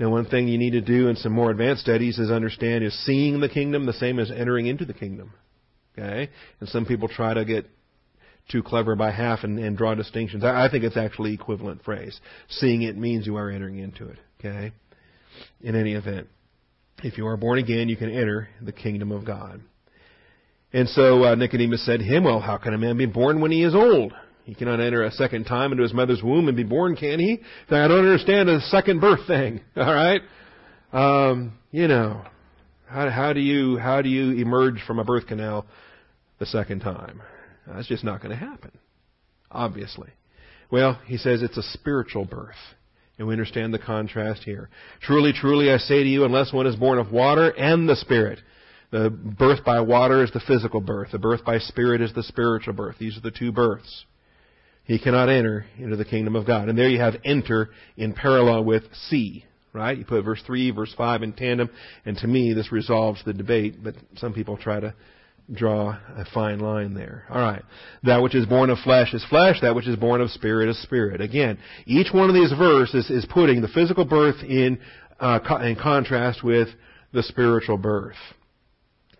Now, 0.00 0.10
one 0.10 0.26
thing 0.26 0.48
you 0.48 0.58
need 0.58 0.72
to 0.72 0.80
do 0.80 1.06
in 1.06 1.14
some 1.14 1.32
more 1.32 1.52
advanced 1.52 1.82
studies 1.82 2.18
is 2.18 2.30
understand 2.30 2.82
is 2.82 3.06
seeing 3.06 3.38
the 3.38 3.48
kingdom 3.48 3.86
the 3.86 3.92
same 3.92 4.18
as 4.18 4.32
entering 4.32 4.66
into 4.66 4.84
the 4.84 4.92
kingdom. 4.92 5.32
Okay? 5.96 6.28
And 6.58 6.68
some 6.68 6.84
people 6.84 7.06
try 7.06 7.32
to 7.32 7.44
get 7.44 7.70
too 8.50 8.64
clever 8.64 8.96
by 8.96 9.12
half 9.12 9.44
and, 9.44 9.60
and 9.60 9.78
draw 9.78 9.94
distinctions. 9.94 10.42
I, 10.42 10.64
I 10.64 10.68
think 10.68 10.82
it's 10.82 10.96
actually 10.96 11.32
equivalent 11.32 11.84
phrase. 11.84 12.20
Seeing 12.48 12.82
it 12.82 12.98
means 12.98 13.26
you 13.26 13.36
are 13.36 13.50
entering 13.50 13.78
into 13.78 14.08
it. 14.08 14.18
Okay? 14.40 14.72
In 15.60 15.76
any 15.76 15.92
event, 15.92 16.26
if 17.04 17.16
you 17.16 17.28
are 17.28 17.36
born 17.36 17.60
again, 17.60 17.88
you 17.88 17.96
can 17.96 18.10
enter 18.10 18.48
the 18.60 18.72
kingdom 18.72 19.12
of 19.12 19.24
God. 19.24 19.60
And 20.72 20.88
so 20.88 21.22
uh, 21.22 21.34
Nicodemus 21.36 21.86
said 21.86 22.00
to 22.00 22.04
him, 22.04 22.24
Well, 22.24 22.40
how 22.40 22.56
can 22.56 22.74
a 22.74 22.78
man 22.78 22.96
be 22.96 23.06
born 23.06 23.40
when 23.40 23.52
he 23.52 23.62
is 23.62 23.76
old? 23.76 24.12
He 24.44 24.54
cannot 24.54 24.78
enter 24.78 25.02
a 25.02 25.10
second 25.10 25.44
time 25.44 25.72
into 25.72 25.82
his 25.82 25.94
mother's 25.94 26.22
womb 26.22 26.48
and 26.48 26.56
be 26.56 26.64
born, 26.64 26.96
can 26.96 27.18
he? 27.18 27.40
I 27.70 27.88
don't 27.88 27.98
understand 28.00 28.48
the 28.48 28.60
second 28.68 29.00
birth 29.00 29.26
thing. 29.26 29.62
All 29.76 29.84
right, 29.84 30.20
um, 30.92 31.58
you 31.70 31.88
know, 31.88 32.22
how, 32.86 33.08
how 33.08 33.32
do 33.32 33.40
you 33.40 33.78
how 33.78 34.02
do 34.02 34.10
you 34.10 34.42
emerge 34.42 34.82
from 34.86 34.98
a 34.98 35.04
birth 35.04 35.26
canal 35.26 35.66
the 36.38 36.46
second 36.46 36.80
time? 36.80 37.22
That's 37.66 37.88
just 37.88 38.04
not 38.04 38.20
going 38.20 38.38
to 38.38 38.44
happen, 38.44 38.70
obviously. 39.50 40.10
Well, 40.70 41.00
he 41.06 41.16
says 41.16 41.42
it's 41.42 41.56
a 41.56 41.62
spiritual 41.62 42.26
birth. 42.26 42.54
And 43.16 43.28
we 43.28 43.34
understand 43.34 43.72
the 43.72 43.78
contrast 43.78 44.42
here. 44.42 44.68
Truly, 45.00 45.32
truly, 45.32 45.70
I 45.70 45.76
say 45.76 46.02
to 46.02 46.08
you, 46.08 46.24
unless 46.24 46.52
one 46.52 46.66
is 46.66 46.74
born 46.74 46.98
of 46.98 47.12
water 47.12 47.48
and 47.50 47.88
the 47.88 47.94
Spirit, 47.94 48.40
the 48.90 49.08
birth 49.08 49.64
by 49.64 49.80
water 49.82 50.24
is 50.24 50.32
the 50.32 50.40
physical 50.40 50.80
birth. 50.80 51.12
The 51.12 51.20
birth 51.20 51.44
by 51.44 51.58
spirit 51.58 52.00
is 52.00 52.12
the 52.12 52.24
spiritual 52.24 52.74
birth. 52.74 52.96
These 52.98 53.16
are 53.16 53.20
the 53.20 53.30
two 53.30 53.52
births 53.52 54.04
he 54.84 54.98
cannot 54.98 55.28
enter 55.28 55.66
into 55.78 55.96
the 55.96 56.04
kingdom 56.04 56.36
of 56.36 56.46
God. 56.46 56.68
And 56.68 56.78
there 56.78 56.88
you 56.88 57.00
have 57.00 57.14
enter 57.24 57.70
in 57.96 58.12
parallel 58.12 58.64
with 58.64 58.82
see, 59.08 59.44
right? 59.72 59.96
You 59.96 60.04
put 60.04 60.24
verse 60.24 60.42
3, 60.46 60.70
verse 60.72 60.94
5 60.96 61.22
in 61.22 61.32
tandem, 61.32 61.70
and 62.04 62.16
to 62.18 62.26
me 62.26 62.52
this 62.52 62.70
resolves 62.70 63.22
the 63.24 63.32
debate, 63.32 63.82
but 63.82 63.94
some 64.16 64.34
people 64.34 64.56
try 64.56 64.80
to 64.80 64.94
draw 65.52 65.90
a 65.90 66.24
fine 66.32 66.58
line 66.58 66.94
there. 66.94 67.24
All 67.28 67.40
right. 67.40 67.62
That 68.02 68.22
which 68.22 68.34
is 68.34 68.46
born 68.46 68.70
of 68.70 68.78
flesh 68.78 69.12
is 69.12 69.24
flesh, 69.28 69.60
that 69.60 69.74
which 69.74 69.86
is 69.86 69.96
born 69.96 70.20
of 70.20 70.30
spirit 70.30 70.68
is 70.68 70.82
spirit. 70.82 71.20
Again, 71.20 71.58
each 71.86 72.12
one 72.12 72.28
of 72.28 72.34
these 72.34 72.52
verses 72.52 73.10
is 73.10 73.26
putting 73.28 73.60
the 73.60 73.68
physical 73.68 74.04
birth 74.04 74.42
in, 74.42 74.78
uh, 75.20 75.40
in 75.62 75.76
contrast 75.76 76.42
with 76.42 76.68
the 77.12 77.22
spiritual 77.22 77.78
birth. 77.78 78.16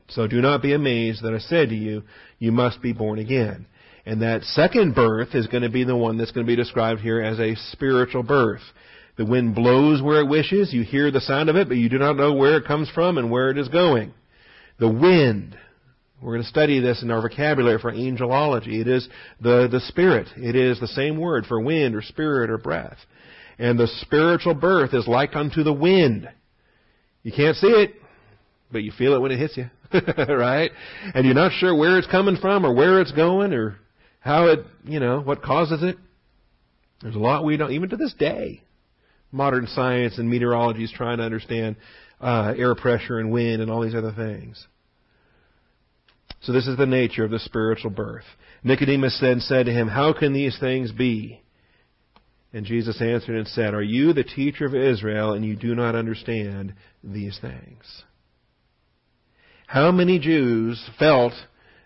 So 0.08 0.26
do 0.26 0.40
not 0.40 0.62
be 0.62 0.72
amazed 0.74 1.22
that 1.22 1.34
I 1.34 1.38
said 1.38 1.70
to 1.70 1.74
you, 1.74 2.02
you 2.38 2.52
must 2.52 2.82
be 2.82 2.92
born 2.92 3.18
again. 3.18 3.66
And 4.06 4.20
that 4.22 4.42
second 4.42 4.94
birth 4.94 5.34
is 5.34 5.46
going 5.46 5.62
to 5.62 5.70
be 5.70 5.84
the 5.84 5.96
one 5.96 6.18
that's 6.18 6.30
going 6.30 6.46
to 6.46 6.50
be 6.50 6.56
described 6.56 7.00
here 7.00 7.22
as 7.22 7.38
a 7.38 7.54
spiritual 7.72 8.22
birth. 8.22 8.60
The 9.16 9.24
wind 9.24 9.54
blows 9.54 10.02
where 10.02 10.20
it 10.20 10.28
wishes. 10.28 10.72
You 10.72 10.82
hear 10.82 11.10
the 11.10 11.20
sound 11.20 11.48
of 11.48 11.56
it, 11.56 11.68
but 11.68 11.76
you 11.76 11.88
do 11.88 11.98
not 11.98 12.16
know 12.16 12.34
where 12.34 12.56
it 12.56 12.66
comes 12.66 12.90
from 12.90 13.16
and 13.16 13.30
where 13.30 13.50
it 13.50 13.58
is 13.58 13.68
going. 13.68 14.12
The 14.78 14.88
wind. 14.88 15.56
We're 16.20 16.32
going 16.32 16.42
to 16.42 16.48
study 16.48 16.80
this 16.80 17.02
in 17.02 17.10
our 17.10 17.22
vocabulary 17.22 17.78
for 17.78 17.92
angelology. 17.92 18.80
It 18.80 18.88
is 18.88 19.08
the, 19.40 19.68
the 19.70 19.80
spirit. 19.80 20.28
It 20.36 20.56
is 20.56 20.80
the 20.80 20.88
same 20.88 21.18
word 21.18 21.46
for 21.46 21.60
wind 21.60 21.94
or 21.94 22.02
spirit 22.02 22.50
or 22.50 22.58
breath. 22.58 22.98
And 23.58 23.78
the 23.78 23.86
spiritual 24.00 24.54
birth 24.54 24.94
is 24.94 25.06
like 25.06 25.36
unto 25.36 25.62
the 25.62 25.72
wind. 25.72 26.28
You 27.22 27.32
can't 27.32 27.56
see 27.56 27.68
it, 27.68 27.94
but 28.72 28.82
you 28.82 28.92
feel 28.92 29.14
it 29.14 29.20
when 29.20 29.32
it 29.32 29.38
hits 29.38 29.56
you. 29.56 29.70
right? 30.28 30.70
And 31.14 31.24
you're 31.24 31.34
not 31.34 31.52
sure 31.52 31.74
where 31.74 31.98
it's 31.98 32.08
coming 32.08 32.36
from 32.36 32.66
or 32.66 32.74
where 32.74 33.00
it's 33.00 33.12
going 33.12 33.52
or 33.52 33.78
how 34.24 34.46
it, 34.46 34.60
you 34.84 35.00
know, 35.00 35.20
what 35.20 35.42
causes 35.42 35.82
it. 35.82 35.98
There's 37.02 37.14
a 37.14 37.18
lot 37.18 37.44
we 37.44 37.58
don't, 37.58 37.72
even 37.72 37.90
to 37.90 37.96
this 37.96 38.14
day. 38.14 38.62
Modern 39.30 39.66
science 39.66 40.16
and 40.16 40.30
meteorology 40.30 40.82
is 40.82 40.92
trying 40.92 41.18
to 41.18 41.24
understand 41.24 41.76
uh, 42.22 42.54
air 42.56 42.74
pressure 42.74 43.18
and 43.18 43.30
wind 43.30 43.60
and 43.60 43.70
all 43.70 43.82
these 43.82 43.94
other 43.94 44.12
things. 44.12 44.66
So 46.40 46.52
this 46.52 46.66
is 46.66 46.78
the 46.78 46.86
nature 46.86 47.24
of 47.24 47.30
the 47.30 47.38
spiritual 47.38 47.90
birth. 47.90 48.24
Nicodemus 48.62 49.18
then 49.20 49.40
said 49.40 49.66
to 49.66 49.72
him, 49.72 49.88
How 49.88 50.14
can 50.14 50.32
these 50.32 50.58
things 50.58 50.90
be? 50.90 51.42
And 52.54 52.64
Jesus 52.64 53.02
answered 53.02 53.36
and 53.36 53.48
said, 53.48 53.74
Are 53.74 53.82
you 53.82 54.14
the 54.14 54.24
teacher 54.24 54.64
of 54.64 54.74
Israel 54.74 55.34
and 55.34 55.44
you 55.44 55.54
do 55.54 55.74
not 55.74 55.94
understand 55.94 56.74
these 57.02 57.38
things? 57.42 58.04
How 59.66 59.90
many 59.90 60.18
Jews 60.18 60.82
felt 60.98 61.34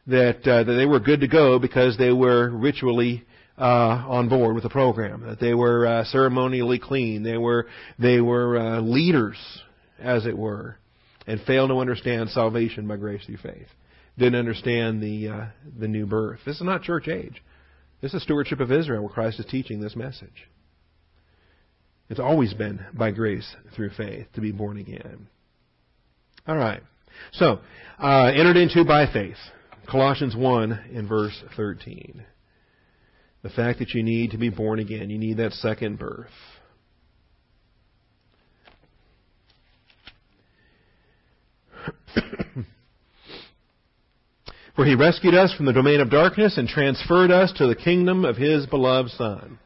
that 0.09 0.47
uh, 0.49 0.65
that 0.65 0.73
they 0.73 0.87
were 0.87 1.01
good 1.01 1.21
to 1.21 1.29
go 1.29 1.59
because 1.59 1.97
they 1.97 2.13
were 2.13 2.51
ritually 2.51 3.25
uh, 3.59 4.05
on 4.09 4.29
board 4.29 4.55
with 4.55 4.65
the 4.65 4.71
program. 4.71 5.23
That 5.27 5.41
they 5.41 5.55
were 5.55 5.87
uh, 5.87 6.05
ceremonially 6.05 6.79
clean. 6.79 7.23
They 7.23 7.37
were 7.37 7.67
they 7.99 8.21
were 8.21 8.59
uh, 8.59 8.81
leaders, 8.81 9.37
as 9.99 10.27
it 10.27 10.37
were, 10.37 10.77
and 11.27 11.41
failed 11.43 11.71
to 11.71 11.79
understand 11.79 12.31
salvation 12.31 12.89
by 12.89 12.97
grace 12.97 13.25
through 13.27 13.39
faith. 13.39 13.69
Didn't 14.17 14.39
understand 14.39 15.03
the 15.03 15.29
uh, 15.29 15.47
the 15.79 15.89
new 15.89 16.07
birth. 16.07 16.41
This 16.45 16.57
is 16.57 16.63
not 16.63 16.83
church 16.83 17.07
age. 17.07 17.43
This 18.01 18.15
is 18.15 18.23
stewardship 18.23 18.61
of 18.61 18.73
Israel, 18.73 19.03
where 19.03 19.13
Christ 19.13 19.41
is 19.41 19.47
teaching 19.47 19.81
this 19.81 19.97
message. 19.97 20.49
It's 22.09 22.21
always 22.21 22.55
been 22.55 22.81
by 22.95 23.11
grace 23.11 23.55
through 23.77 23.91
faith 23.91 24.27
to 24.35 24.41
be 24.41 24.53
born 24.53 24.79
again. 24.79 25.29
All 26.47 26.57
right. 26.57 26.83
So, 27.33 27.59
uh, 28.03 28.31
entered 28.35 28.57
into 28.57 28.85
by 28.85 29.13
faith. 29.13 29.37
Colossians 29.89 30.37
1 30.37 30.91
in 30.93 31.09
verse 31.09 31.43
13. 31.57 32.23
The 33.43 33.49
fact 33.49 33.79
that 33.79 33.95
you 33.95 34.03
need 34.03 34.33
to 34.33 34.39
be 34.39 34.51
born 34.51 34.81
again, 34.81 35.09
you 35.09 35.17
need 35.19 35.39
that 35.39 35.53
second 35.53 35.99
birth. 35.99 36.29
For 44.77 44.85
he 44.85 44.95
rescued 44.95 45.35
us 45.35 45.55
from 45.55 45.65
the 45.65 45.73
domain 45.73 46.01
of 46.01 46.11
darkness 46.11 46.59
and 46.59 46.69
transferred 46.69 47.31
us 47.31 47.51
to 47.57 47.67
the 47.67 47.75
kingdom 47.75 48.27
of 48.27 48.37
his 48.37 48.67
beloved 48.67 49.11
Son. 49.13 49.59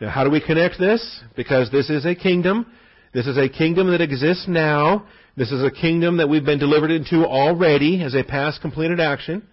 Now, 0.00 0.10
how 0.10 0.24
do 0.24 0.30
we 0.30 0.44
connect 0.44 0.80
this? 0.80 1.20
Because 1.36 1.70
this 1.70 1.88
is 1.88 2.04
a 2.04 2.16
kingdom. 2.16 2.66
This 3.14 3.28
is 3.28 3.38
a 3.38 3.48
kingdom 3.48 3.92
that 3.92 4.00
exists 4.00 4.46
now. 4.48 5.06
This 5.36 5.52
is 5.52 5.62
a 5.62 5.70
kingdom 5.70 6.16
that 6.16 6.28
we've 6.28 6.44
been 6.44 6.58
delivered 6.58 6.90
into 6.90 7.24
already 7.24 8.02
as 8.02 8.16
a 8.16 8.24
past 8.24 8.60
completed 8.60 8.98
action. 8.98 9.46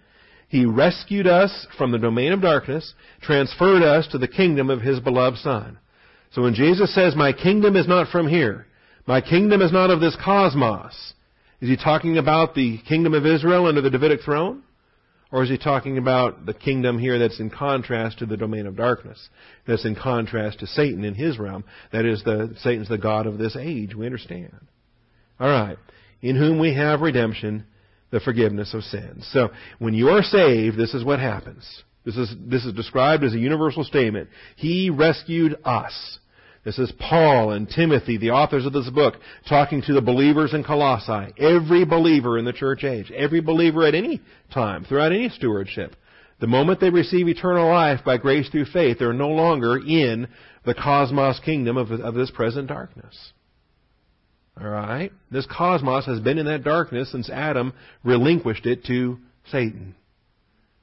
He 0.50 0.66
rescued 0.66 1.28
us 1.28 1.68
from 1.78 1.92
the 1.92 1.98
domain 1.98 2.32
of 2.32 2.42
darkness, 2.42 2.92
transferred 3.22 3.84
us 3.84 4.08
to 4.08 4.18
the 4.18 4.26
kingdom 4.26 4.68
of 4.68 4.80
His 4.80 4.98
beloved 4.98 5.38
Son. 5.38 5.78
So 6.32 6.42
when 6.42 6.54
Jesus 6.54 6.92
says, 6.92 7.14
My 7.14 7.32
kingdom 7.32 7.76
is 7.76 7.86
not 7.86 8.08
from 8.08 8.26
here, 8.26 8.66
my 9.06 9.20
kingdom 9.20 9.62
is 9.62 9.72
not 9.72 9.90
of 9.90 10.00
this 10.00 10.16
cosmos, 10.22 11.14
is 11.60 11.68
He 11.68 11.76
talking 11.76 12.18
about 12.18 12.56
the 12.56 12.78
kingdom 12.88 13.14
of 13.14 13.24
Israel 13.24 13.66
under 13.66 13.80
the 13.80 13.90
Davidic 13.90 14.22
throne? 14.22 14.64
Or 15.32 15.44
is 15.44 15.48
he 15.48 15.58
talking 15.58 15.96
about 15.96 16.44
the 16.44 16.54
kingdom 16.54 16.98
here 16.98 17.16
that's 17.16 17.38
in 17.38 17.50
contrast 17.50 18.18
to 18.18 18.26
the 18.26 18.36
domain 18.36 18.66
of 18.66 18.74
darkness? 18.74 19.28
That's 19.64 19.84
in 19.84 19.94
contrast 19.94 20.58
to 20.58 20.66
Satan 20.66 21.04
in 21.04 21.14
his 21.14 21.38
realm. 21.38 21.62
That 21.92 22.04
is, 22.04 22.24
the, 22.24 22.56
Satan's 22.58 22.88
the 22.88 22.98
God 22.98 23.28
of 23.28 23.38
this 23.38 23.54
age. 23.56 23.94
We 23.94 24.06
understand. 24.06 24.66
Alright. 25.40 25.78
In 26.20 26.34
whom 26.34 26.58
we 26.58 26.74
have 26.74 27.00
redemption 27.00 27.64
the 28.10 28.20
forgiveness 28.20 28.74
of 28.74 28.82
sins. 28.84 29.28
So 29.32 29.50
when 29.78 29.94
you 29.94 30.08
are 30.08 30.22
saved, 30.22 30.76
this 30.76 30.94
is 30.94 31.04
what 31.04 31.20
happens. 31.20 31.64
This 32.04 32.16
is, 32.16 32.34
this 32.46 32.64
is 32.64 32.72
described 32.72 33.24
as 33.24 33.34
a 33.34 33.38
universal 33.38 33.84
statement. 33.84 34.30
He 34.56 34.90
rescued 34.90 35.56
us. 35.64 36.18
This 36.64 36.78
is 36.78 36.92
Paul 36.98 37.52
and 37.52 37.68
Timothy, 37.68 38.18
the 38.18 38.30
authors 38.30 38.66
of 38.66 38.72
this 38.72 38.90
book, 38.90 39.14
talking 39.48 39.80
to 39.82 39.94
the 39.94 40.02
believers 40.02 40.52
in 40.52 40.62
Colossae. 40.62 41.32
Every 41.38 41.84
believer 41.84 42.36
in 42.38 42.44
the 42.44 42.52
church 42.52 42.84
age, 42.84 43.10
every 43.10 43.40
believer 43.40 43.86
at 43.86 43.94
any 43.94 44.20
time, 44.52 44.84
throughout 44.84 45.12
any 45.12 45.30
stewardship. 45.30 45.96
The 46.40 46.46
moment 46.46 46.80
they 46.80 46.90
receive 46.90 47.28
eternal 47.28 47.68
life 47.68 48.00
by 48.04 48.16
grace 48.18 48.48
through 48.50 48.66
faith, 48.66 48.98
they're 48.98 49.12
no 49.12 49.28
longer 49.28 49.78
in 49.78 50.28
the 50.64 50.74
cosmos 50.74 51.40
kingdom 51.40 51.76
of, 51.76 51.90
of 51.90 52.14
this 52.14 52.30
present 52.30 52.68
darkness. 52.68 53.32
Alright? 54.58 55.12
This 55.30 55.46
cosmos 55.46 56.06
has 56.06 56.20
been 56.20 56.38
in 56.38 56.46
that 56.46 56.64
darkness 56.64 57.10
since 57.12 57.28
Adam 57.30 57.72
relinquished 58.04 58.66
it 58.66 58.84
to 58.86 59.18
Satan. 59.50 59.94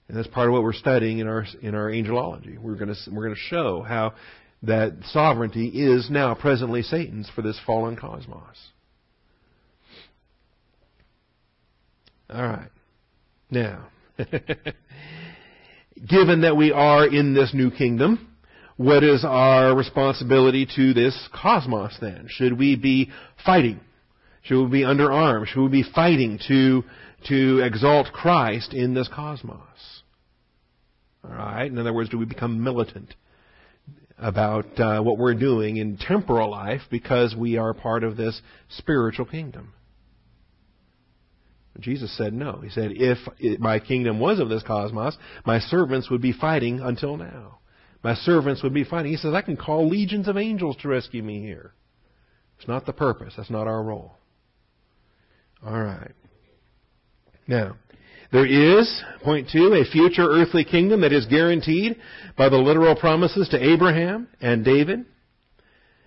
And 0.07 0.17
that's 0.17 0.27
part 0.27 0.47
of 0.47 0.53
what 0.53 0.63
we're 0.63 0.73
studying 0.73 1.19
in 1.19 1.27
our 1.27 1.45
in 1.61 1.75
our 1.75 1.89
angelology. 1.89 2.57
We're 2.57 2.75
going 2.75 2.93
to 2.93 2.95
we're 3.11 3.23
going 3.23 3.35
to 3.35 3.41
show 3.41 3.81
how 3.81 4.13
that 4.63 4.93
sovereignty 5.11 5.67
is 5.67 6.09
now 6.09 6.33
presently 6.33 6.81
Satan's 6.81 7.29
for 7.35 7.41
this 7.41 7.59
fallen 7.65 7.95
cosmos. 7.97 8.57
All 12.29 12.41
right. 12.41 12.69
Now, 13.49 13.87
given 16.07 16.41
that 16.41 16.57
we 16.57 16.71
are 16.71 17.05
in 17.07 17.33
this 17.33 17.53
new 17.53 17.71
kingdom, 17.71 18.26
what 18.77 19.03
is 19.03 19.25
our 19.25 19.75
responsibility 19.75 20.67
to 20.75 20.93
this 20.93 21.27
cosmos 21.33 21.97
then? 21.99 22.27
Should 22.29 22.57
we 22.57 22.75
be 22.75 23.11
fighting? 23.45 23.79
Should 24.43 24.63
we 24.65 24.79
be 24.79 24.85
under 24.85 25.11
arms? 25.11 25.49
Should 25.49 25.63
we 25.63 25.83
be 25.83 25.91
fighting 25.93 26.39
to, 26.47 26.83
to 27.27 27.59
exalt 27.59 28.13
Christ 28.13 28.73
in 28.73 28.93
this 28.93 29.09
cosmos? 29.13 29.59
Alright? 31.25 31.71
In 31.71 31.77
other 31.77 31.93
words, 31.93 32.09
do 32.09 32.17
we 32.17 32.25
become 32.25 32.63
militant? 32.63 33.13
about 34.17 34.79
uh, 34.79 35.01
what 35.01 35.17
we're 35.17 35.35
doing 35.35 35.77
in 35.77 35.97
temporal 35.97 36.49
life 36.49 36.81
because 36.89 37.35
we 37.35 37.57
are 37.57 37.73
part 37.73 38.03
of 38.03 38.17
this 38.17 38.41
spiritual 38.69 39.25
kingdom. 39.25 39.73
Jesus 41.79 42.15
said 42.17 42.33
no. 42.33 42.59
He 42.63 42.69
said, 42.71 42.91
if 42.95 43.19
my 43.59 43.79
kingdom 43.79 44.19
was 44.19 44.39
of 44.39 44.49
this 44.49 44.63
cosmos, 44.63 45.15
my 45.45 45.59
servants 45.59 46.09
would 46.09 46.21
be 46.21 46.33
fighting 46.33 46.79
until 46.79 47.17
now. 47.17 47.59
My 48.03 48.13
servants 48.15 48.63
would 48.63 48.73
be 48.73 48.83
fighting. 48.83 49.11
He 49.11 49.17
says, 49.17 49.33
I 49.33 49.41
can 49.41 49.57
call 49.57 49.87
legions 49.87 50.27
of 50.27 50.37
angels 50.37 50.77
to 50.81 50.87
rescue 50.87 51.23
me 51.23 51.41
here. 51.41 51.73
It's 52.57 52.67
not 52.67 52.85
the 52.85 52.93
purpose. 52.93 53.33
That's 53.35 53.49
not 53.49 53.67
our 53.67 53.83
role. 53.83 54.13
All 55.65 55.81
right. 55.81 56.13
Now, 57.47 57.75
there 58.31 58.45
is, 58.45 59.03
point 59.23 59.49
two, 59.51 59.73
a 59.73 59.89
future 59.89 60.27
earthly 60.27 60.65
kingdom 60.65 61.01
that 61.01 61.13
is 61.13 61.25
guaranteed 61.27 61.97
by 62.37 62.49
the 62.49 62.57
literal 62.57 62.95
promises 62.95 63.47
to 63.49 63.63
Abraham 63.73 64.27
and 64.41 64.65
David, 64.65 65.05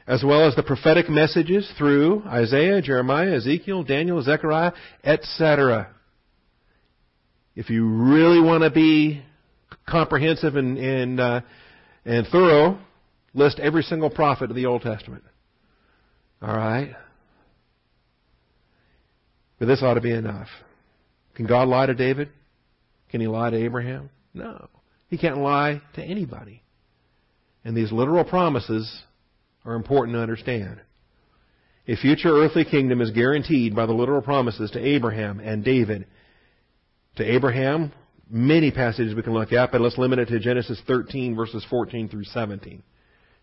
as 0.07 0.23
well 0.23 0.47
as 0.47 0.55
the 0.55 0.63
prophetic 0.63 1.09
messages 1.09 1.71
through 1.79 2.23
Isaiah, 2.27 2.83
Jeremiah, 2.83 3.37
Ezekiel, 3.37 3.85
Daniel, 3.85 4.23
Zechariah, 4.23 4.73
etc. 5.03 5.89
If 7.57 7.71
you 7.71 7.87
really 7.89 8.41
want 8.41 8.65
to 8.65 8.71
be 8.71 9.23
comprehensive 9.89 10.57
and, 10.57 10.77
and, 10.79 11.21
uh, 11.21 11.41
and 12.05 12.27
thorough, 12.29 12.79
list 13.35 13.59
every 13.59 13.83
single 13.83 14.11
prophet 14.11 14.51
of 14.51 14.57
the 14.57 14.67
Old 14.67 14.83
Testament. 14.83 15.25
All 16.43 16.57
right? 16.57 16.95
But 19.59 19.67
this 19.67 19.83
ought 19.83 19.95
to 19.95 20.01
be 20.01 20.13
enough. 20.13 20.49
Can 21.35 21.47
God 21.47 21.69
lie 21.69 21.87
to 21.87 21.95
David? 21.95 22.31
Can 23.11 23.21
he 23.21 23.27
lie 23.27 23.51
to 23.51 23.57
Abraham? 23.57 24.11
No. 24.33 24.69
He 25.09 25.19
can't 25.19 25.39
lie 25.39 25.83
to 25.95 26.03
anybody. 26.03 26.63
And 27.65 27.77
these 27.77 27.93
literal 27.93 28.25
promises 28.25 29.03
are 29.65 29.75
important 29.75 30.17
to 30.17 30.23
understand. 30.23 30.81
A 31.89 31.97
future 31.97 32.31
earthly 32.31 32.65
kingdom 32.65 33.01
is 33.01 33.11
guaranteed 33.11 33.75
by 33.75 33.87
the 33.87 33.93
literal 33.93 34.23
promises 34.23 34.71
to 34.71 34.79
Abraham 34.79 35.41
and 35.41 35.65
David. 35.65 36.07
To 37.17 37.25
Abraham, 37.25 37.93
many 38.31 38.71
passages 38.71 39.15
we 39.15 39.23
can 39.23 39.35
look 39.35 39.53
at, 39.53 39.73
but 39.73 39.81
let's 39.81 39.99
limit 39.99 40.19
it 40.19 40.27
to 40.27 40.39
Genesis 40.39 40.81
13 40.87 41.35
verses 41.35 41.65
14 41.69 42.09
through 42.09 42.25
17 42.25 42.83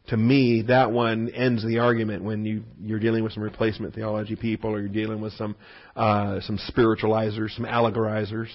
to 0.07 0.17
me, 0.17 0.63
that 0.63 0.91
one 0.91 1.29
ends 1.29 1.65
the 1.65 1.79
argument 1.79 2.23
when 2.23 2.45
you, 2.45 2.63
you're 2.81 2.99
dealing 2.99 3.23
with 3.23 3.33
some 3.33 3.43
replacement 3.43 3.93
theology 3.93 4.35
people 4.35 4.69
or 4.69 4.79
you're 4.79 4.89
dealing 4.89 5.19
with 5.19 5.33
some, 5.33 5.55
uh, 5.95 6.39
some 6.41 6.57
spiritualizers, 6.57 7.53
some 7.55 7.65
allegorizers 7.65 8.47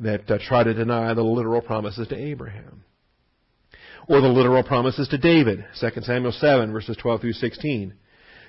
that 0.00 0.30
uh, 0.30 0.38
try 0.40 0.62
to 0.64 0.72
deny 0.72 1.12
the 1.14 1.22
literal 1.22 1.60
promises 1.60 2.08
to 2.08 2.16
Abraham. 2.16 2.84
Or 4.08 4.20
the 4.20 4.28
literal 4.28 4.62
promises 4.62 5.08
to 5.08 5.18
David, 5.18 5.64
2 5.80 5.90
Samuel 6.02 6.32
7 6.32 6.72
verses 6.72 6.96
12 7.00 7.20
through 7.20 7.32
16. 7.32 7.94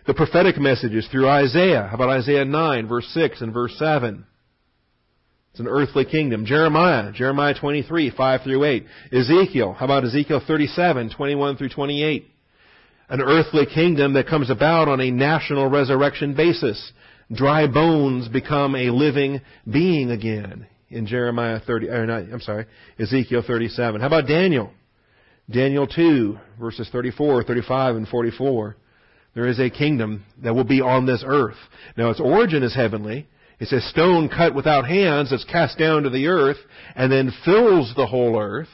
The 0.05 0.13
prophetic 0.13 0.57
messages 0.57 1.07
through 1.11 1.27
Isaiah. 1.27 1.87
How 1.89 1.95
about 1.95 2.09
Isaiah 2.09 2.45
9 2.45 2.87
verse 2.87 3.07
6 3.13 3.41
and 3.41 3.53
verse 3.53 3.75
7? 3.77 4.25
It's 5.57 5.65
an 5.65 5.73
earthly 5.73 6.05
kingdom. 6.05 6.45
Jeremiah, 6.45 7.11
Jeremiah 7.11 7.55
23, 7.59 8.11
5 8.11 8.41
through 8.43 8.63
8. 8.63 8.85
Ezekiel, 9.11 9.73
how 9.73 9.85
about 9.85 10.05
Ezekiel 10.05 10.39
37, 10.45 11.09
21 11.09 11.57
through 11.57 11.69
28? 11.69 12.27
An 13.09 13.21
earthly 13.21 13.65
kingdom 13.65 14.13
that 14.13 14.27
comes 14.27 14.51
about 14.51 14.87
on 14.87 15.01
a 15.01 15.09
national 15.09 15.67
resurrection 15.67 16.35
basis. 16.35 16.91
Dry 17.33 17.65
bones 17.65 18.27
become 18.27 18.75
a 18.75 18.91
living 18.91 19.41
being 19.67 20.11
again 20.11 20.67
in 20.91 21.07
Jeremiah 21.07 21.59
30, 21.65 21.89
or 21.89 22.05
not, 22.05 22.31
I'm 22.31 22.39
sorry, 22.41 22.67
Ezekiel 22.99 23.41
37. 23.41 23.99
How 23.99 24.05
about 24.05 24.27
Daniel? 24.27 24.69
Daniel 25.49 25.87
2, 25.87 26.37
verses 26.59 26.87
34, 26.91 27.45
35, 27.45 27.95
and 27.95 28.07
44. 28.07 28.77
There 29.33 29.47
is 29.47 29.59
a 29.59 29.71
kingdom 29.71 30.23
that 30.43 30.53
will 30.53 30.65
be 30.65 30.81
on 30.81 31.07
this 31.07 31.23
earth. 31.25 31.57
Now 31.97 32.11
its 32.11 32.19
origin 32.19 32.61
is 32.61 32.75
heavenly. 32.75 33.27
It's 33.59 33.71
a 33.71 33.81
stone 33.81 34.29
cut 34.29 34.53
without 34.53 34.87
hands 34.87 35.31
that's 35.31 35.43
cast 35.43 35.77
down 35.77 36.03
to 36.03 36.09
the 36.09 36.27
earth 36.27 36.57
and 36.95 37.11
then 37.11 37.33
fills 37.43 37.93
the 37.95 38.05
whole 38.05 38.39
earth. 38.39 38.69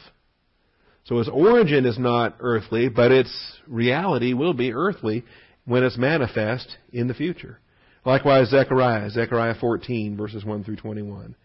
So 1.06 1.20
its 1.20 1.30
origin 1.30 1.86
is 1.86 1.98
not 1.98 2.36
earthly, 2.40 2.90
but 2.90 3.12
its 3.12 3.32
reality 3.68 4.34
will 4.34 4.54
be 4.54 4.74
earthly 4.74 5.24
when 5.66 5.84
it's 5.84 5.98
manifest 5.98 6.78
in 6.92 7.08
the 7.08 7.14
future. 7.14 7.60
Likewise, 8.06 8.50
Zechariah, 8.50 9.10
Zechariah 9.10 9.56
14, 9.60 10.18
verses 10.18 10.44
1 10.44 10.64
through 10.64 10.76
21. 10.76 11.36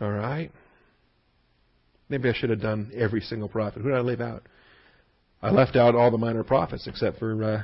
All 0.00 0.10
right. 0.10 0.50
Maybe 2.08 2.28
I 2.28 2.32
should 2.32 2.50
have 2.50 2.60
done 2.60 2.92
every 2.94 3.20
single 3.20 3.48
prophet. 3.48 3.82
Who 3.82 3.88
did 3.88 3.98
I 3.98 4.00
leave 4.00 4.20
out? 4.20 4.42
I 5.42 5.50
left 5.50 5.76
out 5.76 5.94
all 5.94 6.10
the 6.10 6.18
minor 6.18 6.44
prophets 6.44 6.86
except 6.86 7.18
for 7.18 7.42
uh, 7.44 7.62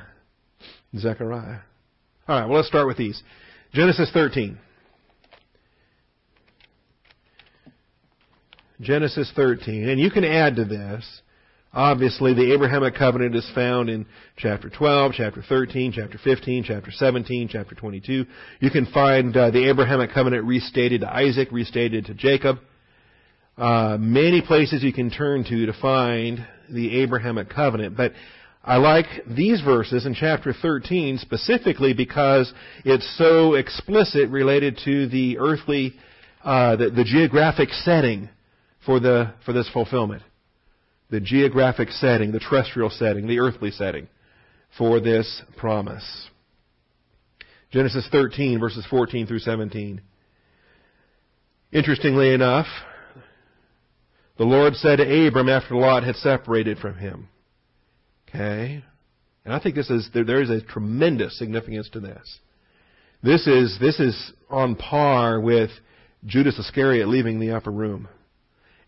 Zechariah. 0.98 1.60
All 2.32 2.40
right, 2.40 2.48
well, 2.48 2.56
let's 2.56 2.68
start 2.68 2.86
with 2.86 2.96
these. 2.96 3.22
Genesis 3.74 4.10
13. 4.10 4.58
Genesis 8.80 9.30
13. 9.36 9.86
And 9.86 10.00
you 10.00 10.10
can 10.10 10.24
add 10.24 10.56
to 10.56 10.64
this. 10.64 11.04
Obviously, 11.74 12.32
the 12.32 12.54
Abrahamic 12.54 12.94
covenant 12.94 13.36
is 13.36 13.46
found 13.54 13.90
in 13.90 14.06
chapter 14.38 14.70
12, 14.70 15.12
chapter 15.14 15.44
13, 15.46 15.92
chapter 15.94 16.16
15, 16.24 16.64
chapter 16.64 16.90
17, 16.90 17.48
chapter 17.48 17.74
22. 17.74 18.24
You 18.60 18.70
can 18.70 18.86
find 18.86 19.36
uh, 19.36 19.50
the 19.50 19.68
Abrahamic 19.68 20.14
covenant 20.14 20.46
restated 20.46 21.02
to 21.02 21.14
Isaac, 21.14 21.52
restated 21.52 22.06
to 22.06 22.14
Jacob. 22.14 22.60
Uh, 23.58 23.98
many 24.00 24.40
places 24.40 24.82
you 24.82 24.94
can 24.94 25.10
turn 25.10 25.44
to 25.44 25.66
to 25.66 25.74
find 25.82 26.46
the 26.70 27.02
Abrahamic 27.02 27.50
covenant. 27.50 27.94
But 27.94 28.12
I 28.64 28.76
like 28.76 29.06
these 29.26 29.60
verses 29.60 30.06
in 30.06 30.14
chapter 30.14 30.52
13 30.52 31.18
specifically 31.18 31.94
because 31.94 32.52
it's 32.84 33.18
so 33.18 33.54
explicit 33.54 34.30
related 34.30 34.78
to 34.84 35.08
the 35.08 35.38
earthly, 35.38 35.94
uh, 36.44 36.76
the, 36.76 36.90
the 36.90 37.02
geographic 37.02 37.70
setting 37.70 38.28
for 38.86 39.00
the 39.00 39.34
for 39.44 39.52
this 39.52 39.68
fulfillment. 39.72 40.22
The 41.10 41.20
geographic 41.20 41.90
setting, 41.90 42.30
the 42.30 42.38
terrestrial 42.38 42.90
setting, 42.90 43.26
the 43.26 43.40
earthly 43.40 43.72
setting 43.72 44.06
for 44.78 45.00
this 45.00 45.42
promise. 45.56 46.28
Genesis 47.72 48.06
13 48.12 48.60
verses 48.60 48.86
14 48.88 49.26
through 49.26 49.40
17. 49.40 50.00
Interestingly 51.72 52.32
enough, 52.32 52.66
the 54.38 54.44
Lord 54.44 54.76
said 54.76 54.96
to 54.96 55.26
Abram 55.26 55.48
after 55.48 55.74
Lot 55.74 56.04
had 56.04 56.16
separated 56.16 56.78
from 56.78 56.96
him, 56.96 57.28
Okay? 58.34 58.84
And 59.44 59.52
I 59.52 59.58
think 59.58 59.74
this 59.74 59.90
is 59.90 60.08
there, 60.14 60.24
there 60.24 60.42
is 60.42 60.50
a 60.50 60.60
tremendous 60.60 61.38
significance 61.38 61.88
to 61.90 62.00
this. 62.00 62.38
This 63.22 63.46
is 63.46 63.78
this 63.80 64.00
is 64.00 64.32
on 64.50 64.76
par 64.76 65.40
with 65.40 65.70
Judas 66.24 66.58
Iscariot 66.58 67.08
leaving 67.08 67.40
the 67.40 67.52
upper 67.52 67.70
room, 67.70 68.08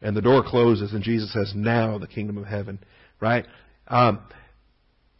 and 0.00 0.16
the 0.16 0.22
door 0.22 0.42
closes, 0.44 0.92
and 0.92 1.02
Jesus 1.02 1.32
says, 1.32 1.52
"Now 1.54 1.98
the 1.98 2.06
kingdom 2.06 2.38
of 2.38 2.46
heaven." 2.46 2.78
Right? 3.20 3.46
Um, 3.88 4.20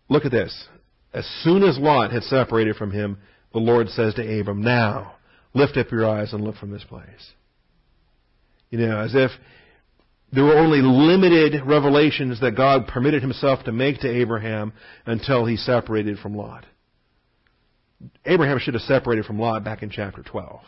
look 0.08 0.24
at 0.24 0.32
this. 0.32 0.68
As 1.12 1.26
soon 1.42 1.62
as 1.62 1.78
Lot 1.78 2.12
had 2.12 2.24
separated 2.24 2.76
from 2.76 2.90
him, 2.90 3.18
the 3.52 3.60
Lord 3.60 3.88
says 3.88 4.14
to 4.14 4.40
Abram, 4.40 4.62
"Now 4.62 5.14
lift 5.52 5.76
up 5.76 5.90
your 5.90 6.08
eyes 6.08 6.32
and 6.32 6.42
look 6.42 6.56
from 6.56 6.70
this 6.70 6.84
place." 6.84 7.32
You 8.70 8.78
know, 8.78 8.98
as 8.98 9.14
if 9.14 9.30
there 10.34 10.44
were 10.44 10.58
only 10.58 10.80
limited 10.82 11.64
revelations 11.64 12.40
that 12.40 12.56
God 12.56 12.88
permitted 12.88 13.22
himself 13.22 13.64
to 13.64 13.72
make 13.72 14.00
to 14.00 14.08
Abraham 14.10 14.72
until 15.06 15.46
he 15.46 15.56
separated 15.56 16.18
from 16.18 16.36
Lot. 16.36 16.66
Abraham 18.26 18.58
should 18.58 18.74
have 18.74 18.82
separated 18.82 19.24
from 19.24 19.38
Lot 19.38 19.64
back 19.64 19.82
in 19.82 19.90
chapter 19.90 20.22
12 20.22 20.60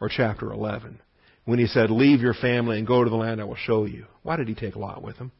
or 0.00 0.08
chapter 0.08 0.52
11 0.52 1.00
when 1.44 1.58
he 1.58 1.66
said, 1.66 1.90
Leave 1.90 2.20
your 2.20 2.34
family 2.34 2.78
and 2.78 2.86
go 2.86 3.04
to 3.04 3.10
the 3.10 3.16
land 3.16 3.40
I 3.40 3.44
will 3.44 3.54
show 3.54 3.84
you. 3.84 4.06
Why 4.22 4.36
did 4.36 4.48
he 4.48 4.54
take 4.54 4.74
Lot 4.74 5.02
with 5.02 5.16
him? 5.16 5.30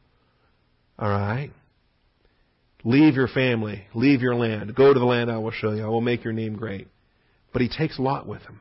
All 0.98 1.08
right. 1.08 1.50
Leave 2.84 3.14
your 3.14 3.28
family, 3.28 3.84
leave 3.94 4.22
your 4.22 4.34
land, 4.34 4.74
go 4.74 4.92
to 4.92 4.98
the 4.98 5.06
land 5.06 5.30
I 5.30 5.38
will 5.38 5.52
show 5.52 5.72
you. 5.72 5.84
I 5.84 5.88
will 5.88 6.00
make 6.00 6.24
your 6.24 6.32
name 6.32 6.56
great. 6.56 6.88
But 7.52 7.62
he 7.62 7.68
takes 7.68 7.98
Lot 7.98 8.26
with 8.26 8.42
him. 8.42 8.60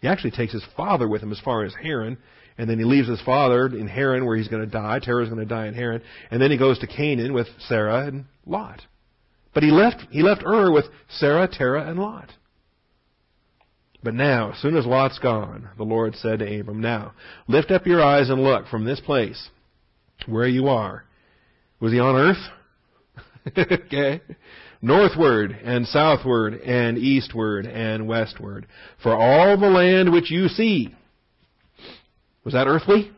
He 0.00 0.08
actually 0.08 0.32
takes 0.32 0.52
his 0.52 0.64
father 0.76 1.08
with 1.08 1.22
him 1.22 1.32
as 1.32 1.40
far 1.40 1.64
as 1.64 1.74
Haran, 1.82 2.18
and 2.56 2.68
then 2.68 2.78
he 2.78 2.84
leaves 2.84 3.08
his 3.08 3.20
father 3.22 3.66
in 3.66 3.88
Haran 3.88 4.24
where 4.24 4.36
he's 4.36 4.48
going 4.48 4.64
to 4.64 4.70
die. 4.70 5.00
Terah's 5.00 5.28
going 5.28 5.40
to 5.40 5.46
die 5.46 5.66
in 5.66 5.74
Haran, 5.74 6.02
and 6.30 6.40
then 6.40 6.50
he 6.50 6.56
goes 6.56 6.78
to 6.80 6.86
Canaan 6.86 7.32
with 7.32 7.48
Sarah 7.68 8.06
and 8.06 8.24
Lot. 8.46 8.82
But 9.52 9.62
he 9.62 9.70
left 9.70 10.02
he 10.10 10.22
left 10.22 10.42
Ur 10.44 10.70
with 10.70 10.86
Sarah, 11.08 11.48
Terah, 11.48 11.88
and 11.88 11.98
Lot. 11.98 12.30
But 14.04 14.14
now, 14.14 14.52
as 14.52 14.58
soon 14.58 14.76
as 14.76 14.84
Lot's 14.84 15.18
gone, 15.18 15.70
the 15.78 15.84
Lord 15.84 16.14
said 16.16 16.40
to 16.40 16.60
Abram, 16.60 16.80
Now, 16.80 17.14
lift 17.48 17.70
up 17.70 17.86
your 17.86 18.02
eyes 18.02 18.28
and 18.28 18.44
look 18.44 18.68
from 18.68 18.84
this 18.84 19.00
place 19.00 19.48
where 20.26 20.46
you 20.46 20.68
are. 20.68 21.04
Was 21.80 21.92
he 21.92 21.98
on 21.98 22.14
earth? 22.14 23.56
okay. 23.58 24.20
Northward 24.82 25.52
and 25.52 25.86
southward 25.86 26.54
and 26.60 26.98
eastward 26.98 27.64
and 27.64 28.06
westward. 28.06 28.66
For 29.02 29.16
all 29.16 29.58
the 29.58 29.70
land 29.70 30.12
which 30.12 30.30
you 30.30 30.48
see. 30.48 30.94
Was 32.44 32.54
that 32.54 32.66
earthly? 32.66 33.10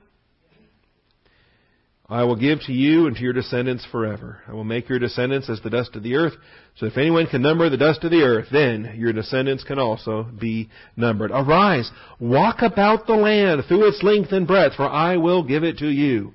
I 2.09 2.23
will 2.23 2.37
give 2.37 2.61
to 2.63 2.73
you 2.73 3.09
and 3.09 3.17
to 3.17 3.23
your 3.23 3.33
descendants 3.33 3.85
forever. 3.91 4.41
I 4.47 4.53
will 4.53 4.63
make 4.63 4.89
your 4.89 5.01
descendants 5.01 5.51
as 5.51 5.61
the 5.61 5.71
dust 5.71 5.97
of 5.97 6.05
the 6.05 6.15
earth. 6.15 6.35
So 6.77 6.87
if 6.87 6.97
anyone 6.97 7.27
can 7.27 7.43
number 7.43 7.69
the 7.69 7.77
dust 7.77 8.05
of 8.05 8.13
the 8.13 8.23
earth, 8.23 8.47
then 8.53 8.95
your 8.97 9.13
descendants 9.13 9.65
can 9.65 9.81
also 9.81 10.23
be 10.23 10.71
numbered. 10.97 11.33
Arise, 11.33 11.91
walk 12.21 12.63
about 12.63 13.09
the 13.09 13.15
land 13.15 13.65
through 13.67 13.89
its 13.89 14.05
length 14.05 14.31
and 14.31 14.47
breadth, 14.47 14.77
for 14.77 14.89
I 14.89 15.17
will 15.17 15.43
give 15.43 15.65
it 15.65 15.79
to 15.79 15.89
you. 15.89 16.33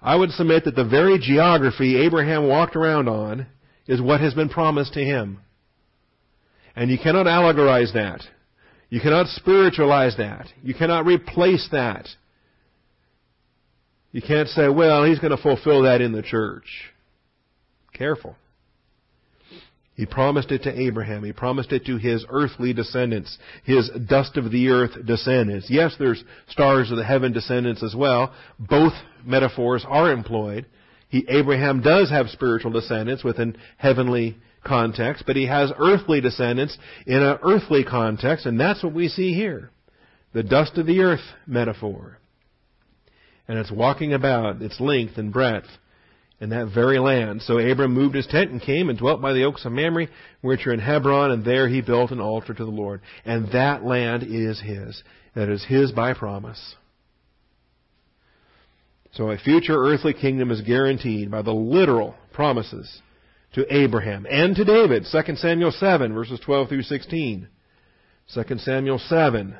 I 0.00 0.14
would 0.14 0.30
submit 0.30 0.64
that 0.66 0.76
the 0.76 0.84
very 0.84 1.18
geography 1.18 1.96
Abraham 1.96 2.46
walked 2.46 2.76
around 2.76 3.08
on 3.08 3.46
is 3.88 4.00
what 4.00 4.20
has 4.20 4.34
been 4.34 4.48
promised 4.48 4.92
to 4.94 5.00
him. 5.00 5.40
And 6.76 6.88
you 6.88 6.98
cannot 7.02 7.26
allegorize 7.26 7.94
that. 7.94 8.22
You 8.94 9.00
cannot 9.00 9.26
spiritualize 9.26 10.16
that. 10.18 10.46
You 10.62 10.72
cannot 10.72 11.04
replace 11.04 11.68
that. 11.72 12.06
You 14.12 14.22
can't 14.22 14.48
say, 14.48 14.68
well, 14.68 15.02
he's 15.02 15.18
going 15.18 15.36
to 15.36 15.42
fulfill 15.42 15.82
that 15.82 16.00
in 16.00 16.12
the 16.12 16.22
church. 16.22 16.92
Careful. 17.92 18.36
He 19.96 20.06
promised 20.06 20.52
it 20.52 20.62
to 20.62 20.80
Abraham. 20.80 21.24
He 21.24 21.32
promised 21.32 21.72
it 21.72 21.84
to 21.86 21.96
his 21.96 22.24
earthly 22.28 22.72
descendants, 22.72 23.36
his 23.64 23.90
dust 24.08 24.36
of 24.36 24.52
the 24.52 24.68
earth 24.68 25.04
descendants. 25.04 25.66
Yes, 25.68 25.96
there's 25.98 26.22
stars 26.48 26.92
of 26.92 26.96
the 26.96 27.04
heaven 27.04 27.32
descendants 27.32 27.82
as 27.82 27.96
well. 27.96 28.32
Both 28.60 28.92
metaphors 29.24 29.84
are 29.88 30.12
employed. 30.12 30.66
He, 31.08 31.26
Abraham 31.28 31.82
does 31.82 32.10
have 32.10 32.28
spiritual 32.28 32.70
descendants 32.70 33.24
within 33.24 33.56
heavenly 33.76 34.36
context, 34.64 35.24
but 35.26 35.36
he 35.36 35.46
has 35.46 35.72
earthly 35.78 36.20
descendants 36.20 36.76
in 37.06 37.22
an 37.22 37.38
earthly 37.42 37.84
context, 37.84 38.46
and 38.46 38.58
that's 38.58 38.82
what 38.82 38.94
we 38.94 39.08
see 39.08 39.34
here. 39.34 39.70
The 40.32 40.42
dust 40.42 40.78
of 40.78 40.86
the 40.86 41.00
earth 41.00 41.24
metaphor. 41.46 42.18
And 43.46 43.58
it's 43.58 43.70
walking 43.70 44.14
about 44.14 44.62
its 44.62 44.80
length 44.80 45.18
and 45.18 45.32
breadth 45.32 45.68
in 46.40 46.50
that 46.50 46.72
very 46.74 46.98
land. 46.98 47.42
So 47.42 47.58
Abram 47.58 47.94
moved 47.94 48.14
his 48.14 48.26
tent 48.26 48.50
and 48.50 48.60
came 48.60 48.88
and 48.88 48.98
dwelt 48.98 49.22
by 49.22 49.32
the 49.32 49.44
oaks 49.44 49.64
of 49.64 49.72
Mamre, 49.72 50.08
which 50.40 50.66
are 50.66 50.72
in 50.72 50.80
Hebron, 50.80 51.30
and 51.30 51.44
there 51.44 51.68
he 51.68 51.80
built 51.80 52.10
an 52.10 52.20
altar 52.20 52.54
to 52.54 52.64
the 52.64 52.70
Lord. 52.70 53.00
And 53.24 53.52
that 53.52 53.84
land 53.84 54.24
is 54.24 54.60
his. 54.60 55.02
That 55.34 55.48
is 55.48 55.64
his 55.64 55.92
by 55.92 56.14
promise. 56.14 56.74
So 59.12 59.30
a 59.30 59.38
future 59.38 59.76
earthly 59.76 60.12
kingdom 60.12 60.50
is 60.50 60.60
guaranteed 60.60 61.30
by 61.30 61.42
the 61.42 61.52
literal 61.52 62.16
promises 62.32 63.00
to 63.54 63.74
Abraham 63.74 64.26
and 64.28 64.54
to 64.56 64.64
David. 64.64 65.06
2 65.10 65.36
Samuel 65.36 65.72
7, 65.72 66.12
verses 66.12 66.40
12 66.44 66.68
through 66.68 66.82
16. 66.82 67.48
2 68.34 68.58
Samuel 68.58 68.98
7, 68.98 69.54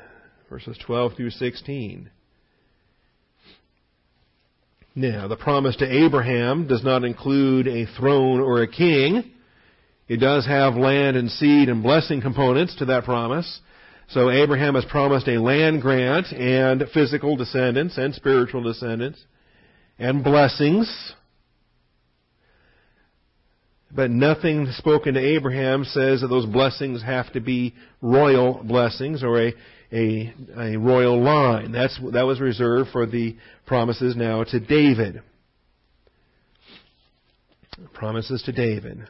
verses 0.48 0.78
12 0.84 1.16
through 1.16 1.30
16. 1.30 2.10
Now, 4.96 5.26
the 5.26 5.36
promise 5.36 5.76
to 5.76 6.04
Abraham 6.04 6.68
does 6.68 6.84
not 6.84 7.04
include 7.04 7.66
a 7.66 7.86
throne 7.96 8.40
or 8.40 8.62
a 8.62 8.68
king. 8.68 9.32
It 10.06 10.18
does 10.18 10.46
have 10.46 10.74
land 10.76 11.16
and 11.16 11.30
seed 11.30 11.68
and 11.68 11.82
blessing 11.82 12.20
components 12.20 12.76
to 12.76 12.84
that 12.86 13.04
promise. 13.04 13.60
So 14.08 14.30
Abraham 14.30 14.74
has 14.74 14.84
promised 14.84 15.26
a 15.28 15.40
land 15.40 15.82
grant 15.82 16.26
and 16.32 16.84
physical 16.92 17.36
descendants 17.36 17.96
and 17.96 18.14
spiritual 18.14 18.62
descendants 18.62 19.24
and 19.98 20.22
blessings. 20.22 21.14
But 23.94 24.10
nothing 24.10 24.66
spoken 24.72 25.14
to 25.14 25.20
Abraham 25.20 25.84
says 25.84 26.20
that 26.20 26.28
those 26.28 26.46
blessings 26.46 27.02
have 27.02 27.32
to 27.32 27.40
be 27.40 27.74
royal 28.02 28.60
blessings 28.64 29.22
or 29.22 29.40
a, 29.40 29.54
a, 29.92 30.34
a 30.58 30.76
royal 30.76 31.22
line. 31.22 31.70
That's, 31.70 31.98
that 32.12 32.22
was 32.22 32.40
reserved 32.40 32.90
for 32.90 33.06
the 33.06 33.36
promises 33.66 34.16
now 34.16 34.42
to 34.44 34.58
David. 34.58 35.22
Promises 37.92 38.42
to 38.46 38.52
David. 38.52 39.08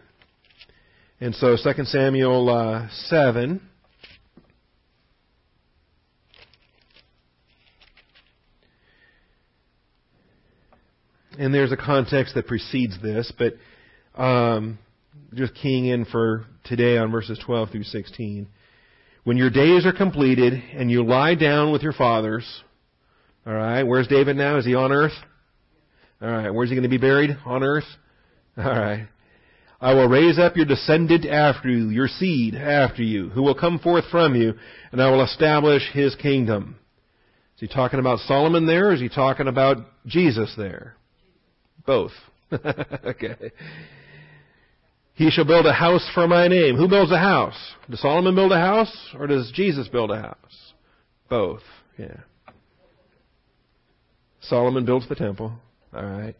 And 1.18 1.34
so 1.34 1.56
2 1.56 1.84
Samuel 1.84 2.50
uh, 2.50 2.88
7. 3.06 3.62
And 11.38 11.54
there's 11.54 11.72
a 11.72 11.76
context 11.76 12.34
that 12.34 12.46
precedes 12.46 13.00
this, 13.02 13.32
but 13.38 13.54
um, 14.14 14.78
just 15.34 15.54
keying 15.54 15.86
in 15.86 16.04
for 16.04 16.46
today 16.64 16.98
on 16.98 17.10
verses 17.10 17.38
12 17.44 17.70
through 17.70 17.84
16. 17.84 18.46
When 19.24 19.36
your 19.36 19.50
days 19.50 19.86
are 19.86 19.92
completed 19.92 20.52
and 20.74 20.90
you 20.90 21.04
lie 21.04 21.34
down 21.34 21.72
with 21.72 21.82
your 21.82 21.92
fathers, 21.92 22.44
all 23.46 23.54
right, 23.54 23.82
where's 23.82 24.06
David 24.06 24.36
now? 24.36 24.58
Is 24.58 24.64
he 24.64 24.74
on 24.74 24.92
earth? 24.92 25.12
All 26.22 26.30
right, 26.30 26.50
where's 26.50 26.68
he 26.70 26.76
going 26.76 26.84
to 26.84 26.88
be 26.88 26.98
buried? 26.98 27.36
On 27.44 27.62
earth? 27.62 27.84
All 28.56 28.64
right. 28.64 29.08
I 29.80 29.92
will 29.92 30.08
raise 30.08 30.38
up 30.38 30.56
your 30.56 30.64
descendant 30.64 31.26
after 31.26 31.68
you, 31.68 31.90
your 31.90 32.08
seed 32.08 32.54
after 32.54 33.02
you, 33.02 33.28
who 33.30 33.42
will 33.42 33.54
come 33.54 33.78
forth 33.78 34.04
from 34.10 34.34
you, 34.34 34.54
and 34.92 35.02
I 35.02 35.10
will 35.10 35.22
establish 35.22 35.82
his 35.92 36.14
kingdom. 36.14 36.76
Is 37.56 37.60
he 37.60 37.68
talking 37.68 38.00
about 38.00 38.20
Solomon 38.20 38.66
there, 38.66 38.88
or 38.88 38.94
is 38.94 39.00
he 39.00 39.08
talking 39.08 39.46
about 39.46 39.78
Jesus 40.06 40.54
there? 40.56 40.94
Both. 41.86 42.12
okay. 42.52 43.52
He 45.14 45.30
shall 45.30 45.44
build 45.44 45.66
a 45.66 45.72
house 45.72 46.08
for 46.12 46.26
my 46.26 46.48
name. 46.48 46.76
Who 46.76 46.88
builds 46.88 47.12
a 47.12 47.18
house? 47.18 47.56
Does 47.88 48.00
Solomon 48.00 48.34
build 48.34 48.52
a 48.52 48.58
house 48.58 48.94
or 49.18 49.26
does 49.26 49.52
Jesus 49.54 49.88
build 49.88 50.10
a 50.10 50.20
house? 50.20 50.72
Both. 51.28 51.62
Yeah. 51.96 52.20
Solomon 54.40 54.84
builds 54.84 55.08
the 55.08 55.14
temple. 55.14 55.52
All 55.94 56.04
right. 56.04 56.34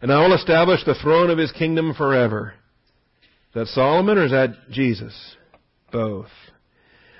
And 0.00 0.12
I 0.12 0.20
will 0.20 0.34
establish 0.34 0.84
the 0.84 0.94
throne 0.94 1.30
of 1.30 1.38
his 1.38 1.52
kingdom 1.52 1.94
forever. 1.94 2.54
Is 3.22 3.54
that 3.54 3.66
Solomon 3.68 4.18
or 4.18 4.24
is 4.24 4.32
that 4.32 4.70
Jesus? 4.70 5.36
Both. 5.92 6.30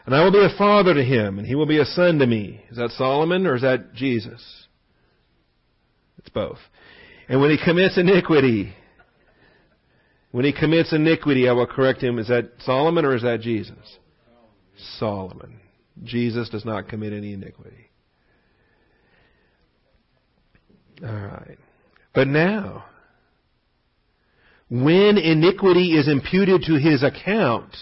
And 0.05 0.15
I 0.15 0.23
will 0.23 0.33
be 0.33 0.45
a 0.45 0.57
father 0.57 0.95
to 0.95 1.03
him, 1.03 1.39
and 1.39 1.47
he 1.47 1.57
will 1.57 1.67
be 1.67 1.81
a 1.81 1.85
son 1.85 2.21
to 2.21 2.27
me. 2.27 2.63
Is 2.71 2.77
that 2.77 2.91
Solomon 2.91 3.47
or 3.47 3.57
is 3.57 3.63
that 3.63 3.93
Jesus? 3.95 4.67
It's 6.19 6.29
both. 6.29 6.59
And 7.29 7.41
when 7.41 7.51
he 7.51 7.59
commits 7.63 7.99
iniquity, 7.99 8.73
when 10.37 10.45
he 10.45 10.53
commits 10.53 10.93
iniquity, 10.93 11.49
I 11.49 11.53
will 11.53 11.67
correct 11.67 12.03
him. 12.03 12.19
Is 12.19 12.29
that 12.29 12.51
Solomon 12.59 13.07
or 13.07 13.17
is 13.17 13.23
that 13.23 13.41
Jesus? 13.41 13.97
Solomon. 14.99 15.61
Jesus 16.05 16.51
does 16.51 16.63
not 16.63 16.91
commit 16.91 17.15
any 17.15 17.33
iniquity. 17.33 17.89
All 21.03 21.09
right. 21.09 21.57
But 22.15 22.29
now, 22.29 22.85
when 24.69 25.17
iniquity 25.17 25.93
is 25.97 26.07
imputed 26.07 26.65
to 26.65 26.75
his 26.75 27.03
account, 27.03 27.75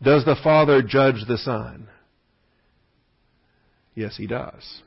does 0.00 0.24
the 0.24 0.36
Father 0.44 0.80
judge 0.80 1.24
the 1.26 1.38
Son? 1.38 1.88
Yes, 3.96 4.16
he 4.16 4.28
does. 4.28 4.82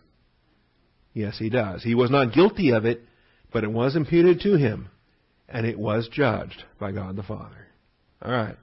Yes, 1.14 1.38
he 1.38 1.50
does. 1.50 1.84
He 1.84 1.96
was 1.96 2.10
not 2.10 2.34
guilty 2.34 2.70
of 2.70 2.86
it, 2.86 3.02
but 3.52 3.66
it 3.66 3.72
was 3.74 3.98
imputed 3.98 4.40
to 4.44 4.56
him 4.56 4.88
and 5.50 5.66
it 5.66 5.80
was 5.80 6.10
judged 6.12 6.64
by 6.80 6.92
God 6.92 7.16
the 7.16 7.24
Father. 7.24 7.68
All 8.22 8.32
right. 8.32 8.58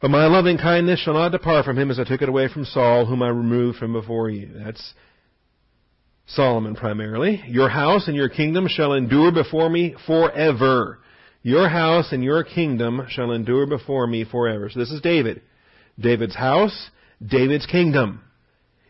But 0.00 0.10
my 0.10 0.26
loving 0.26 0.58
kindness 0.58 1.00
shall 1.00 1.14
not 1.14 1.32
depart 1.32 1.64
from 1.64 1.78
him 1.78 1.90
as 1.90 1.98
I 1.98 2.04
took 2.04 2.22
it 2.22 2.28
away 2.28 2.48
from 2.48 2.64
Saul, 2.64 3.04
whom 3.04 3.22
I 3.22 3.28
removed 3.28 3.78
from 3.78 3.92
before 3.92 4.30
you. 4.30 4.48
That's 4.54 4.94
Solomon 6.26 6.76
primarily. 6.76 7.42
Your 7.48 7.68
house 7.68 8.06
and 8.06 8.16
your 8.16 8.28
kingdom 8.28 8.68
shall 8.68 8.92
endure 8.92 9.32
before 9.32 9.68
me 9.68 9.96
forever. 10.06 11.00
Your 11.42 11.68
house 11.68 12.12
and 12.12 12.22
your 12.22 12.44
kingdom 12.44 13.06
shall 13.08 13.32
endure 13.32 13.66
before 13.66 14.06
me 14.06 14.24
forever. 14.24 14.70
So 14.70 14.78
this 14.78 14.90
is 14.90 15.00
David. 15.00 15.42
David's 15.98 16.36
house, 16.36 16.90
David's 17.24 17.66
kingdom. 17.66 18.22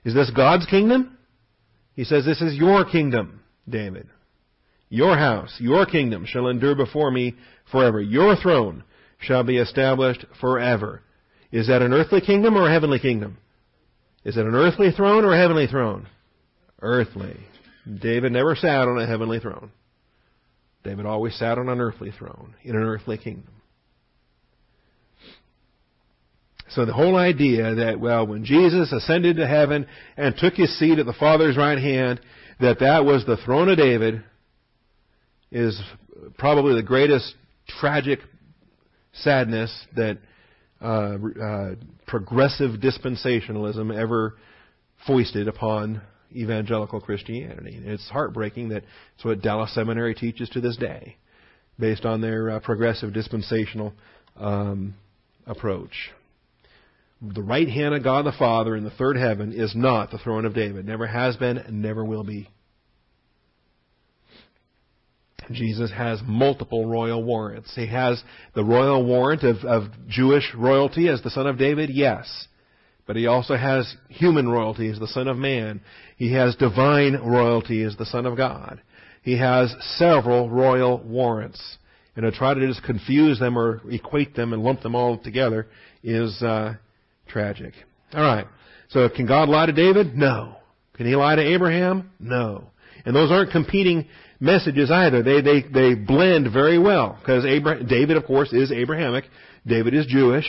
Is 0.05 0.15
this 0.15 0.31
God's 0.35 0.67
kingdom? 0.67 1.17
He 1.95 2.05
says, 2.05 2.25
This 2.25 2.43
is 2.43 2.55
your 2.55 2.85
kingdom, 2.85 3.41
David. 3.69 4.09
Your 4.89 5.17
house, 5.17 5.55
your 5.59 5.85
kingdom 5.87 6.25
shall 6.27 6.49
endure 6.49 6.75
before 6.75 7.11
me 7.11 7.35
forever. 7.71 8.01
Your 8.01 8.37
throne 8.37 8.85
shall 9.19 9.45
be 9.45 9.59
established 9.59 10.25
forever. 10.41 11.03
Is 11.53 11.69
that 11.69 11.83
an 11.83 11.93
earthly 11.93 12.21
kingdom 12.21 12.57
or 12.57 12.69
a 12.69 12.73
heavenly 12.73 12.99
kingdom? 12.99 13.39
Is 14.25 14.37
it 14.37 14.47
an 14.47 14.55
earthly 14.55 14.91
throne 14.91 15.25
or 15.25 15.35
a 15.35 15.39
heavenly 15.39 15.67
throne? 15.67 16.07
Earthly. 16.81 17.37
David 18.01 18.33
never 18.33 18.55
sat 18.55 18.89
on 18.89 18.99
a 18.99 19.07
heavenly 19.07 19.41
throne. 19.41 19.71
David 20.85 21.07
always 21.07 21.35
sat 21.37 21.59
on 21.59 21.69
an 21.69 21.81
earthly 21.81 22.11
throne 22.11 22.55
in 22.63 22.77
an 22.77 22.83
earthly 22.83 23.19
kingdom. 23.19 23.53
So 26.71 26.85
the 26.85 26.93
whole 26.93 27.17
idea 27.17 27.75
that, 27.77 27.99
well, 27.99 28.27
when 28.27 28.45
Jesus 28.45 28.93
ascended 28.93 29.37
to 29.37 29.47
heaven 29.47 29.87
and 30.17 30.37
took 30.37 30.55
his 30.55 30.79
seat 30.79 30.99
at 30.99 31.07
the 31.07 31.15
Father's 31.15 31.57
right 31.57 31.79
hand, 31.79 32.21
that 32.61 32.81
that 32.81 33.05
was 33.05 33.25
the 33.25 33.39
throne 33.39 33.69
of 33.69 33.79
David 33.79 34.23
is 35.51 35.81
probably 36.37 36.75
the 36.75 36.83
greatest 36.83 37.35
tragic 37.81 38.21
sadness 39.13 39.87
that 39.97 40.19
uh, 40.81 41.17
uh, 41.43 41.75
progressive 42.07 42.81
dispensationalism 42.81 43.95
ever 43.97 44.37
foisted 45.07 45.49
upon 45.49 46.01
evangelical 46.35 47.01
Christianity. 47.01 47.81
It's 47.83 48.09
heartbreaking 48.11 48.69
that 48.71 48.85
it's 49.15 49.25
what 49.25 49.43
Dallas 49.43 49.75
Seminary 49.75 50.15
teaches 50.15 50.49
to 50.51 50.61
this 50.61 50.77
day, 50.77 51.17
based 51.79 52.05
on 52.05 52.21
their 52.21 52.51
uh, 52.51 52.61
progressive 52.61 53.13
dispensational 53.13 53.93
um, 54.37 54.95
approach. 55.47 56.11
The 57.21 57.43
right 57.43 57.69
hand 57.69 57.95
of 57.95 58.05
God 58.05 58.25
the 58.25 58.33
Father 58.39 58.77
in 58.77 58.85
the 58.85 58.91
third 58.91 59.17
heaven 59.17 59.53
is 59.53 59.75
not 59.75 60.11
the 60.11 60.19
throne 60.19 60.45
of 60.45 60.55
David. 60.55 60.87
Never 60.87 61.07
has 61.07 61.37
been 61.37 61.59
and 61.59 61.83
never 61.83 62.05
will 62.05 62.23
be. 62.23 62.49
Jesus 65.53 65.91
has 65.93 66.21
multiple 66.25 66.87
royal 66.87 67.23
warrants. 67.23 67.73
He 67.75 67.87
has 67.87 68.23
the 68.55 68.65
royal 68.65 69.05
warrant 69.05 69.43
of, 69.43 69.59
of 69.65 69.91
Jewish 70.09 70.55
royalty 70.57 71.09
as 71.09 71.23
the 71.23 71.31
son 71.31 71.47
of 71.47 71.59
David, 71.59 71.91
yes. 71.91 72.49
But 73.07 73.17
he 73.17 73.27
also 73.27 73.57
has 73.57 73.97
human 74.11 74.49
royalty 74.49 74.89
as 74.91 74.99
the 74.99 75.09
Son 75.09 75.29
of 75.29 75.39
Man. 75.39 75.81
He 76.19 76.35
has 76.35 76.55
divine 76.57 77.15
royalty 77.15 77.83
as 77.83 77.97
the 77.97 78.05
Son 78.05 78.27
of 78.27 78.37
God. 78.37 78.83
He 79.23 79.39
has 79.39 79.75
several 79.97 80.51
royal 80.51 80.99
warrants. 81.03 81.79
And 82.17 82.25
to 82.25 82.37
try 82.37 82.53
to 82.53 82.67
just 82.67 82.83
confuse 82.83 83.39
them 83.39 83.59
or 83.59 83.81
equate 83.91 84.35
them 84.35 84.53
and 84.53 84.63
lump 84.63 84.83
them 84.83 84.95
all 84.95 85.17
together 85.17 85.69
is 86.03 86.43
uh, 86.43 86.75
tragic. 87.29 87.73
All 88.13 88.21
right. 88.21 88.47
So 88.91 89.09
can 89.09 89.27
God 89.27 89.49
lie 89.49 89.67
to 89.67 89.73
David? 89.73 90.15
No. 90.15 90.57
Can 90.95 91.07
he 91.07 91.17
lie 91.17 91.37
to 91.37 91.43
Abraham? 91.43 92.11
No. 92.21 92.65
And 93.09 93.17
those 93.17 93.31
aren't 93.31 93.53
competing 93.53 94.07
messages 94.39 94.91
either. 94.91 95.23
They 95.23 95.41
they 95.41 95.63
they 95.63 95.95
blend 95.95 96.53
very 96.53 96.79
well 96.79 97.17
because 97.19 97.43
David, 97.43 98.19
of 98.19 98.27
course, 98.27 98.53
is 98.53 98.71
Abrahamic. 98.71 99.25
David 99.67 99.95
is 99.95 100.05
Jewish. 100.05 100.45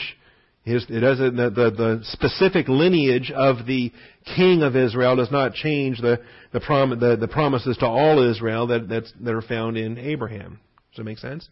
His, 0.62 0.84
it 0.90 1.00
doesn't, 1.00 1.36
the, 1.36 1.48
the, 1.48 1.70
the, 1.70 2.00
specific 2.02 2.68
lineage 2.68 3.32
of 3.34 3.64
the 3.66 3.90
king 4.36 4.62
of 4.62 4.76
Israel 4.76 5.16
does 5.16 5.30
not 5.32 5.54
change 5.54 6.02
the, 6.02 6.20
the, 6.52 6.60
prom, 6.60 6.90
the, 7.00 7.16
the 7.16 7.28
promises 7.28 7.78
to 7.78 7.86
all 7.86 8.30
Israel 8.30 8.66
that, 8.66 9.10
that 9.22 9.34
are 9.34 9.40
found 9.40 9.78
in 9.78 9.96
Abraham. 9.96 10.60
Does 10.90 10.98
that 10.98 11.04
make 11.04 11.16
sense? 11.16 11.48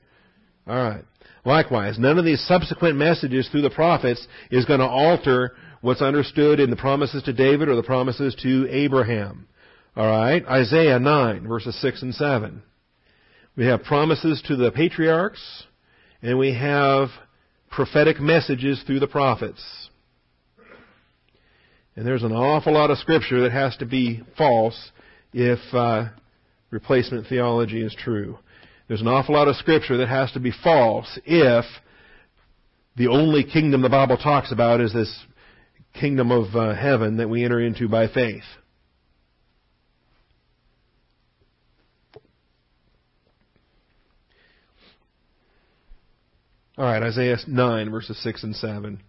All 0.66 0.76
right. 0.76 1.04
Likewise, 1.46 1.98
none 1.98 2.18
of 2.18 2.26
these 2.26 2.46
subsequent 2.46 2.98
messages 2.98 3.48
through 3.48 3.62
the 3.62 3.70
prophets 3.70 4.28
is 4.50 4.66
going 4.66 4.80
to 4.80 4.86
alter 4.86 5.52
what's 5.80 6.02
understood 6.02 6.60
in 6.60 6.68
the 6.68 6.76
promises 6.76 7.22
to 7.22 7.32
David 7.32 7.70
or 7.70 7.76
the 7.76 7.82
promises 7.82 8.36
to 8.42 8.68
Abraham. 8.70 9.48
All 9.98 10.06
right. 10.06 10.46
Isaiah 10.46 11.00
9, 11.00 11.48
verses 11.48 11.76
6 11.80 12.02
and 12.02 12.14
7. 12.14 12.62
We 13.56 13.66
have 13.66 13.82
promises 13.82 14.40
to 14.46 14.54
the 14.54 14.70
patriarchs, 14.70 15.64
and 16.22 16.38
we 16.38 16.54
have 16.54 17.08
prophetic 17.68 18.20
messages 18.20 18.80
through 18.86 19.00
the 19.00 19.08
prophets. 19.08 19.60
And 21.96 22.06
there's 22.06 22.22
an 22.22 22.30
awful 22.30 22.74
lot 22.74 22.92
of 22.92 22.98
scripture 22.98 23.40
that 23.40 23.50
has 23.50 23.76
to 23.78 23.86
be 23.86 24.22
false 24.36 24.92
if 25.32 25.58
uh, 25.74 26.10
replacement 26.70 27.26
theology 27.26 27.82
is 27.82 27.96
true. 27.98 28.38
There's 28.86 29.00
an 29.00 29.08
awful 29.08 29.34
lot 29.34 29.48
of 29.48 29.56
scripture 29.56 29.96
that 29.96 30.08
has 30.08 30.30
to 30.30 30.38
be 30.38 30.52
false 30.62 31.18
if 31.24 31.64
the 32.96 33.08
only 33.08 33.42
kingdom 33.42 33.82
the 33.82 33.88
Bible 33.88 34.16
talks 34.16 34.52
about 34.52 34.80
is 34.80 34.92
this 34.92 35.12
kingdom 35.92 36.30
of 36.30 36.54
uh, 36.54 36.72
heaven 36.76 37.16
that 37.16 37.28
we 37.28 37.44
enter 37.44 37.58
into 37.58 37.88
by 37.88 38.06
faith. 38.06 38.44
All 46.78 46.84
right, 46.84 47.02
Isaiah 47.02 47.36
9, 47.44 47.90
verses 47.90 48.16
6 48.22 48.44
and 48.44 48.54
7. 48.54 49.02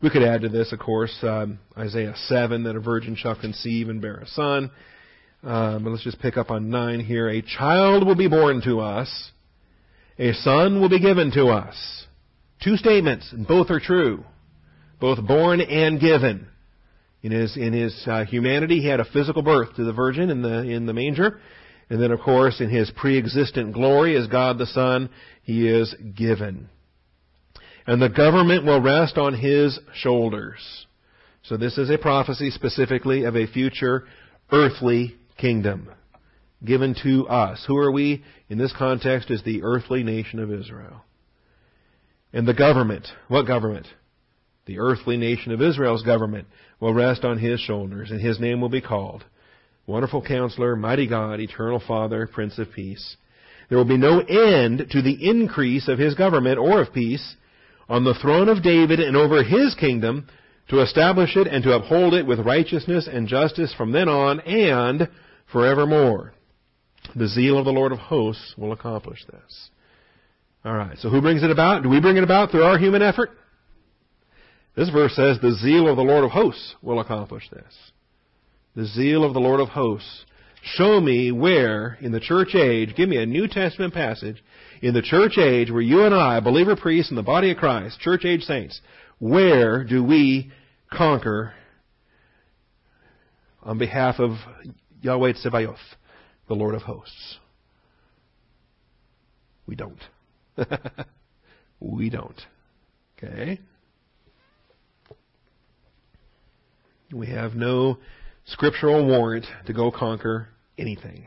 We 0.00 0.08
could 0.08 0.22
add 0.22 0.40
to 0.40 0.48
this, 0.48 0.72
of 0.72 0.78
course, 0.78 1.14
um, 1.20 1.58
Isaiah 1.76 2.14
7, 2.16 2.62
that 2.62 2.74
a 2.74 2.80
virgin 2.80 3.16
shall 3.16 3.38
conceive 3.38 3.90
and 3.90 4.00
bear 4.00 4.14
a 4.14 4.26
son. 4.28 4.70
Um, 5.42 5.84
but 5.84 5.90
let's 5.90 6.04
just 6.04 6.20
pick 6.20 6.38
up 6.38 6.50
on 6.50 6.70
9 6.70 7.00
here. 7.00 7.28
A 7.28 7.42
child 7.42 8.06
will 8.06 8.14
be 8.14 8.28
born 8.28 8.62
to 8.62 8.80
us, 8.80 9.30
a 10.18 10.32
son 10.32 10.80
will 10.80 10.88
be 10.88 11.00
given 11.00 11.30
to 11.32 11.48
us. 11.48 12.06
Two 12.64 12.78
statements, 12.78 13.30
and 13.30 13.46
both 13.46 13.68
are 13.68 13.78
true. 13.78 14.24
Both 14.98 15.22
born 15.22 15.60
and 15.60 16.00
given. 16.00 16.48
In 17.22 17.30
his, 17.30 17.58
in 17.58 17.74
his 17.74 17.94
uh, 18.06 18.24
humanity, 18.24 18.80
he 18.80 18.88
had 18.88 19.00
a 19.00 19.12
physical 19.12 19.42
birth 19.42 19.76
to 19.76 19.84
the 19.84 19.92
virgin 19.92 20.30
in 20.30 20.40
the, 20.40 20.62
in 20.62 20.86
the 20.86 20.94
manger. 20.94 21.40
And 21.90 22.02
then, 22.02 22.10
of 22.10 22.20
course, 22.20 22.62
in 22.62 22.70
his 22.70 22.90
pre-existent 22.96 23.74
glory 23.74 24.16
as 24.16 24.28
God 24.28 24.56
the 24.56 24.64
Son, 24.64 25.10
he 25.42 25.68
is 25.68 25.94
given 26.16 26.70
and 27.86 28.00
the 28.00 28.08
government 28.08 28.64
will 28.64 28.80
rest 28.80 29.18
on 29.18 29.34
his 29.34 29.78
shoulders. 29.94 30.86
So 31.44 31.56
this 31.56 31.78
is 31.78 31.90
a 31.90 31.98
prophecy 31.98 32.50
specifically 32.50 33.24
of 33.24 33.36
a 33.36 33.46
future 33.46 34.04
earthly 34.50 35.16
kingdom 35.38 35.90
given 36.64 36.94
to 37.02 37.26
us. 37.28 37.64
Who 37.66 37.76
are 37.78 37.90
we? 37.90 38.22
In 38.48 38.58
this 38.58 38.72
context 38.76 39.30
is 39.30 39.42
the 39.42 39.62
earthly 39.62 40.02
nation 40.02 40.38
of 40.38 40.52
Israel. 40.52 41.02
And 42.32 42.46
the 42.46 42.54
government, 42.54 43.08
what 43.28 43.46
government? 43.46 43.86
The 44.66 44.78
earthly 44.78 45.16
nation 45.16 45.52
of 45.52 45.60
Israel's 45.60 46.02
government 46.02 46.46
will 46.78 46.94
rest 46.94 47.24
on 47.24 47.38
his 47.38 47.60
shoulders, 47.60 48.10
and 48.10 48.20
his 48.20 48.38
name 48.38 48.60
will 48.60 48.68
be 48.68 48.80
called 48.80 49.24
Wonderful 49.86 50.22
Counselor, 50.22 50.76
Mighty 50.76 51.08
God, 51.08 51.40
Eternal 51.40 51.82
Father, 51.86 52.28
Prince 52.28 52.58
of 52.58 52.70
Peace. 52.72 53.16
There 53.68 53.76
will 53.76 53.84
be 53.84 53.96
no 53.96 54.20
end 54.20 54.86
to 54.90 55.02
the 55.02 55.28
increase 55.28 55.88
of 55.88 55.98
his 55.98 56.14
government 56.14 56.58
or 56.58 56.82
of 56.82 56.92
peace 56.92 57.36
on 57.88 58.04
the 58.04 58.14
throne 58.14 58.48
of 58.48 58.62
David 58.62 59.00
and 59.00 59.16
over 59.16 59.42
his 59.42 59.74
kingdom 59.74 60.28
to 60.68 60.80
establish 60.80 61.36
it 61.36 61.46
and 61.46 61.62
to 61.64 61.74
uphold 61.74 62.14
it 62.14 62.26
with 62.26 62.38
righteousness 62.38 63.08
and 63.10 63.28
justice 63.28 63.74
from 63.74 63.92
then 63.92 64.08
on 64.08 64.40
and 64.40 65.08
forevermore. 65.50 66.32
The 67.16 67.28
zeal 67.28 67.58
of 67.58 67.64
the 67.64 67.72
Lord 67.72 67.92
of 67.92 67.98
hosts 67.98 68.54
will 68.56 68.72
accomplish 68.72 69.24
this. 69.26 69.70
All 70.64 70.74
right, 70.74 70.96
so 70.98 71.10
who 71.10 71.20
brings 71.20 71.42
it 71.42 71.50
about? 71.50 71.82
Do 71.82 71.88
we 71.88 72.00
bring 72.00 72.16
it 72.16 72.24
about 72.24 72.50
through 72.50 72.62
our 72.62 72.78
human 72.78 73.02
effort? 73.02 73.30
This 74.76 74.90
verse 74.90 75.14
says, 75.14 75.38
The 75.40 75.54
zeal 75.60 75.88
of 75.88 75.96
the 75.96 76.02
Lord 76.02 76.24
of 76.24 76.30
hosts 76.30 76.76
will 76.80 77.00
accomplish 77.00 77.48
this. 77.50 77.74
The 78.74 78.86
zeal 78.86 79.24
of 79.24 79.34
the 79.34 79.40
Lord 79.40 79.60
of 79.60 79.68
hosts. 79.68 80.24
Show 80.62 81.00
me 81.00 81.32
where 81.32 81.98
in 82.00 82.12
the 82.12 82.20
church 82.20 82.54
age, 82.54 82.94
give 82.96 83.08
me 83.08 83.16
a 83.16 83.26
New 83.26 83.48
Testament 83.48 83.92
passage 83.92 84.42
in 84.80 84.94
the 84.94 85.02
church 85.02 85.36
age 85.36 85.72
where 85.72 85.80
you 85.80 86.04
and 86.04 86.14
I, 86.14 86.38
believer 86.38 86.76
priests 86.76 87.10
in 87.10 87.16
the 87.16 87.22
body 87.22 87.50
of 87.50 87.56
Christ, 87.56 87.98
church 87.98 88.24
age 88.24 88.42
saints, 88.42 88.80
where 89.18 89.82
do 89.82 90.04
we 90.04 90.52
conquer 90.92 91.52
on 93.64 93.78
behalf 93.78 94.20
of 94.20 94.36
Yahweh 95.00 95.32
Tsevayoth, 95.32 95.76
the 96.46 96.54
Lord 96.54 96.76
of 96.76 96.82
hosts? 96.82 97.38
We 99.66 99.74
don't. 99.74 100.00
we 101.80 102.08
don't. 102.08 102.40
Okay? 103.18 103.58
We 107.12 107.26
have 107.28 107.54
no 107.54 107.98
scriptural 108.44 109.06
warrant 109.06 109.46
to 109.66 109.72
go 109.72 109.90
conquer 109.90 110.48
anything. 110.78 111.26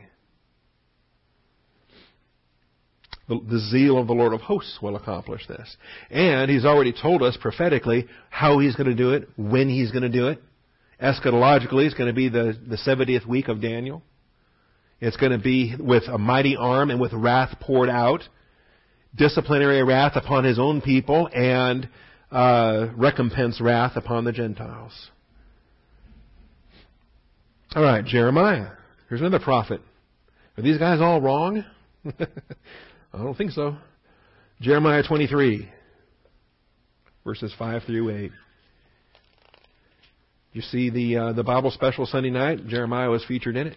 The, 3.28 3.40
the, 3.40 3.58
zeal 3.58 3.98
of 3.98 4.06
the 4.06 4.12
Lord 4.12 4.32
of 4.32 4.40
hosts 4.40 4.78
will 4.80 4.94
accomplish 4.94 5.46
this. 5.48 5.76
And 6.10 6.48
He's 6.50 6.64
already 6.64 6.92
told 6.92 7.22
us 7.22 7.36
prophetically 7.40 8.06
how 8.30 8.60
He's 8.60 8.76
going 8.76 8.88
to 8.88 8.94
do 8.94 9.10
it, 9.10 9.28
when 9.36 9.68
He's 9.68 9.90
going 9.90 10.04
to 10.04 10.08
do 10.08 10.28
it. 10.28 10.40
Eschatologically, 11.02 11.86
it's 11.86 11.94
going 11.94 12.08
to 12.08 12.14
be 12.14 12.28
the, 12.28 12.56
the 12.66 12.76
70th 12.76 13.26
week 13.26 13.48
of 13.48 13.60
Daniel. 13.60 14.02
It's 15.00 15.16
going 15.16 15.32
to 15.32 15.38
be 15.38 15.74
with 15.78 16.04
a 16.04 16.18
mighty 16.18 16.56
arm 16.56 16.90
and 16.90 17.00
with 17.00 17.12
wrath 17.12 17.56
poured 17.60 17.90
out, 17.90 18.22
disciplinary 19.14 19.82
wrath 19.82 20.12
upon 20.14 20.44
his 20.44 20.58
own 20.58 20.80
people, 20.80 21.28
and 21.34 21.88
uh, 22.30 22.88
recompense 22.96 23.60
wrath 23.60 23.96
upon 23.96 24.24
the 24.24 24.32
Gentiles. 24.32 25.10
All 27.74 27.82
right, 27.82 28.04
Jeremiah. 28.04 28.68
Here's 29.08 29.20
another 29.20 29.38
prophet. 29.38 29.80
Are 30.56 30.62
these 30.62 30.78
guys 30.78 31.00
all 31.00 31.20
wrong? 31.20 31.64
I 32.04 33.18
don't 33.18 33.36
think 33.36 33.52
so. 33.52 33.76
Jeremiah 34.60 35.04
23, 35.06 35.68
verses 37.24 37.54
5 37.56 37.82
through 37.84 38.10
8. 38.24 38.32
You 40.52 40.62
see 40.62 40.90
the 40.90 41.16
uh, 41.18 41.32
the 41.34 41.44
Bible 41.44 41.70
special 41.70 42.06
Sunday 42.06 42.30
night. 42.30 42.66
Jeremiah 42.66 43.10
was 43.10 43.22
featured 43.26 43.56
in 43.56 43.66
it. 43.66 43.76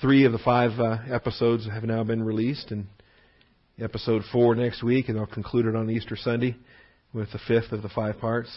Three 0.00 0.24
of 0.24 0.32
the 0.32 0.38
five 0.38 0.78
uh, 0.80 0.98
episodes 1.08 1.68
have 1.68 1.84
now 1.84 2.02
been 2.02 2.24
released, 2.24 2.72
and 2.72 2.88
episode 3.80 4.22
four 4.32 4.56
next 4.56 4.82
week, 4.82 5.08
and 5.08 5.16
they'll 5.16 5.26
conclude 5.26 5.66
it 5.66 5.76
on 5.76 5.88
Easter 5.88 6.16
Sunday 6.16 6.56
with 7.12 7.30
the 7.30 7.38
fifth 7.46 7.70
of 7.70 7.82
the 7.82 7.88
five 7.88 8.18
parts. 8.18 8.50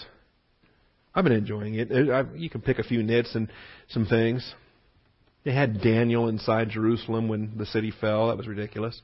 I've 1.13 1.23
been 1.23 1.33
enjoying 1.33 1.75
it. 1.75 1.91
I, 1.91 2.23
you 2.35 2.49
can 2.49 2.61
pick 2.61 2.79
a 2.79 2.83
few 2.83 3.03
nits 3.03 3.35
and 3.35 3.47
some 3.89 4.07
things. 4.07 4.55
They 5.43 5.53
had 5.53 5.81
Daniel 5.81 6.29
inside 6.29 6.69
Jerusalem 6.69 7.27
when 7.27 7.53
the 7.57 7.65
city 7.65 7.91
fell. 7.99 8.27
That 8.27 8.37
was 8.37 8.47
ridiculous. 8.47 9.01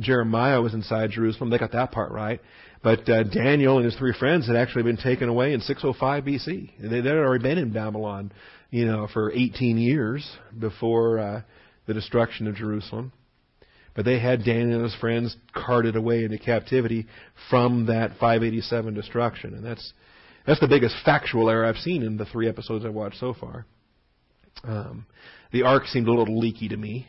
Jeremiah 0.00 0.60
was 0.60 0.74
inside 0.74 1.10
Jerusalem. 1.10 1.50
They 1.50 1.58
got 1.58 1.72
that 1.72 1.92
part 1.92 2.12
right. 2.12 2.40
But 2.82 3.08
uh, 3.08 3.24
Daniel 3.24 3.76
and 3.76 3.84
his 3.84 3.96
three 3.96 4.14
friends 4.18 4.46
had 4.46 4.56
actually 4.56 4.84
been 4.84 4.96
taken 4.96 5.28
away 5.28 5.52
in 5.52 5.60
605 5.60 6.24
BC. 6.24 6.70
They, 6.80 7.00
they 7.00 7.08
had 7.08 7.18
already 7.18 7.42
been 7.42 7.58
in 7.58 7.72
Babylon, 7.72 8.32
you 8.70 8.86
know, 8.86 9.06
for 9.12 9.30
18 9.30 9.78
years 9.78 10.28
before 10.58 11.18
uh, 11.18 11.42
the 11.86 11.94
destruction 11.94 12.46
of 12.48 12.56
Jerusalem. 12.56 13.12
But 13.94 14.04
they 14.06 14.18
had 14.18 14.44
Daniel 14.44 14.76
and 14.76 14.84
his 14.84 14.94
friends 14.96 15.36
carted 15.54 15.96
away 15.96 16.24
into 16.24 16.38
captivity 16.38 17.06
from 17.50 17.86
that 17.86 18.12
587 18.12 18.94
destruction, 18.94 19.54
and 19.54 19.64
that's 19.64 19.92
that's 20.46 20.60
the 20.60 20.66
biggest 20.66 20.96
factual 21.04 21.50
error 21.50 21.66
I've 21.66 21.76
seen 21.76 22.02
in 22.02 22.16
the 22.16 22.24
three 22.24 22.48
episodes 22.48 22.84
I've 22.84 22.94
watched 22.94 23.20
so 23.20 23.34
far. 23.34 23.66
Um, 24.64 25.06
the 25.52 25.62
ark 25.62 25.86
seemed 25.86 26.08
a 26.08 26.12
little 26.12 26.38
leaky 26.38 26.68
to 26.68 26.76
me. 26.76 27.08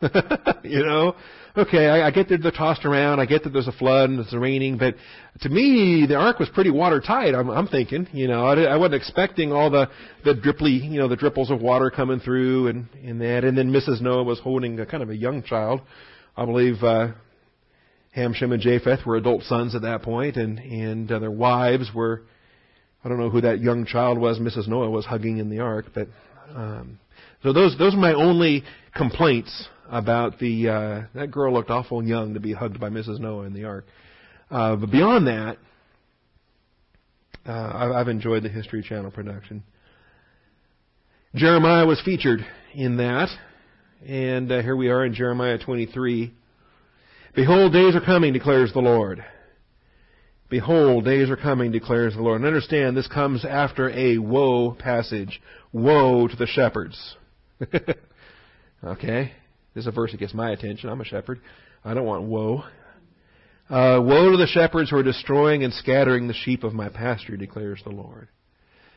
you 0.62 0.82
know, 0.82 1.14
okay, 1.56 1.86
I, 1.86 2.06
I 2.06 2.10
get 2.10 2.28
that 2.30 2.38
they're 2.42 2.50
tossed 2.50 2.86
around. 2.86 3.20
I 3.20 3.26
get 3.26 3.44
that 3.44 3.50
there's 3.52 3.68
a 3.68 3.72
flood 3.72 4.08
and 4.08 4.18
it's 4.20 4.32
raining, 4.32 4.78
but 4.78 4.94
to 5.42 5.48
me, 5.50 6.06
the 6.06 6.16
ark 6.16 6.38
was 6.38 6.48
pretty 6.48 6.70
watertight. 6.70 7.34
I'm, 7.34 7.50
I'm 7.50 7.68
thinking, 7.68 8.08
you 8.12 8.26
know, 8.26 8.46
I, 8.46 8.62
I 8.62 8.76
wasn't 8.76 8.94
expecting 8.94 9.52
all 9.52 9.68
the 9.70 9.90
the 10.24 10.34
dripply, 10.34 10.70
you 10.70 10.98
know, 10.98 11.08
the 11.08 11.16
dripples 11.16 11.50
of 11.50 11.60
water 11.60 11.90
coming 11.90 12.20
through 12.20 12.68
and 12.68 12.88
and 13.04 13.20
that. 13.20 13.44
And 13.44 13.58
then 13.58 13.70
Mrs. 13.70 14.00
Noah 14.00 14.24
was 14.24 14.40
holding 14.40 14.80
a 14.80 14.86
kind 14.86 15.02
of 15.02 15.10
a 15.10 15.16
young 15.16 15.42
child. 15.42 15.82
I 16.34 16.46
believe 16.46 16.82
uh, 16.82 17.08
Ham, 18.12 18.32
Shem, 18.32 18.52
and 18.52 18.62
Japheth 18.62 19.04
were 19.04 19.16
adult 19.16 19.42
sons 19.42 19.74
at 19.74 19.82
that 19.82 20.02
point, 20.02 20.36
and 20.36 20.58
and 20.58 21.12
uh, 21.12 21.18
their 21.18 21.30
wives 21.30 21.90
were. 21.94 22.22
I 23.02 23.08
don't 23.08 23.18
know 23.18 23.30
who 23.30 23.40
that 23.40 23.60
young 23.60 23.86
child 23.86 24.18
was. 24.18 24.38
Mrs. 24.38 24.68
Noah 24.68 24.90
was 24.90 25.06
hugging 25.06 25.38
in 25.38 25.48
the 25.48 25.60
ark, 25.60 25.86
but 25.94 26.08
um, 26.54 26.98
so 27.42 27.52
those 27.52 27.76
those 27.78 27.94
are 27.94 27.98
my 27.98 28.14
only 28.14 28.64
complaints 28.94 29.68
about 29.90 30.38
the 30.38 30.68
uh, 30.68 31.02
that 31.14 31.30
girl 31.30 31.52
looked 31.52 31.70
awful 31.70 32.02
young 32.02 32.34
to 32.34 32.40
be 32.40 32.52
hugged 32.52 32.80
by 32.80 32.88
Mrs. 32.88 33.18
Noah 33.18 33.44
in 33.44 33.52
the 33.52 33.64
ark. 33.64 33.86
Uh, 34.50 34.76
but 34.76 34.90
beyond 34.90 35.26
that, 35.26 35.58
uh, 37.46 37.92
I've 37.94 38.08
enjoyed 38.08 38.42
the 38.42 38.48
History 38.48 38.82
Channel 38.82 39.10
production. 39.10 39.62
Jeremiah 41.34 41.86
was 41.86 42.00
featured 42.04 42.44
in 42.74 42.96
that, 42.96 43.28
and 44.06 44.50
uh, 44.50 44.62
here 44.62 44.76
we 44.76 44.88
are 44.88 45.04
in 45.04 45.14
Jeremiah 45.14 45.58
23. 45.58 46.32
Behold, 47.34 47.72
days 47.72 47.94
are 47.94 48.00
coming, 48.00 48.32
declares 48.32 48.72
the 48.72 48.80
Lord. 48.80 49.24
Behold, 50.50 51.04
days 51.04 51.30
are 51.30 51.36
coming, 51.36 51.70
declares 51.70 52.14
the 52.14 52.22
Lord. 52.22 52.40
And 52.40 52.46
understand, 52.46 52.96
this 52.96 53.06
comes 53.06 53.44
after 53.44 53.88
a 53.90 54.18
woe 54.18 54.72
passage. 54.72 55.40
Woe 55.72 56.26
to 56.26 56.36
the 56.36 56.46
shepherds. 56.46 57.16
okay? 58.84 59.32
This 59.74 59.82
is 59.82 59.86
a 59.86 59.92
verse 59.92 60.10
that 60.10 60.18
gets 60.18 60.34
my 60.34 60.50
attention. 60.50 60.90
I'm 60.90 61.00
a 61.00 61.04
shepherd. 61.04 61.40
I 61.84 61.94
don't 61.94 62.04
want 62.04 62.24
woe. 62.24 62.64
Uh, 63.70 64.00
woe 64.02 64.32
to 64.32 64.36
the 64.36 64.48
shepherds 64.48 64.90
who 64.90 64.96
are 64.96 65.04
destroying 65.04 65.62
and 65.62 65.72
scattering 65.72 66.26
the 66.26 66.34
sheep 66.34 66.64
of 66.64 66.74
my 66.74 66.88
pasture, 66.88 67.36
declares 67.36 67.80
the 67.84 67.90
Lord. 67.90 68.26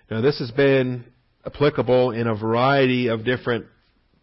Now, 0.09 0.21
this 0.21 0.39
has 0.39 0.49
been 0.49 1.05
applicable 1.45 2.11
in 2.11 2.25
a 2.25 2.35
variety 2.35 3.09
of 3.09 3.23
different 3.23 3.65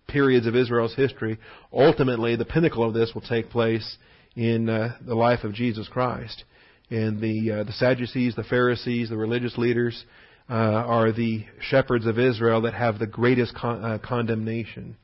periods 0.08 0.48
of 0.48 0.56
Israel's 0.56 0.96
history. 0.96 1.38
Ultimately, 1.72 2.34
the 2.34 2.44
pinnacle 2.44 2.82
of 2.82 2.92
this 2.92 3.12
will 3.14 3.22
take 3.22 3.50
place 3.50 3.96
in 4.34 4.68
uh, 4.68 4.96
the 5.06 5.14
life 5.14 5.44
of 5.44 5.54
Jesus 5.54 5.86
Christ. 5.86 6.42
And 6.90 7.20
the 7.20 7.60
uh, 7.60 7.64
the 7.64 7.72
Sadducees, 7.72 8.34
the 8.34 8.44
Pharisees, 8.44 9.10
the 9.10 9.16
religious 9.16 9.56
leaders 9.56 10.04
uh, 10.48 10.54
are 10.54 11.12
the 11.12 11.44
shepherds 11.60 12.06
of 12.06 12.18
Israel 12.18 12.62
that 12.62 12.74
have 12.74 12.98
the 12.98 13.06
greatest 13.06 13.54
con- 13.54 13.84
uh, 13.84 13.98
condemnation. 13.98 14.96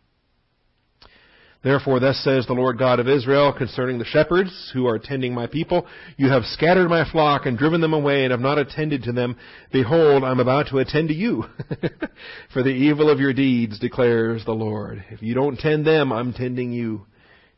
Therefore, 1.63 1.99
thus 1.99 2.23
says 2.23 2.47
the 2.47 2.53
Lord 2.53 2.79
God 2.79 3.01
of 3.01 3.09
Israel 3.09 3.53
concerning 3.53 3.99
the 3.99 4.05
shepherds 4.05 4.71
who 4.73 4.87
are 4.87 5.01
tending 5.01 5.35
my 5.35 5.49
people, 5.49 5.87
You 6.17 6.29
have 6.29 6.45
scattered 6.45 6.89
my 6.89 7.11
flock 7.11 7.47
and 7.47 7.59
driven 7.59 7.81
them 7.81 7.93
away 7.93 8.23
and 8.23 8.31
have 8.31 8.41
not 8.41 8.59
attended 8.59 9.03
to 9.03 9.13
them. 9.13 9.37
Behold, 9.73 10.23
I'm 10.23 10.39
about 10.39 10.69
to 10.69 10.79
attend 10.79 11.09
to 11.09 11.15
you 11.15 11.45
for 12.53 12.63
the 12.63 12.71
evil 12.71 13.11
of 13.11 13.19
your 13.19 13.33
deeds, 13.33 13.81
declares 13.81 14.45
the 14.45 14.53
Lord. 14.53 15.05
If 15.11 15.23
you 15.23 15.35
don't 15.35 15.59
tend 15.59 15.85
them, 15.85 16.13
I'm 16.13 16.33
tending 16.33 16.73
you. 16.73 17.07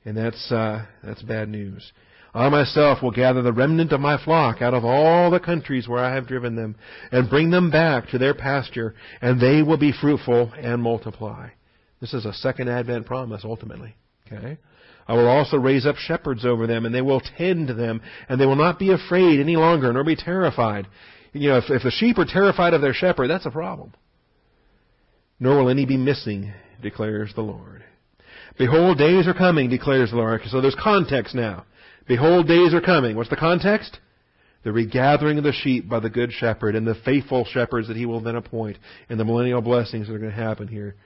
And 0.06 0.16
that's, 0.16 0.50
uh, 0.50 0.86
that's 1.02 1.20
bad 1.22 1.50
news. 1.50 1.92
I 2.34 2.48
myself 2.48 3.02
will 3.02 3.10
gather 3.10 3.42
the 3.42 3.52
remnant 3.52 3.92
of 3.92 4.00
my 4.00 4.22
flock 4.22 4.60
out 4.60 4.74
of 4.74 4.84
all 4.84 5.30
the 5.30 5.40
countries 5.40 5.88
where 5.88 6.04
I 6.04 6.14
have 6.14 6.26
driven 6.26 6.56
them, 6.56 6.76
and 7.10 7.30
bring 7.30 7.50
them 7.50 7.70
back 7.70 8.08
to 8.10 8.18
their 8.18 8.34
pasture, 8.34 8.94
and 9.20 9.40
they 9.40 9.62
will 9.62 9.78
be 9.78 9.92
fruitful 9.92 10.52
and 10.56 10.82
multiply. 10.82 11.48
This 12.00 12.14
is 12.14 12.26
a 12.26 12.32
second 12.32 12.68
advent 12.68 13.06
promise 13.06 13.42
ultimately. 13.44 13.96
Okay? 14.30 14.58
I 15.06 15.14
will 15.14 15.26
also 15.26 15.56
raise 15.56 15.86
up 15.86 15.96
shepherds 15.96 16.44
over 16.44 16.66
them, 16.66 16.84
and 16.84 16.94
they 16.94 17.00
will 17.00 17.22
tend 17.38 17.70
them, 17.70 18.02
and 18.28 18.38
they 18.38 18.46
will 18.46 18.56
not 18.56 18.78
be 18.78 18.92
afraid 18.92 19.40
any 19.40 19.56
longer, 19.56 19.90
nor 19.92 20.04
be 20.04 20.16
terrified. 20.16 20.86
You 21.32 21.50
know, 21.50 21.56
if, 21.58 21.70
if 21.70 21.82
the 21.82 21.90
sheep 21.90 22.18
are 22.18 22.26
terrified 22.26 22.74
of 22.74 22.82
their 22.82 22.92
shepherd, 22.92 23.28
that's 23.28 23.46
a 23.46 23.50
problem. 23.50 23.94
Nor 25.40 25.62
will 25.62 25.70
any 25.70 25.86
be 25.86 25.96
missing, 25.96 26.52
declares 26.82 27.32
the 27.34 27.42
Lord. 27.42 27.84
Behold, 28.58 28.98
days 28.98 29.26
are 29.26 29.34
coming, 29.34 29.70
declares 29.70 30.10
the 30.10 30.16
Lord. 30.16 30.42
So 30.48 30.60
there's 30.60 30.74
context 30.74 31.34
now. 31.34 31.64
Behold, 32.08 32.48
days 32.48 32.74
are 32.74 32.80
coming. 32.80 33.16
What's 33.16 33.30
the 33.30 33.36
context? 33.36 33.98
The 34.64 34.72
regathering 34.72 35.38
of 35.38 35.44
the 35.44 35.52
sheep 35.52 35.88
by 35.88 36.00
the 36.00 36.10
good 36.10 36.32
shepherd 36.32 36.74
and 36.74 36.86
the 36.86 36.96
faithful 37.04 37.44
shepherds 37.44 37.88
that 37.88 37.96
he 37.96 38.06
will 38.06 38.20
then 38.20 38.34
appoint 38.34 38.78
and 39.08 39.20
the 39.20 39.24
millennial 39.24 39.60
blessings 39.60 40.08
that 40.08 40.14
are 40.14 40.18
going 40.18 40.30
to 40.32 40.36
happen 40.36 40.66
here. 40.66 40.96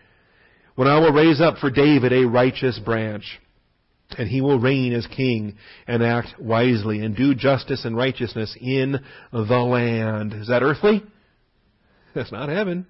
When 0.74 0.88
I 0.88 0.98
will 1.00 1.12
raise 1.12 1.40
up 1.40 1.58
for 1.58 1.70
David 1.70 2.12
a 2.12 2.26
righteous 2.26 2.78
branch, 2.78 3.40
and 4.18 4.28
he 4.28 4.40
will 4.40 4.58
reign 4.58 4.92
as 4.92 5.06
king 5.06 5.56
and 5.86 6.02
act 6.02 6.38
wisely 6.38 7.00
and 7.00 7.16
do 7.16 7.34
justice 7.34 7.84
and 7.84 7.96
righteousness 7.96 8.56
in 8.60 9.00
the 9.32 9.38
land. 9.38 10.34
Is 10.34 10.48
that 10.48 10.62
earthly? 10.62 11.02
That's 12.14 12.32
not 12.32 12.48
heaven. 12.48 12.86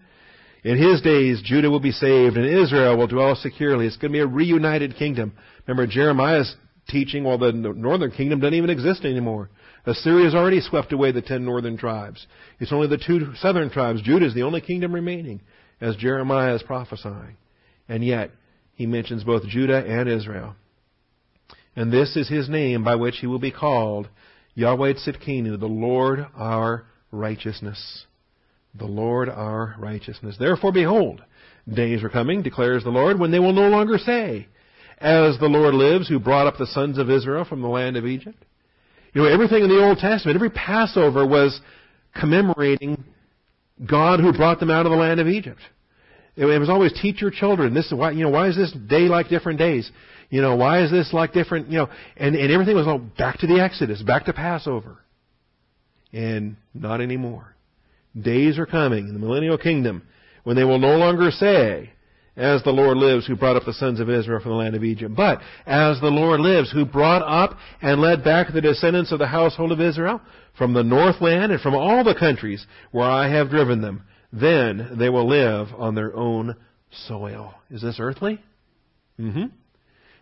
In 0.64 0.76
his 0.76 1.00
days, 1.00 1.40
Judah 1.42 1.70
will 1.70 1.80
be 1.80 1.92
saved 1.92 2.36
and 2.36 2.46
Israel 2.46 2.96
will 2.96 3.06
dwell 3.06 3.34
securely. 3.36 3.86
It's 3.86 3.96
going 3.96 4.12
to 4.12 4.16
be 4.16 4.20
a 4.20 4.26
reunited 4.26 4.96
kingdom. 4.96 5.32
Remember 5.66 5.86
Jeremiah's 5.86 6.54
teaching, 6.88 7.24
well, 7.24 7.38
the 7.38 7.52
northern 7.52 8.10
kingdom 8.10 8.40
doesn't 8.40 8.54
even 8.54 8.70
exist 8.70 9.04
anymore. 9.04 9.50
Assyria 9.86 10.24
has 10.24 10.34
already 10.34 10.60
swept 10.60 10.92
away 10.92 11.12
the 11.12 11.22
ten 11.22 11.44
northern 11.44 11.76
tribes. 11.76 12.26
It's 12.60 12.72
only 12.72 12.88
the 12.88 12.98
two 12.98 13.34
southern 13.36 13.70
tribes. 13.70 14.02
Judah 14.02 14.26
is 14.26 14.34
the 14.34 14.42
only 14.42 14.60
kingdom 14.60 14.94
remaining, 14.94 15.40
as 15.80 15.96
Jeremiah 15.96 16.54
is 16.54 16.62
prophesying. 16.62 17.36
And 17.88 18.04
yet, 18.04 18.30
he 18.74 18.86
mentions 18.86 19.24
both 19.24 19.46
Judah 19.46 19.84
and 19.84 20.08
Israel. 20.08 20.54
And 21.74 21.92
this 21.92 22.16
is 22.16 22.28
his 22.28 22.48
name 22.48 22.84
by 22.84 22.96
which 22.96 23.18
he 23.18 23.26
will 23.26 23.38
be 23.38 23.50
called 23.50 24.08
Yahweh 24.54 24.94
Tzidkenu, 24.94 25.58
the 25.58 25.66
Lord 25.66 26.26
our 26.36 26.84
righteousness. 27.10 28.06
The 28.74 28.86
Lord 28.86 29.28
our 29.28 29.74
righteousness. 29.78 30.36
Therefore, 30.38 30.72
behold, 30.72 31.22
days 31.72 32.02
are 32.02 32.08
coming, 32.08 32.42
declares 32.42 32.84
the 32.84 32.90
Lord, 32.90 33.18
when 33.18 33.30
they 33.30 33.38
will 33.38 33.52
no 33.52 33.68
longer 33.68 33.98
say, 33.98 34.48
as 35.02 35.38
the 35.38 35.48
Lord 35.48 35.74
lives, 35.74 36.08
who 36.08 36.18
brought 36.18 36.46
up 36.46 36.58
the 36.58 36.66
sons 36.66 36.98
of 36.98 37.10
Israel 37.10 37.44
from 37.44 37.60
the 37.60 37.68
land 37.68 37.96
of 37.96 38.06
Egypt. 38.06 38.44
You 39.12 39.22
know, 39.22 39.28
everything 39.28 39.62
in 39.62 39.68
the 39.68 39.82
Old 39.82 39.98
Testament, 39.98 40.36
every 40.36 40.50
Passover 40.50 41.26
was 41.26 41.60
commemorating 42.18 43.04
God 43.84 44.20
who 44.20 44.32
brought 44.32 44.60
them 44.60 44.70
out 44.70 44.86
of 44.86 44.92
the 44.92 44.98
land 44.98 45.20
of 45.20 45.28
Egypt. 45.28 45.60
It 46.34 46.46
was 46.46 46.70
always 46.70 46.92
teach 46.94 47.20
your 47.20 47.30
children. 47.30 47.74
This 47.74 47.86
is 47.86 47.94
why, 47.94 48.12
you 48.12 48.24
know, 48.24 48.30
why 48.30 48.48
is 48.48 48.56
this 48.56 48.72
day 48.72 49.02
like 49.02 49.28
different 49.28 49.58
days? 49.58 49.90
You 50.30 50.40
know, 50.40 50.56
why 50.56 50.82
is 50.82 50.90
this 50.90 51.12
like 51.12 51.34
different, 51.34 51.68
you 51.68 51.76
know, 51.76 51.90
and, 52.16 52.34
and 52.34 52.50
everything 52.50 52.74
was 52.74 52.86
all 52.86 52.98
back 52.98 53.38
to 53.40 53.46
the 53.46 53.60
Exodus, 53.60 54.00
back 54.02 54.24
to 54.26 54.32
Passover. 54.32 54.98
And 56.10 56.56
not 56.72 57.02
anymore. 57.02 57.54
Days 58.18 58.58
are 58.58 58.66
coming 58.66 59.08
in 59.08 59.14
the 59.14 59.20
millennial 59.20 59.58
kingdom 59.58 60.02
when 60.44 60.56
they 60.56 60.64
will 60.64 60.78
no 60.78 60.96
longer 60.96 61.30
say, 61.30 61.90
as 62.36 62.62
the 62.62 62.70
Lord 62.70 62.96
lives 62.96 63.26
who 63.26 63.36
brought 63.36 63.56
up 63.56 63.64
the 63.64 63.74
sons 63.74 64.00
of 64.00 64.08
Israel 64.08 64.40
from 64.40 64.52
the 64.52 64.56
land 64.56 64.74
of 64.74 64.84
Egypt, 64.84 65.14
but 65.14 65.40
as 65.66 66.00
the 66.00 66.06
Lord 66.06 66.40
lives 66.40 66.72
who 66.72 66.84
brought 66.84 67.22
up 67.22 67.58
and 67.82 68.00
led 68.00 68.24
back 68.24 68.52
the 68.52 68.60
descendants 68.60 69.12
of 69.12 69.18
the 69.18 69.26
household 69.26 69.70
of 69.70 69.80
Israel 69.80 70.20
from 70.56 70.72
the 70.72 70.82
northland 70.82 71.52
and 71.52 71.60
from 71.60 71.74
all 71.74 72.04
the 72.04 72.14
countries 72.14 72.66
where 72.90 73.08
I 73.08 73.28
have 73.28 73.50
driven 73.50 73.82
them. 73.82 74.04
Then 74.32 74.96
they 74.98 75.10
will 75.10 75.28
live 75.28 75.68
on 75.76 75.94
their 75.94 76.14
own 76.14 76.56
soil. 77.06 77.54
Is 77.70 77.82
this 77.82 77.96
earthly? 78.00 78.40
Mm-hmm. 79.20 79.46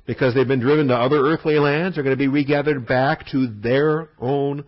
Because 0.05 0.35
they've 0.35 0.49
been 0.49 0.61
driven 0.61 0.89
to 0.89 0.97
other 0.97 1.21
earthly 1.21 1.61
lands, 1.61 1.95
they're 1.95 2.03
going 2.03 2.17
to 2.17 2.19
be 2.19 2.27
regathered 2.27 2.89
back 2.89 3.27
to 3.31 3.47
their 3.47 4.09
own 4.19 4.65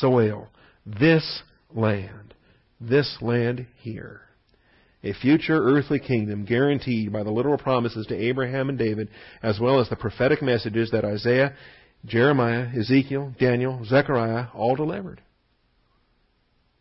soil. 0.00 0.48
This 0.86 1.42
land. 1.74 2.34
This 2.80 3.18
land 3.20 3.66
here 3.76 4.27
a 5.02 5.12
future 5.12 5.62
earthly 5.62 6.00
kingdom 6.00 6.44
guaranteed 6.44 7.12
by 7.12 7.22
the 7.22 7.30
literal 7.30 7.58
promises 7.58 8.06
to 8.06 8.16
Abraham 8.16 8.68
and 8.68 8.78
David, 8.78 9.08
as 9.42 9.60
well 9.60 9.80
as 9.80 9.88
the 9.88 9.96
prophetic 9.96 10.42
messages 10.42 10.90
that 10.90 11.04
Isaiah, 11.04 11.54
Jeremiah, 12.04 12.68
Ezekiel, 12.76 13.34
Daniel, 13.38 13.84
Zechariah 13.84 14.46
all 14.54 14.74
delivered. 14.74 15.20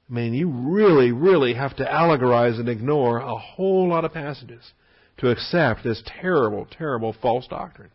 I 0.10 0.14
mean, 0.14 0.34
you 0.34 0.50
really, 0.50 1.12
really 1.12 1.54
have 1.54 1.76
to 1.78 1.84
allegorize 1.84 2.60
and 2.60 2.70
ignore 2.70 3.18
a 3.20 3.36
whole 3.36 3.90
lot 3.90 4.06
of 4.06 4.14
passages 4.14 4.72
to 5.18 5.30
accept 5.30 5.84
this 5.84 6.02
terrible, 6.22 6.68
terrible 6.72 7.14
false 7.22 7.48
doctrine. 7.48 7.90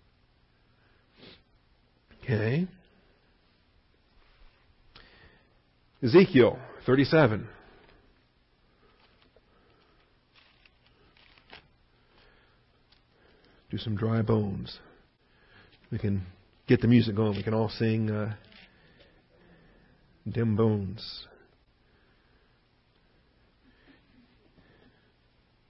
Okay? 2.22 2.68
Ezekiel 6.02 6.58
37. 6.84 7.48
Do 13.72 13.78
some 13.78 13.96
dry 13.96 14.20
bones. 14.20 14.78
We 15.90 15.98
can 15.98 16.26
get 16.68 16.82
the 16.82 16.88
music 16.88 17.16
going. 17.16 17.34
We 17.34 17.42
can 17.42 17.54
all 17.54 17.70
sing 17.70 18.10
uh, 18.10 18.34
Dem 20.30 20.56
Bones. 20.56 21.26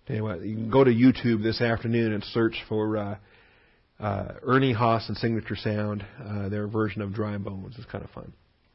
What, 0.09 0.45
you 0.45 0.57
can 0.57 0.69
go 0.69 0.83
to 0.83 0.91
YouTube 0.91 1.45
this 1.45 1.61
afternoon 1.61 2.13
and 2.13 2.25
search 2.25 2.57
for 2.69 2.97
uh, 2.97 3.17
uh, 4.01 4.33
Ernie 4.43 4.75
Haase 4.75 5.07
and 5.07 5.17
Signature 5.17 5.55
Sound, 5.55 6.05
uh, 6.29 6.49
their 6.49 6.67
version 6.67 7.03
of 7.03 7.15
Dry 7.15 7.39
Bones. 7.39 7.77
It's 7.79 7.87
kind 7.87 8.03
of 8.03 8.11
fun. 8.11 8.33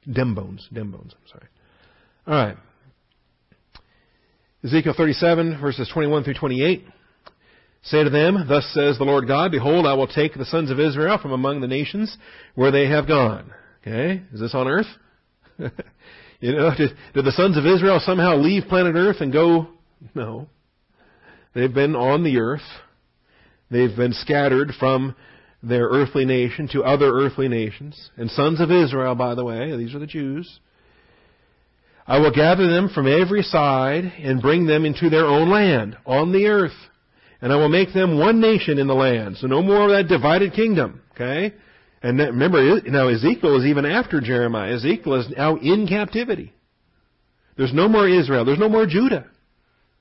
Dem 0.09 0.36
Bones. 0.36 0.65
Dem 0.71 0.89
Bones, 0.89 1.13
I'm 1.13 1.28
sorry. 1.28 1.47
All 2.28 2.45
right. 2.45 2.57
Ezekiel 4.63 4.93
37, 4.95 5.59
verses 5.59 5.89
21 5.93 6.23
through 6.23 6.36
28. 6.36 6.86
Say 7.84 8.03
to 8.03 8.09
them, 8.09 8.45
Thus 8.47 8.65
says 8.73 8.97
the 8.97 9.05
Lord 9.05 9.28
God, 9.28 9.51
Behold, 9.51 9.86
I 9.86 9.93
will 9.93 10.07
take 10.07 10.34
the 10.34 10.45
sons 10.45 10.71
of 10.71 10.80
Israel 10.80 11.17
from 11.21 11.32
among 11.32 11.61
the 11.61 11.67
nations 11.67 12.15
where 12.55 12.71
they 12.71 12.88
have 12.88 13.07
gone. 13.07 13.51
Okay? 13.82 14.23
Is 14.34 14.39
this 14.39 14.53
on 14.53 14.67
earth? 14.67 14.88
you 15.59 16.51
know, 16.53 16.71
did, 16.75 16.91
did 17.13 17.25
the 17.25 17.32
sons 17.32 17.57
of 17.57 17.65
Israel 17.65 18.01
somehow 18.03 18.36
leave 18.36 18.63
planet 18.67 18.95
earth 18.95 19.21
and 19.21 19.32
go? 19.32 19.67
No. 20.13 20.47
They've 21.53 21.73
been 21.73 21.95
on 21.95 22.23
the 22.23 22.38
earth. 22.39 22.61
They've 23.71 23.95
been 23.95 24.13
scattered 24.13 24.73
from 24.80 25.15
their 25.63 25.88
earthly 25.88 26.25
nation 26.25 26.67
to 26.73 26.84
other 26.84 27.11
earthly 27.11 27.47
nations. 27.47 28.09
And 28.17 28.30
sons 28.30 28.61
of 28.61 28.71
Israel, 28.71 29.15
by 29.15 29.36
the 29.36 29.43
way, 29.43 29.75
these 29.75 29.95
are 29.95 29.99
the 29.99 30.07
Jews. 30.07 30.59
I 32.05 32.19
will 32.19 32.32
gather 32.32 32.67
them 32.67 32.89
from 32.93 33.07
every 33.07 33.41
side 33.41 34.05
and 34.19 34.41
bring 34.41 34.65
them 34.65 34.86
into 34.86 35.09
their 35.09 35.25
own 35.25 35.49
land 35.49 35.97
on 36.05 36.32
the 36.32 36.45
earth 36.47 36.71
and 37.41 37.53
I 37.53 37.55
will 37.55 37.69
make 37.69 37.93
them 37.93 38.17
one 38.17 38.39
nation 38.39 38.79
in 38.79 38.88
the 38.88 38.95
land. 38.95 39.38
So 39.38 39.47
no 39.47 39.61
more 39.61 39.83
of 39.83 39.89
that 39.91 40.07
divided 40.07 40.53
kingdom. 40.53 41.01
Okay? 41.13 41.53
And 42.01 42.19
remember, 42.19 42.81
now 42.81 43.07
Ezekiel 43.07 43.59
is 43.59 43.65
even 43.65 43.85
after 43.85 44.21
Jeremiah. 44.21 44.75
Ezekiel 44.75 45.15
is 45.15 45.29
now 45.35 45.55
in 45.57 45.88
captivity. 45.88 46.53
There's 47.57 47.73
no 47.73 47.88
more 47.88 48.07
Israel. 48.07 48.45
There's 48.45 48.59
no 48.59 48.69
more 48.69 48.85
Judah. 48.85 49.25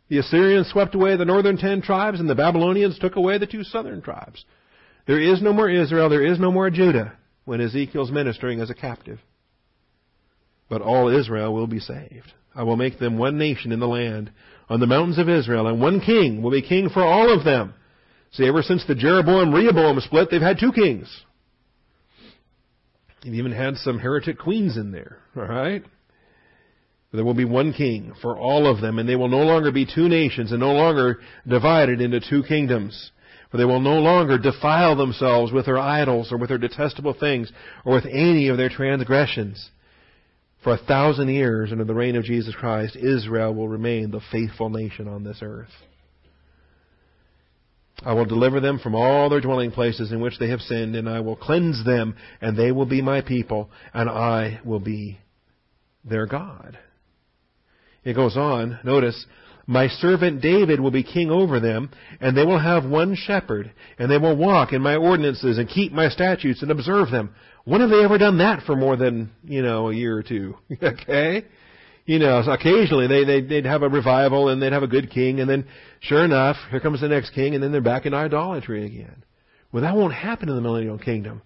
The 0.09 0.19
Assyrians 0.19 0.69
swept 0.69 0.95
away 0.95 1.17
the 1.17 1.25
northern 1.25 1.57
ten 1.57 1.83
tribes, 1.83 2.21
and 2.21 2.29
the 2.29 2.35
Babylonians 2.35 2.99
took 2.99 3.17
away 3.17 3.39
the 3.39 3.47
two 3.47 3.65
southern 3.65 4.03
tribes. 4.03 4.45
There 5.07 5.21
is 5.21 5.43
no 5.43 5.53
more 5.53 5.71
Israel. 5.71 6.09
There 6.09 6.25
is 6.25 6.39
no 6.39 6.53
more 6.53 6.71
Judah 6.71 7.15
when 7.45 7.61
Ezekiel's 7.61 8.11
ministering 8.11 8.61
as 8.61 8.71
a 8.71 8.75
captive. 8.75 9.21
But 10.69 10.83
all 10.83 11.09
Israel 11.09 11.55
will 11.55 11.67
be 11.67 11.81
saved. 11.81 12.33
I 12.55 12.63
will 12.63 12.77
make 12.77 12.99
them 12.99 13.19
one 13.19 13.39
nation 13.39 13.73
in 13.73 13.81
the 13.81 13.89
land 13.89 14.31
on 14.69 14.81
the 14.81 14.87
mountains 14.87 15.19
of 15.19 15.29
Israel, 15.29 15.67
and 15.67 15.81
one 15.81 16.01
king 16.01 16.43
will 16.43 16.51
be 16.51 16.63
king 16.63 16.89
for 16.89 17.05
all 17.05 17.33
of 17.33 17.45
them. 17.45 17.75
See, 18.33 18.47
ever 18.47 18.63
since 18.63 18.85
the 18.87 18.95
Jeroboam 18.95 19.55
Rehoboam 19.55 20.01
split, 20.01 20.29
they've 20.31 20.41
had 20.41 20.59
two 20.59 20.73
kings. 20.73 21.25
They've 23.23 23.35
even 23.35 23.53
had 23.53 23.77
some 23.77 23.99
heretic 23.99 24.39
queens 24.39 24.77
in 24.77 24.93
there, 24.93 25.19
alright? 25.37 25.85
There 27.13 27.25
will 27.25 27.35
be 27.35 27.45
one 27.45 27.73
king 27.73 28.13
for 28.21 28.37
all 28.37 28.67
of 28.67 28.81
them, 28.81 28.99
and 28.99 29.09
they 29.09 29.17
will 29.17 29.29
no 29.29 29.43
longer 29.43 29.73
be 29.73 29.87
two 29.87 30.09
nations 30.09 30.51
and 30.51 30.61
no 30.61 30.73
longer 30.73 31.21
divided 31.47 32.01
into 32.01 32.21
two 32.21 32.43
kingdoms. 32.43 33.11
For 33.51 33.57
they 33.57 33.65
will 33.65 33.81
no 33.81 33.99
longer 34.01 34.39
defile 34.39 34.97
themselves 34.97 35.53
with 35.53 35.67
their 35.67 35.79
idols 35.79 36.31
or 36.33 36.37
with 36.37 36.49
their 36.49 36.59
detestable 36.59 37.15
things 37.15 37.51
or 37.85 37.95
with 37.95 38.07
any 38.07 38.49
of 38.49 38.57
their 38.57 38.69
transgressions. 38.69 39.71
For 40.67 40.75
a 40.75 40.79
thousand 40.79 41.29
years 41.29 41.71
under 41.71 41.85
the 41.85 41.95
reign 41.95 42.17
of 42.17 42.25
Jesus 42.25 42.53
Christ, 42.53 42.97
Israel 42.97 43.55
will 43.55 43.69
remain 43.69 44.11
the 44.11 44.21
faithful 44.33 44.69
nation 44.69 45.07
on 45.07 45.23
this 45.23 45.39
earth. 45.41 45.71
I 48.05 48.15
will 48.15 48.25
deliver 48.25 48.59
them 48.59 48.81
from 48.81 48.97
all 48.97 49.31
their 49.31 49.41
dwelling 49.41 49.71
places 49.71 50.11
in 50.11 50.21
which 50.21 50.41
they 50.41 50.49
have 50.49 50.59
sinned, 50.59 50.97
and 50.97 51.09
I 51.09 51.21
will 51.21 51.37
cleanse 51.37 51.85
them, 51.85 52.17
and 52.41 52.57
they 52.57 52.73
will 52.73 52.85
be 52.85 53.01
my 53.01 53.21
people, 53.21 53.71
and 53.95 54.11
I 54.11 54.59
will 54.65 54.81
be 54.81 55.21
their 56.05 56.27
God. 56.27 56.77
It 58.03 58.15
goes 58.15 58.37
on, 58.37 58.81
notice, 58.83 59.25
my 59.67 59.89
servant 59.89 60.41
David 60.41 60.81
will 60.81 60.91
be 60.91 61.03
king 61.03 61.31
over 61.31 61.59
them, 61.59 61.91
and 62.21 62.37
they 62.37 62.45
will 62.45 62.59
have 62.59 62.85
one 62.85 63.17
shepherd, 63.17 63.73
and 63.99 64.11
they 64.11 64.19
will 64.19 64.37
walk 64.37 64.73
in 64.73 64.81
my 64.81 64.97
ordinances 64.97 65.59
and 65.59 65.69
keep 65.69 65.93
my 65.93 66.09
statutes 66.09 66.63
and 66.63 66.71
observe 66.71 67.11
them. 67.11 67.35
When 67.65 67.81
have 67.81 67.91
they 67.91 68.05
ever 68.05 68.17
done 68.17 68.39
that 68.39 68.63
for 68.63 68.77
more 68.77 68.97
than, 68.97 69.31
you 69.45 69.63
know, 69.63 69.91
a 69.91 69.95
year 69.95 70.17
or 70.17 70.23
two? 70.23 70.57
okay? 70.83 71.45
You 72.05 72.21
know, 72.21 72.41
so 72.45 72.53
occasionally 72.53 73.09
they, 73.09 73.25
they, 73.25 73.41
they'd 73.41 73.67
have 73.67 73.83
a 73.83 73.89
revival 73.89 74.49
and 74.49 74.63
they'd 74.63 74.73
have 74.73 74.85
a 74.85 74.89
good 74.89 75.11
king 75.11 75.41
and 75.41 75.51
then, 75.51 75.67
sure 76.01 76.25
enough, 76.25 76.57
here 76.71 76.79
comes 76.79 77.01
the 77.01 77.09
next 77.09 77.31
king 77.31 77.55
and 77.55 77.63
then 77.63 77.73
they're 77.73 77.81
back 77.81 78.07
in 78.07 78.15
idolatry 78.15 78.87
again. 78.87 79.25
Well, 79.73 79.83
that 79.83 79.97
won't 79.97 80.15
happen 80.15 80.49
in 80.49 80.55
the 80.55 80.61
millennial 80.61 80.99
kingdom. 80.99 81.43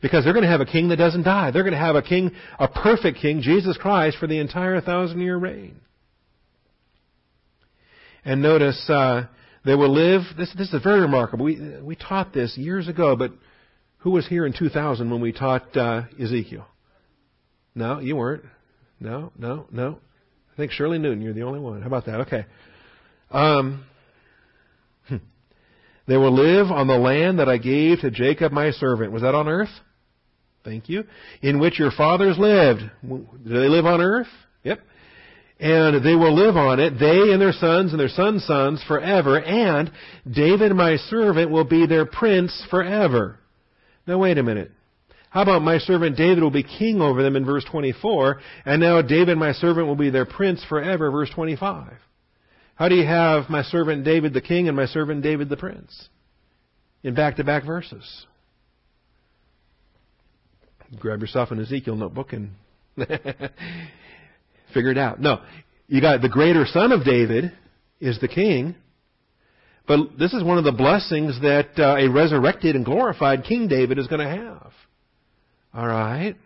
Because 0.00 0.22
they're 0.22 0.32
going 0.32 0.44
to 0.44 0.50
have 0.50 0.60
a 0.60 0.66
king 0.66 0.88
that 0.88 0.96
doesn't 0.96 1.24
die. 1.24 1.50
They're 1.50 1.62
going 1.62 1.72
to 1.72 1.78
have 1.78 1.96
a 1.96 2.02
king, 2.02 2.30
a 2.58 2.68
perfect 2.68 3.18
king, 3.18 3.40
Jesus 3.40 3.76
Christ, 3.76 4.18
for 4.18 4.26
the 4.26 4.38
entire 4.38 4.80
thousand 4.80 5.20
year 5.20 5.36
reign. 5.36 5.80
And 8.24 8.42
notice, 8.42 8.88
uh, 8.88 9.26
they 9.64 9.74
will 9.74 9.92
live, 9.92 10.22
this, 10.36 10.52
this 10.56 10.72
is 10.72 10.82
very 10.82 11.00
remarkable. 11.00 11.44
We, 11.44 11.80
we 11.82 11.96
taught 11.96 12.32
this 12.32 12.56
years 12.56 12.88
ago, 12.88 13.16
but 13.16 13.32
who 13.98 14.10
was 14.10 14.26
here 14.26 14.46
in 14.46 14.52
2000 14.52 15.10
when 15.10 15.20
we 15.20 15.32
taught 15.32 15.76
uh, 15.76 16.02
Ezekiel? 16.20 16.66
No, 17.74 17.98
you 18.00 18.16
weren't. 18.16 18.44
No, 19.00 19.32
no, 19.36 19.66
no. 19.70 19.98
I 20.52 20.56
think 20.56 20.70
Shirley 20.70 20.98
Newton, 20.98 21.20
you're 21.20 21.34
the 21.34 21.42
only 21.42 21.60
one. 21.60 21.80
How 21.80 21.88
about 21.88 22.06
that? 22.06 22.20
Okay. 22.20 22.46
Um, 23.30 23.84
hmm. 25.08 25.16
they 26.06 26.16
will 26.16 26.34
live 26.34 26.70
on 26.70 26.86
the 26.86 26.96
land 26.96 27.40
that 27.40 27.48
I 27.48 27.58
gave 27.58 28.00
to 28.00 28.10
Jacob 28.10 28.52
my 28.52 28.70
servant. 28.70 29.10
Was 29.10 29.22
that 29.22 29.34
on 29.34 29.48
earth? 29.48 29.70
Thank 30.64 30.88
you. 30.88 31.04
In 31.42 31.58
which 31.58 31.78
your 31.78 31.90
fathers 31.90 32.38
lived. 32.38 32.82
Do 33.02 33.26
they 33.44 33.68
live 33.68 33.84
on 33.84 34.00
earth? 34.00 34.28
And 35.64 36.04
they 36.04 36.14
will 36.14 36.34
live 36.34 36.58
on 36.58 36.78
it, 36.78 36.98
they 37.00 37.32
and 37.32 37.40
their 37.40 37.52
sons 37.52 37.92
and 37.92 37.98
their 37.98 38.10
sons' 38.10 38.44
sons 38.44 38.84
forever, 38.86 39.40
and 39.40 39.90
David 40.30 40.72
my 40.72 40.96
servant 40.96 41.50
will 41.50 41.64
be 41.64 41.86
their 41.86 42.04
prince 42.04 42.66
forever. 42.70 43.38
Now 44.06 44.18
wait 44.18 44.36
a 44.36 44.42
minute. 44.42 44.72
How 45.30 45.40
about 45.40 45.62
my 45.62 45.78
servant 45.78 46.18
David 46.18 46.42
will 46.42 46.50
be 46.50 46.64
king 46.64 47.00
over 47.00 47.22
them 47.22 47.34
in 47.34 47.46
verse 47.46 47.64
24, 47.64 48.40
and 48.66 48.78
now 48.78 49.00
David 49.00 49.38
my 49.38 49.52
servant 49.52 49.86
will 49.86 49.96
be 49.96 50.10
their 50.10 50.26
prince 50.26 50.62
forever, 50.68 51.10
verse 51.10 51.30
25. 51.30 51.94
How 52.74 52.88
do 52.90 52.94
you 52.94 53.06
have 53.06 53.48
my 53.48 53.62
servant 53.62 54.04
David 54.04 54.34
the 54.34 54.42
king 54.42 54.68
and 54.68 54.76
my 54.76 54.84
servant 54.84 55.22
David 55.22 55.48
the 55.48 55.56
prince? 55.56 56.10
In 57.02 57.14
back-to-back 57.14 57.64
verses. 57.64 58.26
Grab 61.00 61.22
yourself 61.22 61.52
an 61.52 61.60
Ezekiel 61.60 61.96
notebook 61.96 62.34
and 62.34 62.50
figure 64.74 64.90
it 64.90 64.98
out. 64.98 65.20
No, 65.20 65.40
you 65.86 66.00
got 66.00 66.20
the 66.20 66.28
greater 66.28 66.66
son 66.66 66.92
of 66.92 67.04
David 67.04 67.52
is 68.00 68.20
the 68.20 68.28
king, 68.28 68.74
but 69.86 70.18
this 70.18 70.32
is 70.32 70.42
one 70.42 70.58
of 70.58 70.64
the 70.64 70.72
blessings 70.72 71.40
that 71.42 71.70
uh, 71.78 71.96
a 71.96 72.08
resurrected 72.08 72.74
and 72.74 72.84
glorified 72.84 73.44
King 73.44 73.68
David 73.68 73.98
is 73.98 74.06
going 74.06 74.20
to 74.20 74.28
have. 74.28 74.72
All 75.74 75.86
right? 75.86 76.36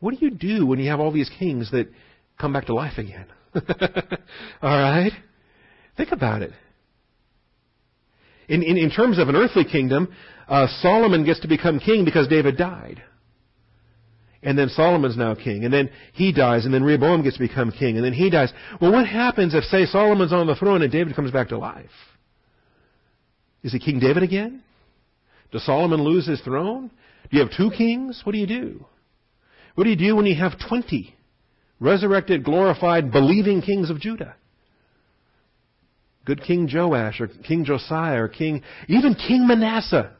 What 0.00 0.14
do 0.14 0.24
you 0.24 0.30
do 0.30 0.66
when 0.66 0.78
you 0.78 0.90
have 0.90 1.00
all 1.00 1.12
these 1.12 1.30
kings 1.38 1.70
that 1.70 1.88
come 2.38 2.52
back 2.52 2.66
to 2.66 2.74
life 2.74 2.98
again? 2.98 3.26
all 4.62 4.78
right? 4.78 5.12
Think 5.96 6.12
about 6.12 6.42
it. 6.42 6.52
In, 8.48 8.62
in, 8.62 8.76
in 8.76 8.90
terms 8.90 9.18
of 9.18 9.28
an 9.28 9.36
earthly 9.36 9.64
kingdom, 9.64 10.12
uh, 10.46 10.66
Solomon 10.80 11.24
gets 11.24 11.40
to 11.40 11.48
become 11.48 11.80
king 11.80 12.04
because 12.04 12.28
David 12.28 12.56
died. 12.56 13.02
And 14.42 14.56
then 14.58 14.68
Solomon's 14.68 15.16
now 15.16 15.34
king. 15.34 15.64
And 15.64 15.72
then 15.72 15.90
he 16.12 16.32
dies. 16.32 16.64
And 16.64 16.74
then 16.74 16.84
Rehoboam 16.84 17.22
gets 17.22 17.36
to 17.36 17.42
become 17.42 17.72
king. 17.72 17.96
And 17.96 18.04
then 18.04 18.12
he 18.12 18.30
dies. 18.30 18.52
Well, 18.80 18.92
what 18.92 19.06
happens 19.06 19.54
if, 19.54 19.64
say, 19.64 19.86
Solomon's 19.86 20.32
on 20.32 20.46
the 20.46 20.54
throne 20.54 20.82
and 20.82 20.92
David 20.92 21.16
comes 21.16 21.30
back 21.30 21.48
to 21.48 21.58
life? 21.58 21.90
Is 23.62 23.72
he 23.72 23.78
King 23.78 23.98
David 23.98 24.22
again? 24.22 24.62
Does 25.50 25.64
Solomon 25.64 26.02
lose 26.02 26.26
his 26.26 26.40
throne? 26.40 26.90
Do 27.30 27.36
you 27.36 27.42
have 27.42 27.56
two 27.56 27.70
kings? 27.70 28.20
What 28.24 28.32
do 28.32 28.38
you 28.38 28.46
do? 28.46 28.84
What 29.74 29.84
do 29.84 29.90
you 29.90 29.96
do 29.96 30.16
when 30.16 30.26
you 30.26 30.36
have 30.36 30.52
20 30.68 31.14
resurrected, 31.80 32.44
glorified, 32.44 33.10
believing 33.10 33.62
kings 33.62 33.90
of 33.90 34.00
Judah? 34.00 34.36
Good 36.24 36.42
King 36.42 36.68
Joash 36.72 37.20
or 37.20 37.28
King 37.28 37.64
Josiah 37.64 38.22
or 38.22 38.28
King, 38.28 38.62
even 38.88 39.14
King 39.14 39.46
Manasseh. 39.46 40.12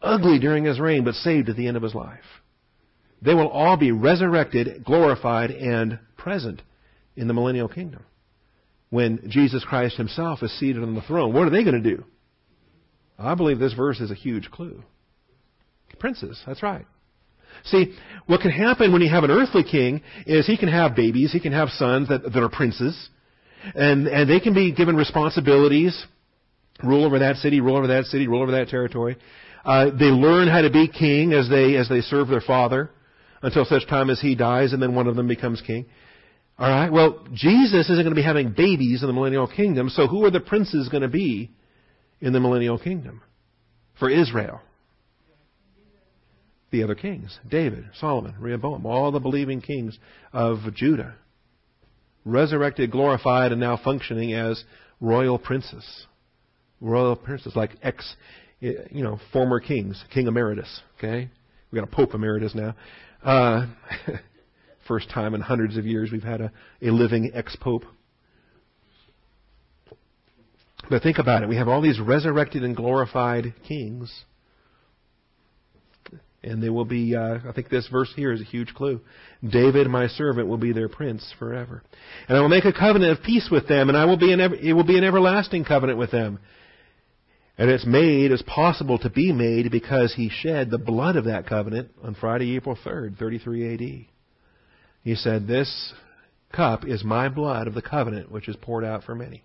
Ugly 0.00 0.38
during 0.38 0.64
his 0.64 0.78
reign, 0.78 1.04
but 1.04 1.14
saved 1.14 1.48
at 1.48 1.56
the 1.56 1.66
end 1.66 1.76
of 1.76 1.82
his 1.82 1.94
life. 1.94 2.20
They 3.20 3.34
will 3.34 3.48
all 3.48 3.76
be 3.76 3.92
resurrected, 3.92 4.84
glorified, 4.84 5.50
and 5.50 5.98
present 6.16 6.62
in 7.16 7.26
the 7.26 7.34
millennial 7.34 7.68
kingdom. 7.68 8.04
When 8.90 9.28
Jesus 9.28 9.64
Christ 9.64 9.96
himself 9.96 10.42
is 10.42 10.56
seated 10.58 10.82
on 10.82 10.94
the 10.94 11.02
throne, 11.02 11.32
what 11.32 11.46
are 11.46 11.50
they 11.50 11.64
going 11.64 11.82
to 11.82 11.96
do? 11.96 12.04
I 13.18 13.34
believe 13.34 13.58
this 13.58 13.74
verse 13.74 14.00
is 14.00 14.10
a 14.10 14.14
huge 14.14 14.50
clue. 14.50 14.82
Princes, 15.98 16.40
that's 16.46 16.62
right. 16.62 16.86
See, 17.64 17.94
what 18.26 18.40
can 18.40 18.52
happen 18.52 18.92
when 18.92 19.02
you 19.02 19.10
have 19.10 19.24
an 19.24 19.30
earthly 19.30 19.64
king 19.64 20.02
is 20.26 20.46
he 20.46 20.56
can 20.56 20.68
have 20.68 20.94
babies, 20.94 21.32
he 21.32 21.40
can 21.40 21.52
have 21.52 21.70
sons 21.70 22.08
that, 22.08 22.22
that 22.22 22.42
are 22.42 22.48
princes, 22.48 23.08
and, 23.74 24.06
and 24.06 24.30
they 24.30 24.38
can 24.38 24.54
be 24.54 24.72
given 24.72 24.94
responsibilities, 24.94 26.06
rule 26.84 27.04
over 27.04 27.18
that 27.18 27.36
city, 27.36 27.60
rule 27.60 27.76
over 27.76 27.88
that 27.88 28.04
city, 28.04 28.28
rule 28.28 28.42
over 28.42 28.52
that 28.52 28.68
territory. 28.68 29.16
Uh, 29.64 29.86
they 29.86 30.06
learn 30.06 30.46
how 30.46 30.62
to 30.62 30.70
be 30.70 30.86
king 30.86 31.32
as 31.32 31.48
they, 31.48 31.74
as 31.76 31.88
they 31.88 32.00
serve 32.00 32.28
their 32.28 32.40
father 32.40 32.90
until 33.42 33.64
such 33.64 33.86
time 33.88 34.10
as 34.10 34.20
he 34.20 34.34
dies, 34.34 34.72
and 34.72 34.82
then 34.82 34.94
one 34.94 35.06
of 35.06 35.16
them 35.16 35.28
becomes 35.28 35.60
king. 35.60 35.86
All 36.58 36.68
right. 36.68 36.90
Well, 36.90 37.24
Jesus 37.32 37.88
isn't 37.88 38.02
going 38.02 38.14
to 38.14 38.20
be 38.20 38.22
having 38.22 38.52
babies 38.52 39.02
in 39.02 39.06
the 39.06 39.12
millennial 39.12 39.46
kingdom. 39.46 39.90
So 39.90 40.08
who 40.08 40.24
are 40.24 40.30
the 40.30 40.40
princes 40.40 40.88
going 40.88 41.02
to 41.02 41.08
be 41.08 41.52
in 42.20 42.32
the 42.32 42.40
millennial 42.40 42.78
kingdom 42.78 43.22
for 43.98 44.10
Israel? 44.10 44.60
The 46.70 46.82
other 46.82 46.96
kings: 46.96 47.38
David, 47.48 47.84
Solomon, 47.98 48.34
Rehoboam, 48.38 48.84
all 48.84 49.10
the 49.10 49.20
believing 49.20 49.60
kings 49.62 49.98
of 50.32 50.58
Judah, 50.74 51.14
resurrected, 52.24 52.90
glorified, 52.90 53.52
and 53.52 53.60
now 53.60 53.80
functioning 53.82 54.34
as 54.34 54.62
royal 55.00 55.38
princes, 55.38 56.06
royal 56.80 57.16
princes 57.16 57.54
like 57.56 57.70
ex, 57.82 58.16
you 58.60 59.02
know, 59.02 59.18
former 59.32 59.60
kings, 59.60 60.04
King 60.12 60.26
Emeritus. 60.26 60.80
Okay, 60.98 61.30
We've 61.70 61.80
got 61.82 61.88
a 61.90 61.94
Pope 61.94 62.14
Emeritus 62.14 62.54
now. 62.54 62.74
Uh, 63.24 63.66
first 64.88 65.10
time 65.10 65.34
in 65.34 65.40
hundreds 65.40 65.76
of 65.76 65.84
years 65.84 66.10
we've 66.10 66.22
had 66.22 66.40
a, 66.40 66.52
a 66.82 66.90
living 66.90 67.30
ex-pope. 67.34 67.84
But 70.88 71.02
think 71.02 71.18
about 71.18 71.42
it. 71.42 71.48
We 71.48 71.56
have 71.56 71.68
all 71.68 71.82
these 71.82 72.00
resurrected 72.00 72.62
and 72.62 72.74
glorified 72.74 73.54
kings. 73.66 74.24
And 76.42 76.62
they 76.62 76.70
will 76.70 76.84
be, 76.84 77.16
uh, 77.16 77.38
I 77.46 77.52
think 77.52 77.68
this 77.68 77.88
verse 77.88 78.12
here 78.14 78.32
is 78.32 78.40
a 78.40 78.44
huge 78.44 78.72
clue. 78.72 79.00
David, 79.46 79.88
my 79.88 80.06
servant, 80.06 80.46
will 80.46 80.56
be 80.56 80.72
their 80.72 80.88
prince 80.88 81.34
forever. 81.38 81.82
And 82.28 82.38
I 82.38 82.40
will 82.40 82.48
make 82.48 82.64
a 82.64 82.72
covenant 82.72 83.18
of 83.18 83.24
peace 83.24 83.48
with 83.50 83.66
them, 83.68 83.88
and 83.88 83.98
I 83.98 84.04
will 84.04 84.16
be 84.16 84.32
an 84.32 84.40
it 84.40 84.72
will 84.72 84.84
be 84.84 84.96
an 84.96 85.04
everlasting 85.04 85.64
covenant 85.64 85.98
with 85.98 86.12
them. 86.12 86.38
And 87.58 87.68
it's 87.70 87.84
made 87.84 88.30
as 88.30 88.40
possible 88.42 88.98
to 89.00 89.10
be 89.10 89.32
made 89.32 89.72
because 89.72 90.14
he 90.14 90.30
shed 90.30 90.70
the 90.70 90.78
blood 90.78 91.16
of 91.16 91.24
that 91.24 91.46
covenant 91.46 91.90
on 92.04 92.14
Friday, 92.14 92.54
April 92.54 92.78
3rd, 92.84 93.18
33 93.18 93.74
AD. 93.74 94.06
He 95.02 95.14
said, 95.16 95.48
This 95.48 95.92
cup 96.54 96.86
is 96.86 97.02
my 97.02 97.28
blood 97.28 97.66
of 97.66 97.74
the 97.74 97.82
covenant 97.82 98.30
which 98.30 98.48
is 98.48 98.56
poured 98.62 98.84
out 98.84 99.02
for 99.02 99.16
many. 99.16 99.42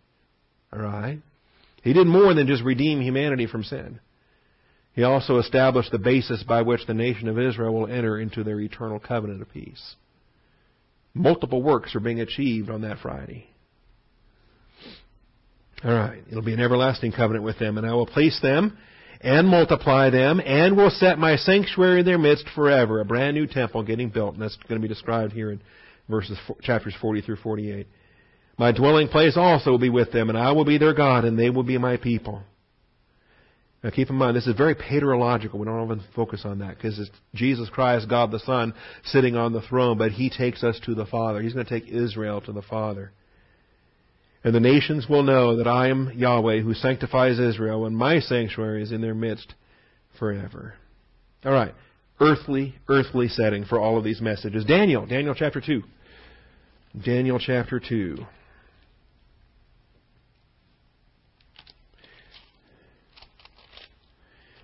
All 0.72 0.80
right? 0.80 1.20
He 1.84 1.92
did 1.92 2.06
more 2.06 2.34
than 2.36 2.48
just 2.48 2.64
redeem 2.64 3.02
humanity 3.02 3.48
from 3.48 3.64
sin. 3.64 4.00
He 4.94 5.02
also 5.02 5.40
established 5.40 5.92
the 5.92 5.98
basis 5.98 6.44
by 6.44 6.62
which 6.62 6.86
the 6.86 6.94
nation 6.94 7.28
of 7.28 7.40
Israel 7.40 7.74
will 7.74 7.88
enter 7.88 8.20
into 8.20 8.44
their 8.44 8.60
eternal 8.60 9.00
covenant 9.00 9.42
of 9.42 9.52
peace. 9.52 9.96
Multiple 11.16 11.64
works 11.64 11.96
are 11.96 12.00
being 12.00 12.20
achieved 12.20 12.70
on 12.70 12.82
that 12.82 13.00
Friday. 13.00 13.48
All 15.84 15.94
right. 15.94 16.24
It'll 16.30 16.44
be 16.44 16.54
an 16.54 16.60
everlasting 16.60 17.12
covenant 17.12 17.44
with 17.44 17.60
them, 17.60 17.78
and 17.78 17.86
I 17.86 17.94
will 17.94 18.06
place 18.06 18.40
them 18.42 18.78
and 19.22 19.48
multiply 19.48 20.10
them, 20.10 20.42
and 20.42 20.76
will 20.76 20.90
set 20.90 21.18
my 21.18 21.38
sanctuary 21.38 22.02
in 22.02 22.06
their 22.06 22.18
midst 22.18 22.46
forever. 22.56 23.00
A 23.00 23.06
brand 23.06 23.36
new 23.36 23.48
temple 23.48 23.82
getting 23.84 24.10
built, 24.10 24.34
and 24.34 24.44
that's 24.44 24.58
going 24.68 24.82
to 24.82 24.86
be 24.86 24.94
described 24.94 25.32
here 25.32 25.50
in 25.50 25.62
verses 26.10 26.38
chapters 26.62 26.94
40 27.00 27.22
through 27.22 27.38
48. 27.38 27.88
My 28.58 28.72
dwelling 28.72 29.08
place 29.08 29.38
also 29.38 29.72
will 29.72 29.80
be 29.80 29.90
with 29.90 30.12
them, 30.12 30.30
and 30.30 30.38
I 30.38 30.52
will 30.52 30.66
be 30.66 30.78
their 30.78 30.94
God, 30.94 31.24
and 31.24 31.40
they 31.40 31.50
will 31.50 31.64
be 31.64 31.78
my 31.78 31.98
people. 31.98 32.44
Now 33.84 33.90
keep 33.90 34.10
in 34.10 34.16
mind, 34.16 34.38
this 34.38 34.48
is 34.48 34.56
very 34.56 34.76
paterological. 34.76 35.56
We 35.56 35.66
don't 35.66 35.80
often 35.80 36.04
focus 36.16 36.44
on 36.46 36.60
that 36.60 36.78
because 36.78 37.00
it's 37.00 37.12
Jesus 37.34 37.70
Christ, 37.70 38.10
God 38.10 38.32
the 38.32 38.40
Son, 38.40 38.74
sitting 39.06 39.36
on 39.36 39.52
the 39.52 39.62
throne, 39.62 39.98
but 39.98 40.12
He 40.12 40.30
takes 40.30 40.64
us 40.64 40.80
to 40.86 40.96
the 40.96 41.06
Father. 41.06 41.42
He's 41.42 41.54
going 41.54 41.66
to 41.66 41.80
take 41.80 41.90
Israel 41.90 42.40
to 42.42 42.54
the 42.54 42.62
Father. 42.62 43.12
And 44.44 44.54
the 44.54 44.60
nations 44.60 45.08
will 45.08 45.24
know 45.24 45.56
that 45.58 45.68
I 45.68 45.88
am 45.88 46.12
Yahweh 46.16 46.62
who 46.62 46.74
sanctifies 46.74 47.40
Israel, 47.40 47.86
and 47.86 47.96
my 47.96 48.20
sanctuary 48.20 48.84
is 48.84 48.92
in 48.92 49.02
their 49.02 49.16
midst 49.16 49.54
forever. 50.20 50.76
All 51.46 51.54
right. 51.54 51.74
Earthly, 52.20 52.76
earthly 52.90 53.28
setting 53.28 53.66
for 53.66 53.80
all 53.80 53.98
of 53.98 54.04
these 54.04 54.22
messages. 54.22 54.66
Daniel, 54.66 55.06
Daniel 55.06 55.34
chapter 55.34 55.62
2. 55.62 55.82
Daniel 57.04 57.40
chapter 57.40 57.80
2. 57.80 58.18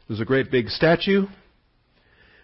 There's 0.08 0.20
a 0.20 0.26
great 0.26 0.52
big 0.52 0.70
statue. 0.70 1.28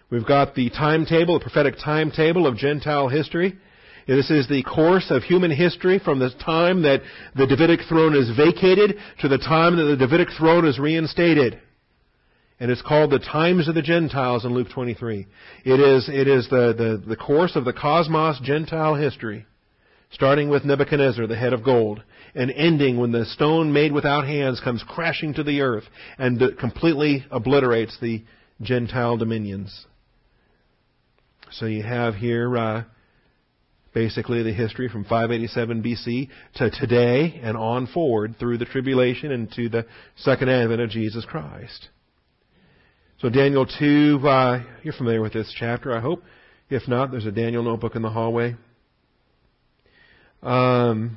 We've 0.08 0.26
got 0.26 0.54
the 0.54 0.70
timetable, 0.70 1.38
the 1.38 1.42
prophetic 1.42 1.74
timetable 1.84 2.46
of 2.46 2.56
Gentile 2.56 3.08
history. 3.08 3.58
This 4.06 4.30
is 4.30 4.48
the 4.48 4.62
course 4.62 5.10
of 5.10 5.24
human 5.24 5.50
history 5.50 5.98
from 5.98 6.20
the 6.20 6.30
time 6.30 6.82
that 6.82 7.02
the 7.34 7.46
Davidic 7.46 7.80
throne 7.88 8.14
is 8.14 8.30
vacated 8.36 8.96
to 9.20 9.28
the 9.28 9.38
time 9.38 9.76
that 9.76 9.84
the 9.84 9.96
Davidic 9.96 10.28
throne 10.38 10.66
is 10.66 10.78
reinstated. 10.78 11.60
And 12.60 12.70
it's 12.70 12.82
called 12.82 13.10
the 13.10 13.18
times 13.18 13.68
of 13.68 13.74
the 13.74 13.82
Gentiles 13.82 14.44
in 14.44 14.54
Luke 14.54 14.68
23. 14.72 15.26
It 15.64 15.80
is, 15.80 16.08
it 16.08 16.28
is 16.28 16.48
the, 16.48 16.72
the, 16.72 17.02
the 17.06 17.16
course 17.16 17.56
of 17.56 17.64
the 17.64 17.72
cosmos 17.72 18.40
Gentile 18.42 18.94
history, 18.94 19.44
starting 20.12 20.48
with 20.48 20.64
Nebuchadnezzar, 20.64 21.26
the 21.26 21.36
head 21.36 21.52
of 21.52 21.64
gold, 21.64 22.02
and 22.34 22.52
ending 22.52 22.98
when 22.98 23.10
the 23.10 23.26
stone 23.26 23.72
made 23.72 23.92
without 23.92 24.24
hands 24.24 24.60
comes 24.60 24.84
crashing 24.86 25.34
to 25.34 25.42
the 25.42 25.62
earth 25.62 25.84
and 26.16 26.40
completely 26.58 27.26
obliterates 27.30 27.98
the 28.00 28.24
Gentile 28.62 29.16
dominions. 29.16 29.86
So 31.50 31.66
you 31.66 31.82
have 31.82 32.14
here 32.14 32.56
uh, 32.56 32.84
basically 33.96 34.42
the 34.42 34.52
history 34.52 34.90
from 34.90 35.04
587 35.04 35.82
BC 35.82 36.28
to 36.56 36.70
today 36.78 37.40
and 37.42 37.56
on 37.56 37.86
forward 37.86 38.34
through 38.38 38.58
the 38.58 38.66
tribulation 38.66 39.32
and 39.32 39.50
to 39.52 39.70
the 39.70 39.86
second 40.16 40.50
advent 40.50 40.82
of 40.82 40.90
Jesus 40.90 41.24
Christ. 41.24 41.88
So 43.22 43.30
Daniel 43.30 43.64
2, 43.64 44.20
uh, 44.22 44.62
you're 44.82 44.92
familiar 44.92 45.22
with 45.22 45.32
this 45.32 45.50
chapter, 45.58 45.96
I 45.96 46.00
hope. 46.00 46.22
If 46.68 46.86
not, 46.86 47.10
there's 47.10 47.24
a 47.24 47.30
Daniel 47.30 47.62
notebook 47.62 47.96
in 47.96 48.02
the 48.02 48.10
hallway. 48.10 48.56
Um, 50.42 51.16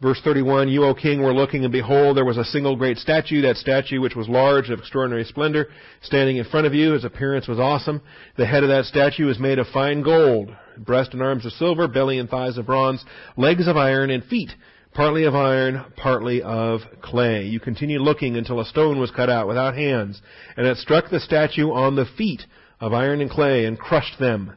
Verse 0.00 0.18
31, 0.24 0.68
You, 0.68 0.84
O 0.84 0.94
king, 0.94 1.20
were 1.20 1.34
looking, 1.34 1.64
and 1.64 1.72
behold, 1.72 2.16
there 2.16 2.24
was 2.24 2.38
a 2.38 2.44
single 2.44 2.74
great 2.74 2.96
statue, 2.96 3.42
that 3.42 3.56
statue 3.56 4.00
which 4.00 4.16
was 4.16 4.30
large, 4.30 4.64
and 4.64 4.72
of 4.72 4.78
extraordinary 4.78 5.24
splendor, 5.24 5.68
standing 6.00 6.38
in 6.38 6.46
front 6.46 6.66
of 6.66 6.72
you. 6.72 6.92
His 6.92 7.04
appearance 7.04 7.46
was 7.46 7.58
awesome. 7.58 8.00
The 8.38 8.46
head 8.46 8.62
of 8.62 8.70
that 8.70 8.86
statue 8.86 9.26
was 9.26 9.38
made 9.38 9.58
of 9.58 9.66
fine 9.66 10.02
gold, 10.02 10.56
breast 10.78 11.12
and 11.12 11.22
arms 11.22 11.44
of 11.44 11.52
silver, 11.52 11.86
belly 11.86 12.18
and 12.18 12.30
thighs 12.30 12.56
of 12.56 12.64
bronze, 12.64 13.04
legs 13.36 13.68
of 13.68 13.76
iron, 13.76 14.08
and 14.08 14.24
feet, 14.24 14.52
partly 14.94 15.24
of 15.24 15.34
iron, 15.34 15.84
partly 15.98 16.40
of 16.40 16.80
clay. 17.02 17.44
You 17.44 17.60
continued 17.60 18.00
looking 18.00 18.36
until 18.36 18.58
a 18.58 18.64
stone 18.64 19.00
was 19.00 19.10
cut 19.10 19.28
out 19.28 19.48
without 19.48 19.74
hands, 19.74 20.22
and 20.56 20.66
it 20.66 20.78
struck 20.78 21.10
the 21.10 21.20
statue 21.20 21.72
on 21.72 21.96
the 21.96 22.06
feet 22.16 22.46
of 22.80 22.94
iron 22.94 23.20
and 23.20 23.30
clay, 23.30 23.66
and 23.66 23.78
crushed 23.78 24.18
them. 24.18 24.54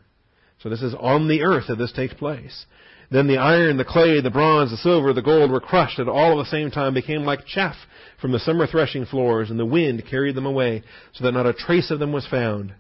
So 0.60 0.70
this 0.70 0.82
is 0.82 0.96
on 0.98 1.28
the 1.28 1.42
earth 1.42 1.66
that 1.68 1.78
this 1.78 1.92
takes 1.92 2.14
place. 2.14 2.66
Then 3.14 3.28
the 3.28 3.38
iron, 3.38 3.78
the 3.78 3.86
clay, 3.86 4.22
the 4.22 4.32
bronze, 4.32 4.72
the 4.72 4.78
silver, 4.78 5.14
the 5.14 5.22
gold 5.22 5.52
were 5.52 5.60
crushed 5.60 6.00
and 6.00 6.10
all 6.10 6.40
at 6.40 6.46
the 6.46 6.50
same 6.50 6.72
time 6.72 6.96
became 6.96 7.26
like 7.26 7.46
chaff 7.46 7.76
from 8.20 8.32
the 8.32 8.40
summer 8.40 8.66
threshing 8.66 9.06
floors, 9.06 9.52
and 9.52 9.60
the 9.60 9.68
wind 9.68 10.02
carried 10.10 10.34
them 10.34 10.48
away, 10.48 10.82
so 11.12 11.24
that 11.24 11.34
not 11.34 11.46
a 11.46 11.54
trace 11.54 11.92
of 11.92 12.00
them 12.00 12.12
was 12.12 12.26
found. 12.26 12.74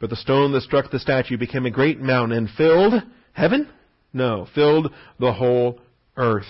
But 0.00 0.08
the 0.08 0.16
stone 0.16 0.52
that 0.52 0.62
struck 0.62 0.90
the 0.90 0.98
statue 0.98 1.36
became 1.36 1.66
a 1.66 1.70
great 1.70 2.00
mountain 2.00 2.38
and 2.38 2.48
filled 2.48 2.94
heaven? 3.34 3.68
No, 4.14 4.48
filled 4.54 4.90
the 5.20 5.34
whole 5.34 5.78
earth. 6.16 6.46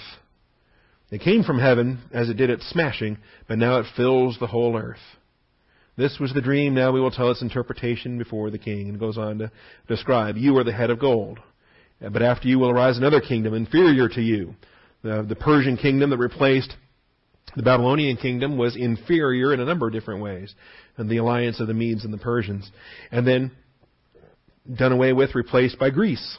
It 1.11 1.21
came 1.21 1.43
from 1.43 1.59
heaven 1.59 2.03
as 2.13 2.29
it 2.29 2.37
did 2.37 2.51
its 2.51 2.71
smashing, 2.71 3.19
but 3.49 3.59
now 3.59 3.81
it 3.81 3.87
fills 3.97 4.39
the 4.39 4.47
whole 4.47 4.77
earth. 4.77 5.19
This 5.97 6.21
was 6.21 6.33
the 6.33 6.41
dream. 6.41 6.73
Now 6.73 6.93
we 6.93 7.01
will 7.01 7.11
tell 7.11 7.33
its 7.33 7.43
interpretation 7.43 8.17
before 8.17 8.51
the 8.51 8.59
king. 8.59 8.89
And 8.89 9.01
goes 9.01 9.19
on 9.19 9.39
to 9.39 9.51
describe, 9.89 10.37
you 10.37 10.57
are 10.57 10.65
the 10.65 10.73
head 10.73 10.91
of 10.91 11.01
gold. 11.01 11.41
Uh, 12.03 12.09
but 12.09 12.23
after 12.23 12.49
you 12.49 12.59
will 12.59 12.71
arise 12.71 12.97
another 12.97 13.21
kingdom 13.21 13.55
inferior 13.55 14.09
to 14.09 14.21
you. 14.21 14.55
The, 15.03 15.25
the 15.29 15.37
Persian 15.37 15.77
kingdom 15.77 16.11
that 16.11 16.19
replaced 16.19 16.75
the 17.57 17.63
Babylonian 17.63 18.17
kingdom 18.17 18.57
was 18.57 18.75
inferior 18.75 19.53
in 19.53 19.61
a 19.61 19.65
number 19.65 19.87
of 19.87 19.93
different 19.93 20.23
ways. 20.23 20.55
And 20.97 21.09
the 21.09 21.19
alliance 21.19 21.61
of 21.61 21.67
the 21.67 21.75
Medes 21.75 22.05
and 22.05 22.13
the 22.13 22.19
Persians. 22.19 22.71
And 23.11 23.27
then 23.27 23.53
done 24.73 24.93
away 24.93 25.13
with, 25.13 25.35
replaced 25.35 25.79
by 25.79 25.91
Greece. 25.91 26.39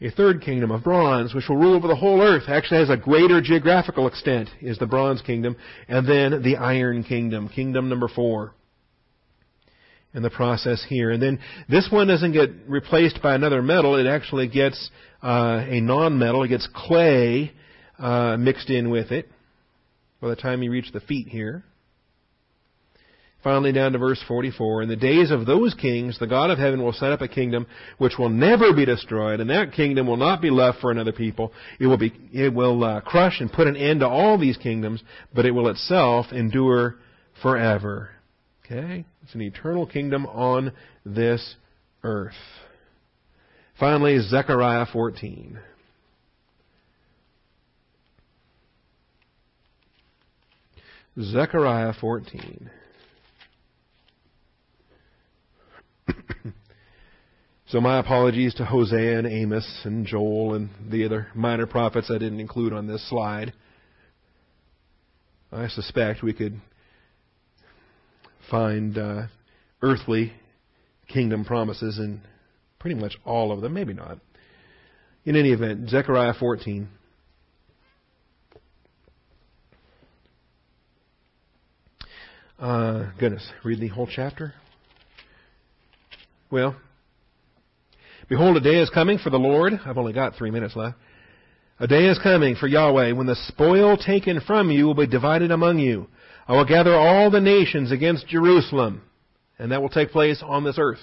A 0.00 0.10
third 0.10 0.40
kingdom 0.40 0.70
of 0.70 0.82
bronze, 0.82 1.34
which 1.34 1.48
will 1.48 1.58
rule 1.58 1.74
over 1.74 1.86
the 1.86 1.94
whole 1.94 2.22
earth, 2.22 2.44
actually 2.48 2.80
has 2.80 2.88
a 2.88 2.96
greater 2.96 3.42
geographical 3.42 4.06
extent, 4.06 4.48
is 4.62 4.78
the 4.78 4.86
bronze 4.86 5.20
kingdom. 5.20 5.56
And 5.88 6.08
then 6.08 6.42
the 6.42 6.56
iron 6.56 7.04
kingdom, 7.04 7.48
kingdom 7.48 7.90
number 7.90 8.08
four 8.08 8.54
in 10.14 10.22
the 10.22 10.30
process 10.30 10.84
here. 10.88 11.10
And 11.10 11.22
then 11.22 11.38
this 11.68 11.88
one 11.90 12.08
doesn't 12.08 12.32
get 12.32 12.50
replaced 12.66 13.22
by 13.22 13.34
another 13.34 13.62
metal. 13.62 13.96
It 13.96 14.08
actually 14.08 14.48
gets 14.48 14.90
uh, 15.22 15.64
a 15.68 15.80
non-metal. 15.80 16.44
It 16.44 16.48
gets 16.48 16.68
clay 16.74 17.52
uh, 17.98 18.36
mixed 18.38 18.70
in 18.70 18.90
with 18.90 19.12
it 19.12 19.28
by 20.20 20.28
the 20.28 20.36
time 20.36 20.62
you 20.62 20.70
reach 20.70 20.92
the 20.92 21.00
feet 21.00 21.28
here. 21.28 21.64
Finally, 23.42 23.72
down 23.72 23.92
to 23.92 23.98
verse 23.98 24.22
44. 24.28 24.82
In 24.82 24.88
the 24.90 24.96
days 24.96 25.30
of 25.30 25.46
those 25.46 25.72
kings, 25.72 26.18
the 26.18 26.26
God 26.26 26.50
of 26.50 26.58
heaven 26.58 26.82
will 26.82 26.92
set 26.92 27.10
up 27.10 27.22
a 27.22 27.28
kingdom 27.28 27.66
which 27.96 28.18
will 28.18 28.28
never 28.28 28.74
be 28.74 28.84
destroyed, 28.84 29.40
and 29.40 29.48
that 29.48 29.72
kingdom 29.72 30.06
will 30.06 30.18
not 30.18 30.42
be 30.42 30.50
left 30.50 30.80
for 30.80 30.90
another 30.90 31.12
people. 31.12 31.50
It 31.78 31.86
will 31.86 31.96
be, 31.96 32.12
it 32.34 32.52
will 32.52 32.84
uh, 32.84 33.00
crush 33.00 33.40
and 33.40 33.50
put 33.50 33.66
an 33.66 33.76
end 33.76 34.00
to 34.00 34.08
all 34.08 34.38
these 34.38 34.58
kingdoms, 34.58 35.02
but 35.34 35.46
it 35.46 35.52
will 35.52 35.68
itself 35.68 36.26
endure 36.32 36.96
forever. 37.40 38.10
Okay? 38.66 39.06
It's 39.22 39.34
an 39.34 39.42
eternal 39.42 39.86
kingdom 39.86 40.26
on 40.26 40.72
this 41.04 41.56
earth. 42.02 42.34
Finally, 43.78 44.18
Zechariah 44.20 44.86
14. 44.92 45.58
Zechariah 51.20 51.92
14. 52.00 52.70
so 57.68 57.80
my 57.80 57.98
apologies 57.98 58.54
to 58.54 58.64
Hosea 58.64 59.18
and 59.18 59.26
Amos 59.26 59.82
and 59.84 60.06
Joel 60.06 60.54
and 60.54 60.70
the 60.90 61.04
other 61.04 61.28
minor 61.34 61.66
prophets 61.66 62.10
I 62.10 62.18
didn't 62.18 62.40
include 62.40 62.72
on 62.72 62.86
this 62.86 63.06
slide. 63.08 63.52
I 65.52 65.68
suspect 65.68 66.22
we 66.22 66.32
could 66.32 66.60
find 68.50 68.98
uh, 68.98 69.22
earthly 69.82 70.32
kingdom 71.08 71.44
promises 71.44 71.98
in 71.98 72.20
pretty 72.78 72.96
much 72.96 73.16
all 73.24 73.52
of 73.52 73.60
them, 73.60 73.72
maybe 73.72 73.92
not. 73.92 74.18
In 75.24 75.36
any 75.36 75.52
event, 75.52 75.88
Zechariah 75.88 76.34
14. 76.38 76.88
Uh, 82.58 83.10
goodness, 83.18 83.46
read 83.64 83.80
the 83.80 83.88
whole 83.88 84.06
chapter? 84.06 84.54
Well, 86.50 86.76
behold, 88.28 88.56
a 88.56 88.60
day 88.60 88.80
is 88.80 88.90
coming 88.90 89.18
for 89.18 89.30
the 89.30 89.38
Lord. 89.38 89.74
I've 89.86 89.96
only 89.96 90.12
got 90.12 90.34
three 90.34 90.50
minutes 90.50 90.76
left. 90.76 90.96
A 91.78 91.86
day 91.86 92.06
is 92.06 92.18
coming 92.18 92.56
for 92.56 92.66
Yahweh 92.66 93.12
when 93.12 93.26
the 93.26 93.36
spoil 93.48 93.96
taken 93.96 94.40
from 94.46 94.70
you 94.70 94.84
will 94.84 94.94
be 94.94 95.06
divided 95.06 95.50
among 95.50 95.78
you. 95.78 96.08
I 96.50 96.54
will 96.54 96.64
gather 96.64 96.96
all 96.96 97.30
the 97.30 97.40
nations 97.40 97.92
against 97.92 98.26
Jerusalem, 98.26 99.02
and 99.56 99.70
that 99.70 99.80
will 99.80 99.88
take 99.88 100.10
place 100.10 100.42
on 100.44 100.64
this 100.64 100.78
earth. 100.78 100.98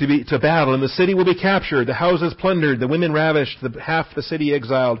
To, 0.00 0.06
be, 0.06 0.22
to 0.24 0.38
battle, 0.38 0.74
and 0.74 0.82
the 0.82 0.88
city 0.88 1.14
will 1.14 1.24
be 1.24 1.34
captured, 1.34 1.86
the 1.86 1.94
houses 1.94 2.34
plundered, 2.38 2.78
the 2.78 2.86
women 2.86 3.14
ravished, 3.14 3.56
the, 3.62 3.80
half 3.80 4.04
the 4.14 4.22
city 4.22 4.52
exiled. 4.52 5.00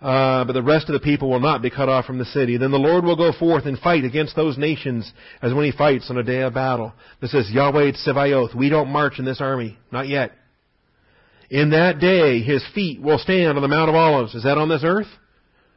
Uh, 0.00 0.46
but 0.46 0.54
the 0.54 0.62
rest 0.62 0.88
of 0.88 0.94
the 0.94 1.00
people 1.00 1.28
will 1.28 1.38
not 1.38 1.60
be 1.60 1.68
cut 1.68 1.90
off 1.90 2.06
from 2.06 2.16
the 2.16 2.24
city. 2.24 2.56
Then 2.56 2.70
the 2.70 2.78
Lord 2.78 3.04
will 3.04 3.14
go 3.14 3.30
forth 3.30 3.66
and 3.66 3.78
fight 3.78 4.04
against 4.04 4.34
those 4.34 4.56
nations 4.56 5.12
as 5.42 5.52
when 5.52 5.66
he 5.66 5.72
fights 5.72 6.08
on 6.08 6.16
a 6.16 6.22
day 6.22 6.40
of 6.40 6.54
battle. 6.54 6.94
This 7.20 7.34
is 7.34 7.50
Yahweh 7.50 7.92
Tsevaoth. 7.92 8.54
We 8.54 8.70
don't 8.70 8.88
march 8.88 9.18
in 9.18 9.26
this 9.26 9.42
army. 9.42 9.76
Not 9.92 10.08
yet. 10.08 10.32
In 11.50 11.72
that 11.72 11.98
day, 12.00 12.40
his 12.40 12.64
feet 12.74 13.02
will 13.02 13.18
stand 13.18 13.58
on 13.58 13.62
the 13.62 13.68
Mount 13.68 13.90
of 13.90 13.96
Olives. 13.96 14.34
Is 14.34 14.44
that 14.44 14.56
on 14.56 14.70
this 14.70 14.82
earth? 14.82 15.08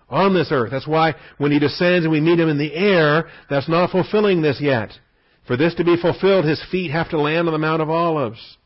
On 0.09 0.33
this 0.33 0.49
earth. 0.51 0.71
That's 0.71 0.87
why 0.87 1.15
when 1.37 1.51
he 1.51 1.59
descends 1.59 2.05
and 2.05 2.11
we 2.11 2.21
meet 2.21 2.39
him 2.39 2.49
in 2.49 2.57
the 2.57 2.73
air, 2.73 3.27
that's 3.49 3.69
not 3.69 3.91
fulfilling 3.91 4.41
this 4.41 4.59
yet. 4.61 4.91
For 5.47 5.57
this 5.57 5.75
to 5.75 5.83
be 5.83 5.97
fulfilled, 5.97 6.45
his 6.45 6.63
feet 6.71 6.91
have 6.91 7.09
to 7.09 7.19
land 7.19 7.47
on 7.47 7.53
the 7.53 7.59
Mount 7.59 7.81
of 7.81 7.89
Olives. 7.89 8.57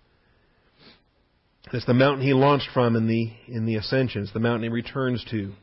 It's 1.74 1.86
the 1.86 1.94
mountain 1.94 2.26
he 2.26 2.34
launched 2.34 2.70
from 2.74 2.96
in 2.96 3.08
the, 3.08 3.32
in 3.48 3.66
the 3.66 3.76
ascensions, 3.76 4.32
the 4.32 4.40
mountain 4.40 4.64
he 4.64 4.70
returns 4.70 5.26
to. 5.32 5.54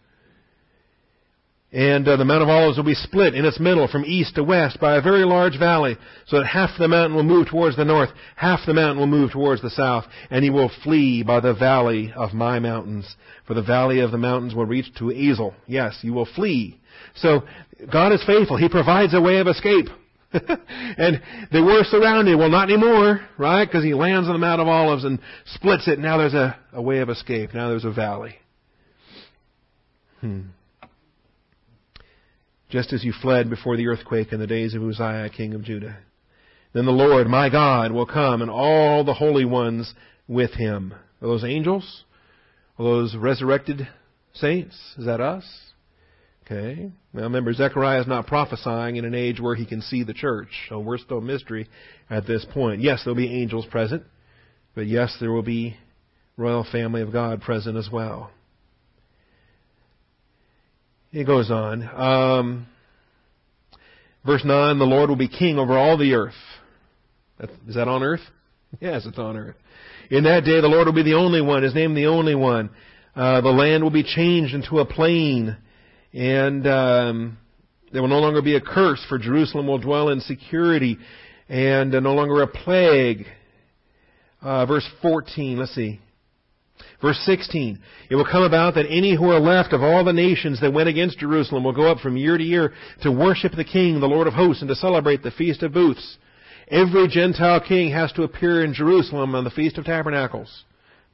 And 1.74 2.06
uh, 2.06 2.16
the 2.16 2.24
Mount 2.24 2.40
of 2.40 2.48
Olives 2.48 2.76
will 2.76 2.84
be 2.84 2.94
split 2.94 3.34
in 3.34 3.44
its 3.44 3.58
middle 3.58 3.88
from 3.88 4.04
east 4.04 4.36
to 4.36 4.44
west 4.44 4.78
by 4.78 4.94
a 4.94 5.02
very 5.02 5.24
large 5.24 5.58
valley, 5.58 5.96
so 6.28 6.38
that 6.38 6.46
half 6.46 6.70
the 6.78 6.86
mountain 6.86 7.16
will 7.16 7.24
move 7.24 7.48
towards 7.48 7.76
the 7.76 7.84
north, 7.84 8.10
half 8.36 8.60
the 8.64 8.72
mountain 8.72 8.98
will 8.98 9.08
move 9.08 9.32
towards 9.32 9.60
the 9.60 9.70
south, 9.70 10.04
and 10.30 10.44
he 10.44 10.50
will 10.50 10.70
flee 10.84 11.24
by 11.24 11.40
the 11.40 11.52
valley 11.52 12.12
of 12.14 12.32
my 12.32 12.60
mountains. 12.60 13.16
For 13.48 13.54
the 13.54 13.62
valley 13.62 13.98
of 13.98 14.12
the 14.12 14.18
mountains 14.18 14.54
will 14.54 14.66
reach 14.66 14.86
to 14.98 15.10
Azel. 15.10 15.52
Yes, 15.66 15.98
you 16.02 16.12
will 16.12 16.28
flee. 16.36 16.78
So 17.16 17.42
God 17.92 18.12
is 18.12 18.22
faithful. 18.24 18.56
He 18.56 18.68
provides 18.68 19.12
a 19.12 19.20
way 19.20 19.38
of 19.38 19.48
escape. 19.48 19.88
and 20.32 21.20
they 21.50 21.60
were 21.60 21.82
surrounded. 21.82 22.38
Well, 22.38 22.50
not 22.50 22.70
anymore, 22.70 23.20
right? 23.36 23.64
Because 23.64 23.82
he 23.82 23.94
lands 23.94 24.28
on 24.28 24.34
the 24.34 24.38
Mount 24.38 24.60
of 24.60 24.68
Olives 24.68 25.02
and 25.02 25.18
splits 25.46 25.88
it. 25.88 25.98
Now 25.98 26.18
there's 26.18 26.34
a, 26.34 26.56
a 26.72 26.80
way 26.80 27.00
of 27.00 27.10
escape. 27.10 27.52
Now 27.52 27.70
there's 27.70 27.84
a 27.84 27.90
valley. 27.90 28.36
Hmm 30.20 30.42
just 32.74 32.92
as 32.92 33.04
you 33.04 33.12
fled 33.22 33.48
before 33.48 33.76
the 33.76 33.86
earthquake 33.86 34.32
in 34.32 34.40
the 34.40 34.48
days 34.48 34.74
of 34.74 34.82
Uzziah, 34.82 35.30
king 35.30 35.54
of 35.54 35.62
Judah. 35.62 35.96
Then 36.72 36.86
the 36.86 36.90
Lord, 36.90 37.28
my 37.28 37.48
God, 37.48 37.92
will 37.92 38.04
come, 38.04 38.42
and 38.42 38.50
all 38.50 39.04
the 39.04 39.14
holy 39.14 39.44
ones 39.44 39.94
with 40.26 40.54
him. 40.54 40.92
Are 41.22 41.28
those 41.28 41.44
angels? 41.44 42.02
Are 42.76 42.84
those 42.84 43.14
resurrected 43.14 43.86
saints? 44.32 44.76
Is 44.98 45.06
that 45.06 45.20
us? 45.20 45.44
Okay. 46.44 46.90
Now 47.12 47.22
remember, 47.22 47.52
Zechariah 47.52 48.00
is 48.00 48.08
not 48.08 48.26
prophesying 48.26 48.96
in 48.96 49.04
an 49.04 49.14
age 49.14 49.40
where 49.40 49.54
he 49.54 49.66
can 49.66 49.80
see 49.80 50.02
the 50.02 50.12
church, 50.12 50.48
so 50.68 50.80
we're 50.80 50.98
still 50.98 51.20
mystery 51.20 51.68
at 52.10 52.26
this 52.26 52.44
point. 52.52 52.82
Yes, 52.82 53.02
there'll 53.04 53.14
be 53.14 53.40
angels 53.40 53.66
present, 53.66 54.02
but 54.74 54.88
yes, 54.88 55.16
there 55.20 55.30
will 55.30 55.42
be 55.42 55.76
royal 56.36 56.66
family 56.72 57.02
of 57.02 57.12
God 57.12 57.40
present 57.40 57.76
as 57.76 57.88
well. 57.88 58.32
He 61.14 61.22
goes 61.22 61.48
on. 61.48 61.82
Um, 61.84 62.66
verse 64.26 64.44
9, 64.44 64.80
the 64.80 64.84
Lord 64.84 65.08
will 65.08 65.16
be 65.16 65.28
king 65.28 65.60
over 65.60 65.78
all 65.78 65.96
the 65.96 66.12
earth. 66.14 66.34
Is 67.68 67.76
that 67.76 67.86
on 67.86 68.02
earth? 68.02 68.22
Yes, 68.80 69.06
it's 69.06 69.16
on 69.16 69.36
earth. 69.36 69.54
In 70.10 70.24
that 70.24 70.44
day, 70.44 70.60
the 70.60 70.66
Lord 70.66 70.86
will 70.88 70.92
be 70.92 71.04
the 71.04 71.14
only 71.14 71.40
one, 71.40 71.62
His 71.62 71.72
name 71.72 71.94
the 71.94 72.08
only 72.08 72.34
one. 72.34 72.68
Uh, 73.14 73.40
the 73.42 73.50
land 73.50 73.84
will 73.84 73.92
be 73.92 74.02
changed 74.02 74.56
into 74.56 74.80
a 74.80 74.84
plain, 74.84 75.56
and 76.12 76.66
um, 76.66 77.38
there 77.92 78.02
will 78.02 78.08
no 78.08 78.18
longer 78.18 78.42
be 78.42 78.56
a 78.56 78.60
curse, 78.60 79.00
for 79.08 79.16
Jerusalem 79.16 79.68
will 79.68 79.78
dwell 79.78 80.08
in 80.08 80.18
security, 80.18 80.98
and 81.48 81.94
uh, 81.94 82.00
no 82.00 82.14
longer 82.14 82.42
a 82.42 82.48
plague. 82.48 83.24
Uh, 84.42 84.66
verse 84.66 84.88
14, 85.00 85.58
let's 85.60 85.76
see. 85.76 86.00
Verse 87.00 87.18
16, 87.26 87.78
it 88.10 88.14
will 88.14 88.24
come 88.24 88.42
about 88.42 88.74
that 88.74 88.86
any 88.88 89.14
who 89.14 89.30
are 89.30 89.40
left 89.40 89.72
of 89.72 89.82
all 89.82 90.04
the 90.04 90.12
nations 90.12 90.60
that 90.60 90.72
went 90.72 90.88
against 90.88 91.18
Jerusalem 91.18 91.62
will 91.62 91.72
go 91.72 91.90
up 91.90 91.98
from 91.98 92.16
year 92.16 92.38
to 92.38 92.44
year 92.44 92.72
to 93.02 93.12
worship 93.12 93.52
the 93.52 93.64
King, 93.64 94.00
the 94.00 94.06
Lord 94.06 94.26
of 94.26 94.34
hosts, 94.34 94.62
and 94.62 94.68
to 94.68 94.74
celebrate 94.74 95.22
the 95.22 95.30
Feast 95.30 95.62
of 95.62 95.72
Booths. 95.72 96.16
Every 96.68 97.08
Gentile 97.08 97.60
king 97.60 97.92
has 97.92 98.10
to 98.12 98.22
appear 98.22 98.64
in 98.64 98.72
Jerusalem 98.72 99.34
on 99.34 99.44
the 99.44 99.50
Feast 99.50 99.76
of 99.76 99.84
Tabernacles, 99.84 100.64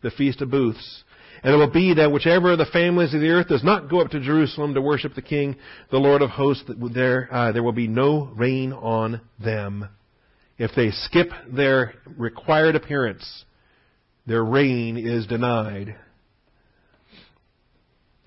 the 0.02 0.12
Feast 0.12 0.40
of 0.40 0.50
Booths. 0.50 1.02
And 1.42 1.54
it 1.54 1.56
will 1.56 1.70
be 1.70 1.94
that 1.94 2.12
whichever 2.12 2.52
of 2.52 2.58
the 2.58 2.66
families 2.66 3.14
of 3.14 3.20
the 3.20 3.30
earth 3.30 3.48
does 3.48 3.64
not 3.64 3.88
go 3.88 4.00
up 4.00 4.11
to 4.11 4.20
Jerusalem 4.20 4.74
to 4.74 4.82
worship 4.82 5.14
the 5.14 5.22
King, 5.22 5.56
the 5.90 5.98
Lord 5.98 6.22
of 6.22 6.30
hosts, 6.30 6.70
there, 6.92 7.28
uh, 7.32 7.52
there 7.52 7.62
will 7.62 7.72
be 7.72 7.88
no 7.88 8.30
rain 8.36 8.72
on 8.72 9.20
them. 9.42 9.88
If 10.58 10.72
they 10.76 10.90
skip 10.90 11.30
their 11.50 11.94
required 12.16 12.76
appearance, 12.76 13.44
their 14.27 14.45
rain 14.45 14.97
is 14.97 15.27
denied. 15.27 15.97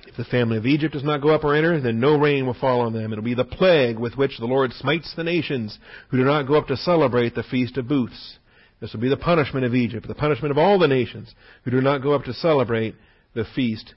If 0.06 0.18
the 0.18 0.26
family 0.26 0.58
of 0.58 0.66
Egypt 0.66 0.94
does 0.94 1.04
not 1.04 1.22
go 1.22 1.30
up 1.30 1.44
or 1.44 1.56
enter, 1.56 1.80
then 1.80 2.00
no 2.00 2.18
rain 2.18 2.46
will 2.46 2.54
fall 2.54 2.82
on 2.82 2.94
them. 2.94 3.12
It 3.12 3.16
will 3.16 3.24
be 3.24 3.34
the 3.34 3.46
plague 3.46 3.98
with 3.98 4.16
which 4.16 4.38
the 4.38 4.46
Lord 4.46 4.72
smites 4.74 5.14
the 5.16 5.24
nations 5.24 5.80
who 6.10 6.18
do 6.18 6.24
not 6.24 6.48
go 6.48 6.56
up 6.56 6.68
to 6.68 6.78
celebrate 6.78 7.36
the 7.36 7.44
Feast 7.44 7.78
of 7.78 7.88
Booths. 7.88 8.38
This 8.80 8.94
will 8.94 9.00
be 9.00 9.10
the 9.10 9.18
punishment 9.18 9.66
of 9.66 9.74
Egypt, 9.74 10.08
the 10.08 10.14
punishment 10.14 10.52
of 10.52 10.58
all 10.58 10.78
the 10.78 10.88
nations 10.88 11.34
who 11.64 11.72
do 11.72 11.82
not 11.82 12.04
go 12.04 12.12
up 12.14 12.26
to 12.26 12.34
celebrate 12.34 12.96
the 13.34 13.46
Feast 13.56 13.96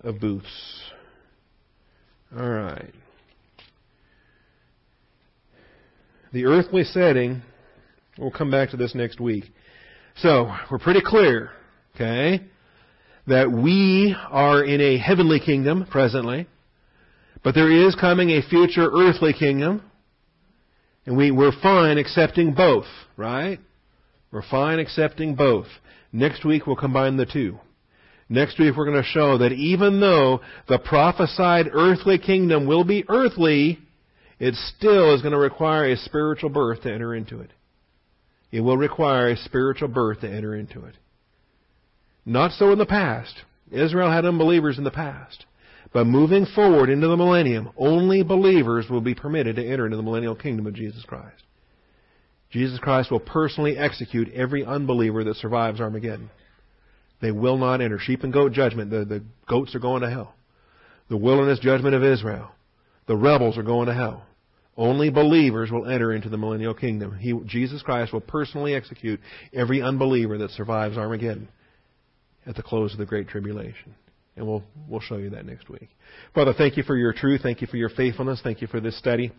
of 0.00 0.20
Booths. 0.20 0.82
All 2.36 2.50
right. 2.50 2.92
The 6.32 6.46
earthly 6.46 6.82
setting, 6.82 7.42
we'll 8.18 8.32
come 8.32 8.50
back 8.50 8.70
to 8.70 8.76
this 8.76 8.94
next 8.94 9.20
week. 9.20 9.44
So, 10.18 10.48
we're 10.70 10.78
pretty 10.78 11.00
clear, 11.04 11.50
okay, 11.96 12.40
that 13.26 13.50
we 13.50 14.14
are 14.30 14.62
in 14.62 14.80
a 14.80 14.96
heavenly 14.96 15.40
kingdom 15.40 15.86
presently, 15.90 16.46
but 17.42 17.56
there 17.56 17.70
is 17.70 17.96
coming 17.96 18.30
a 18.30 18.42
future 18.42 18.88
earthly 18.94 19.32
kingdom, 19.32 19.82
and 21.04 21.16
we, 21.16 21.32
we're 21.32 21.58
fine 21.60 21.98
accepting 21.98 22.54
both, 22.54 22.86
right? 23.16 23.58
We're 24.30 24.48
fine 24.48 24.78
accepting 24.78 25.34
both. 25.34 25.66
Next 26.12 26.44
week 26.44 26.68
we'll 26.68 26.76
combine 26.76 27.16
the 27.16 27.26
two. 27.26 27.58
Next 28.28 28.58
week 28.60 28.76
we're 28.76 28.86
going 28.86 29.02
to 29.02 29.08
show 29.08 29.38
that 29.38 29.52
even 29.52 30.00
though 30.00 30.40
the 30.68 30.78
prophesied 30.78 31.66
earthly 31.72 32.18
kingdom 32.18 32.66
will 32.66 32.84
be 32.84 33.04
earthly, 33.08 33.80
it 34.38 34.54
still 34.54 35.12
is 35.14 35.22
going 35.22 35.32
to 35.32 35.38
require 35.38 35.90
a 35.90 35.96
spiritual 35.96 36.50
birth 36.50 36.82
to 36.82 36.92
enter 36.92 37.16
into 37.16 37.40
it. 37.40 37.50
It 38.54 38.60
will 38.60 38.76
require 38.76 39.30
a 39.30 39.36
spiritual 39.36 39.88
birth 39.88 40.20
to 40.20 40.30
enter 40.30 40.54
into 40.54 40.84
it. 40.84 40.94
Not 42.24 42.52
so 42.52 42.70
in 42.70 42.78
the 42.78 42.86
past. 42.86 43.34
Israel 43.72 44.12
had 44.12 44.24
unbelievers 44.24 44.78
in 44.78 44.84
the 44.84 44.92
past. 44.92 45.44
But 45.92 46.06
moving 46.06 46.46
forward 46.46 46.88
into 46.88 47.08
the 47.08 47.16
millennium, 47.16 47.70
only 47.76 48.22
believers 48.22 48.88
will 48.88 49.00
be 49.00 49.16
permitted 49.16 49.56
to 49.56 49.68
enter 49.68 49.86
into 49.86 49.96
the 49.96 50.04
millennial 50.04 50.36
kingdom 50.36 50.68
of 50.68 50.74
Jesus 50.74 51.02
Christ. 51.02 51.42
Jesus 52.52 52.78
Christ 52.78 53.10
will 53.10 53.18
personally 53.18 53.76
execute 53.76 54.32
every 54.32 54.64
unbeliever 54.64 55.24
that 55.24 55.34
survives 55.34 55.80
Armageddon. 55.80 56.30
They 57.20 57.32
will 57.32 57.58
not 57.58 57.80
enter. 57.80 57.98
Sheep 57.98 58.22
and 58.22 58.32
goat 58.32 58.52
judgment. 58.52 58.88
The, 58.88 59.04
the 59.04 59.24
goats 59.48 59.74
are 59.74 59.80
going 59.80 60.02
to 60.02 60.10
hell. 60.10 60.32
The 61.08 61.16
wilderness 61.16 61.58
judgment 61.58 61.96
of 61.96 62.04
Israel. 62.04 62.52
The 63.08 63.16
rebels 63.16 63.58
are 63.58 63.64
going 63.64 63.88
to 63.88 63.94
hell. 63.94 64.24
Only 64.76 65.10
believers 65.10 65.70
will 65.70 65.88
enter 65.88 66.12
into 66.12 66.28
the 66.28 66.36
millennial 66.36 66.74
kingdom. 66.74 67.16
He, 67.18 67.32
Jesus 67.46 67.82
Christ 67.82 68.12
will 68.12 68.20
personally 68.20 68.74
execute 68.74 69.20
every 69.52 69.80
unbeliever 69.80 70.38
that 70.38 70.50
survives 70.50 70.96
Armageddon 70.96 71.48
at 72.44 72.56
the 72.56 72.62
close 72.62 72.92
of 72.92 72.98
the 72.98 73.06
Great 73.06 73.28
Tribulation. 73.28 73.94
And 74.36 74.46
we'll, 74.46 74.64
we'll 74.88 75.00
show 75.00 75.16
you 75.16 75.30
that 75.30 75.46
next 75.46 75.68
week. 75.68 75.88
Father, 76.34 76.52
thank 76.56 76.76
you 76.76 76.82
for 76.82 76.96
your 76.96 77.12
truth. 77.12 77.40
Thank 77.42 77.60
you 77.60 77.68
for 77.68 77.76
your 77.76 77.88
faithfulness. 77.88 78.40
Thank 78.42 78.60
you 78.60 78.66
for 78.66 78.80
this 78.80 78.98
study. 78.98 79.32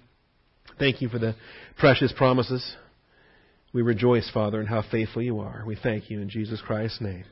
Thank 0.79 1.01
you 1.01 1.09
for 1.09 1.19
the 1.19 1.35
precious 1.77 2.13
promises. 2.15 2.75
We 3.73 3.81
rejoice, 3.81 4.29
Father, 4.33 4.61
in 4.61 4.67
how 4.67 4.83
faithful 4.89 5.21
you 5.21 5.39
are. 5.39 5.63
We 5.67 5.75
thank 5.75 6.09
you 6.09 6.21
in 6.21 6.29
Jesus 6.29 6.61
Christ's 6.65 7.01
name. 7.01 7.25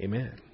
Amen. 0.00 0.47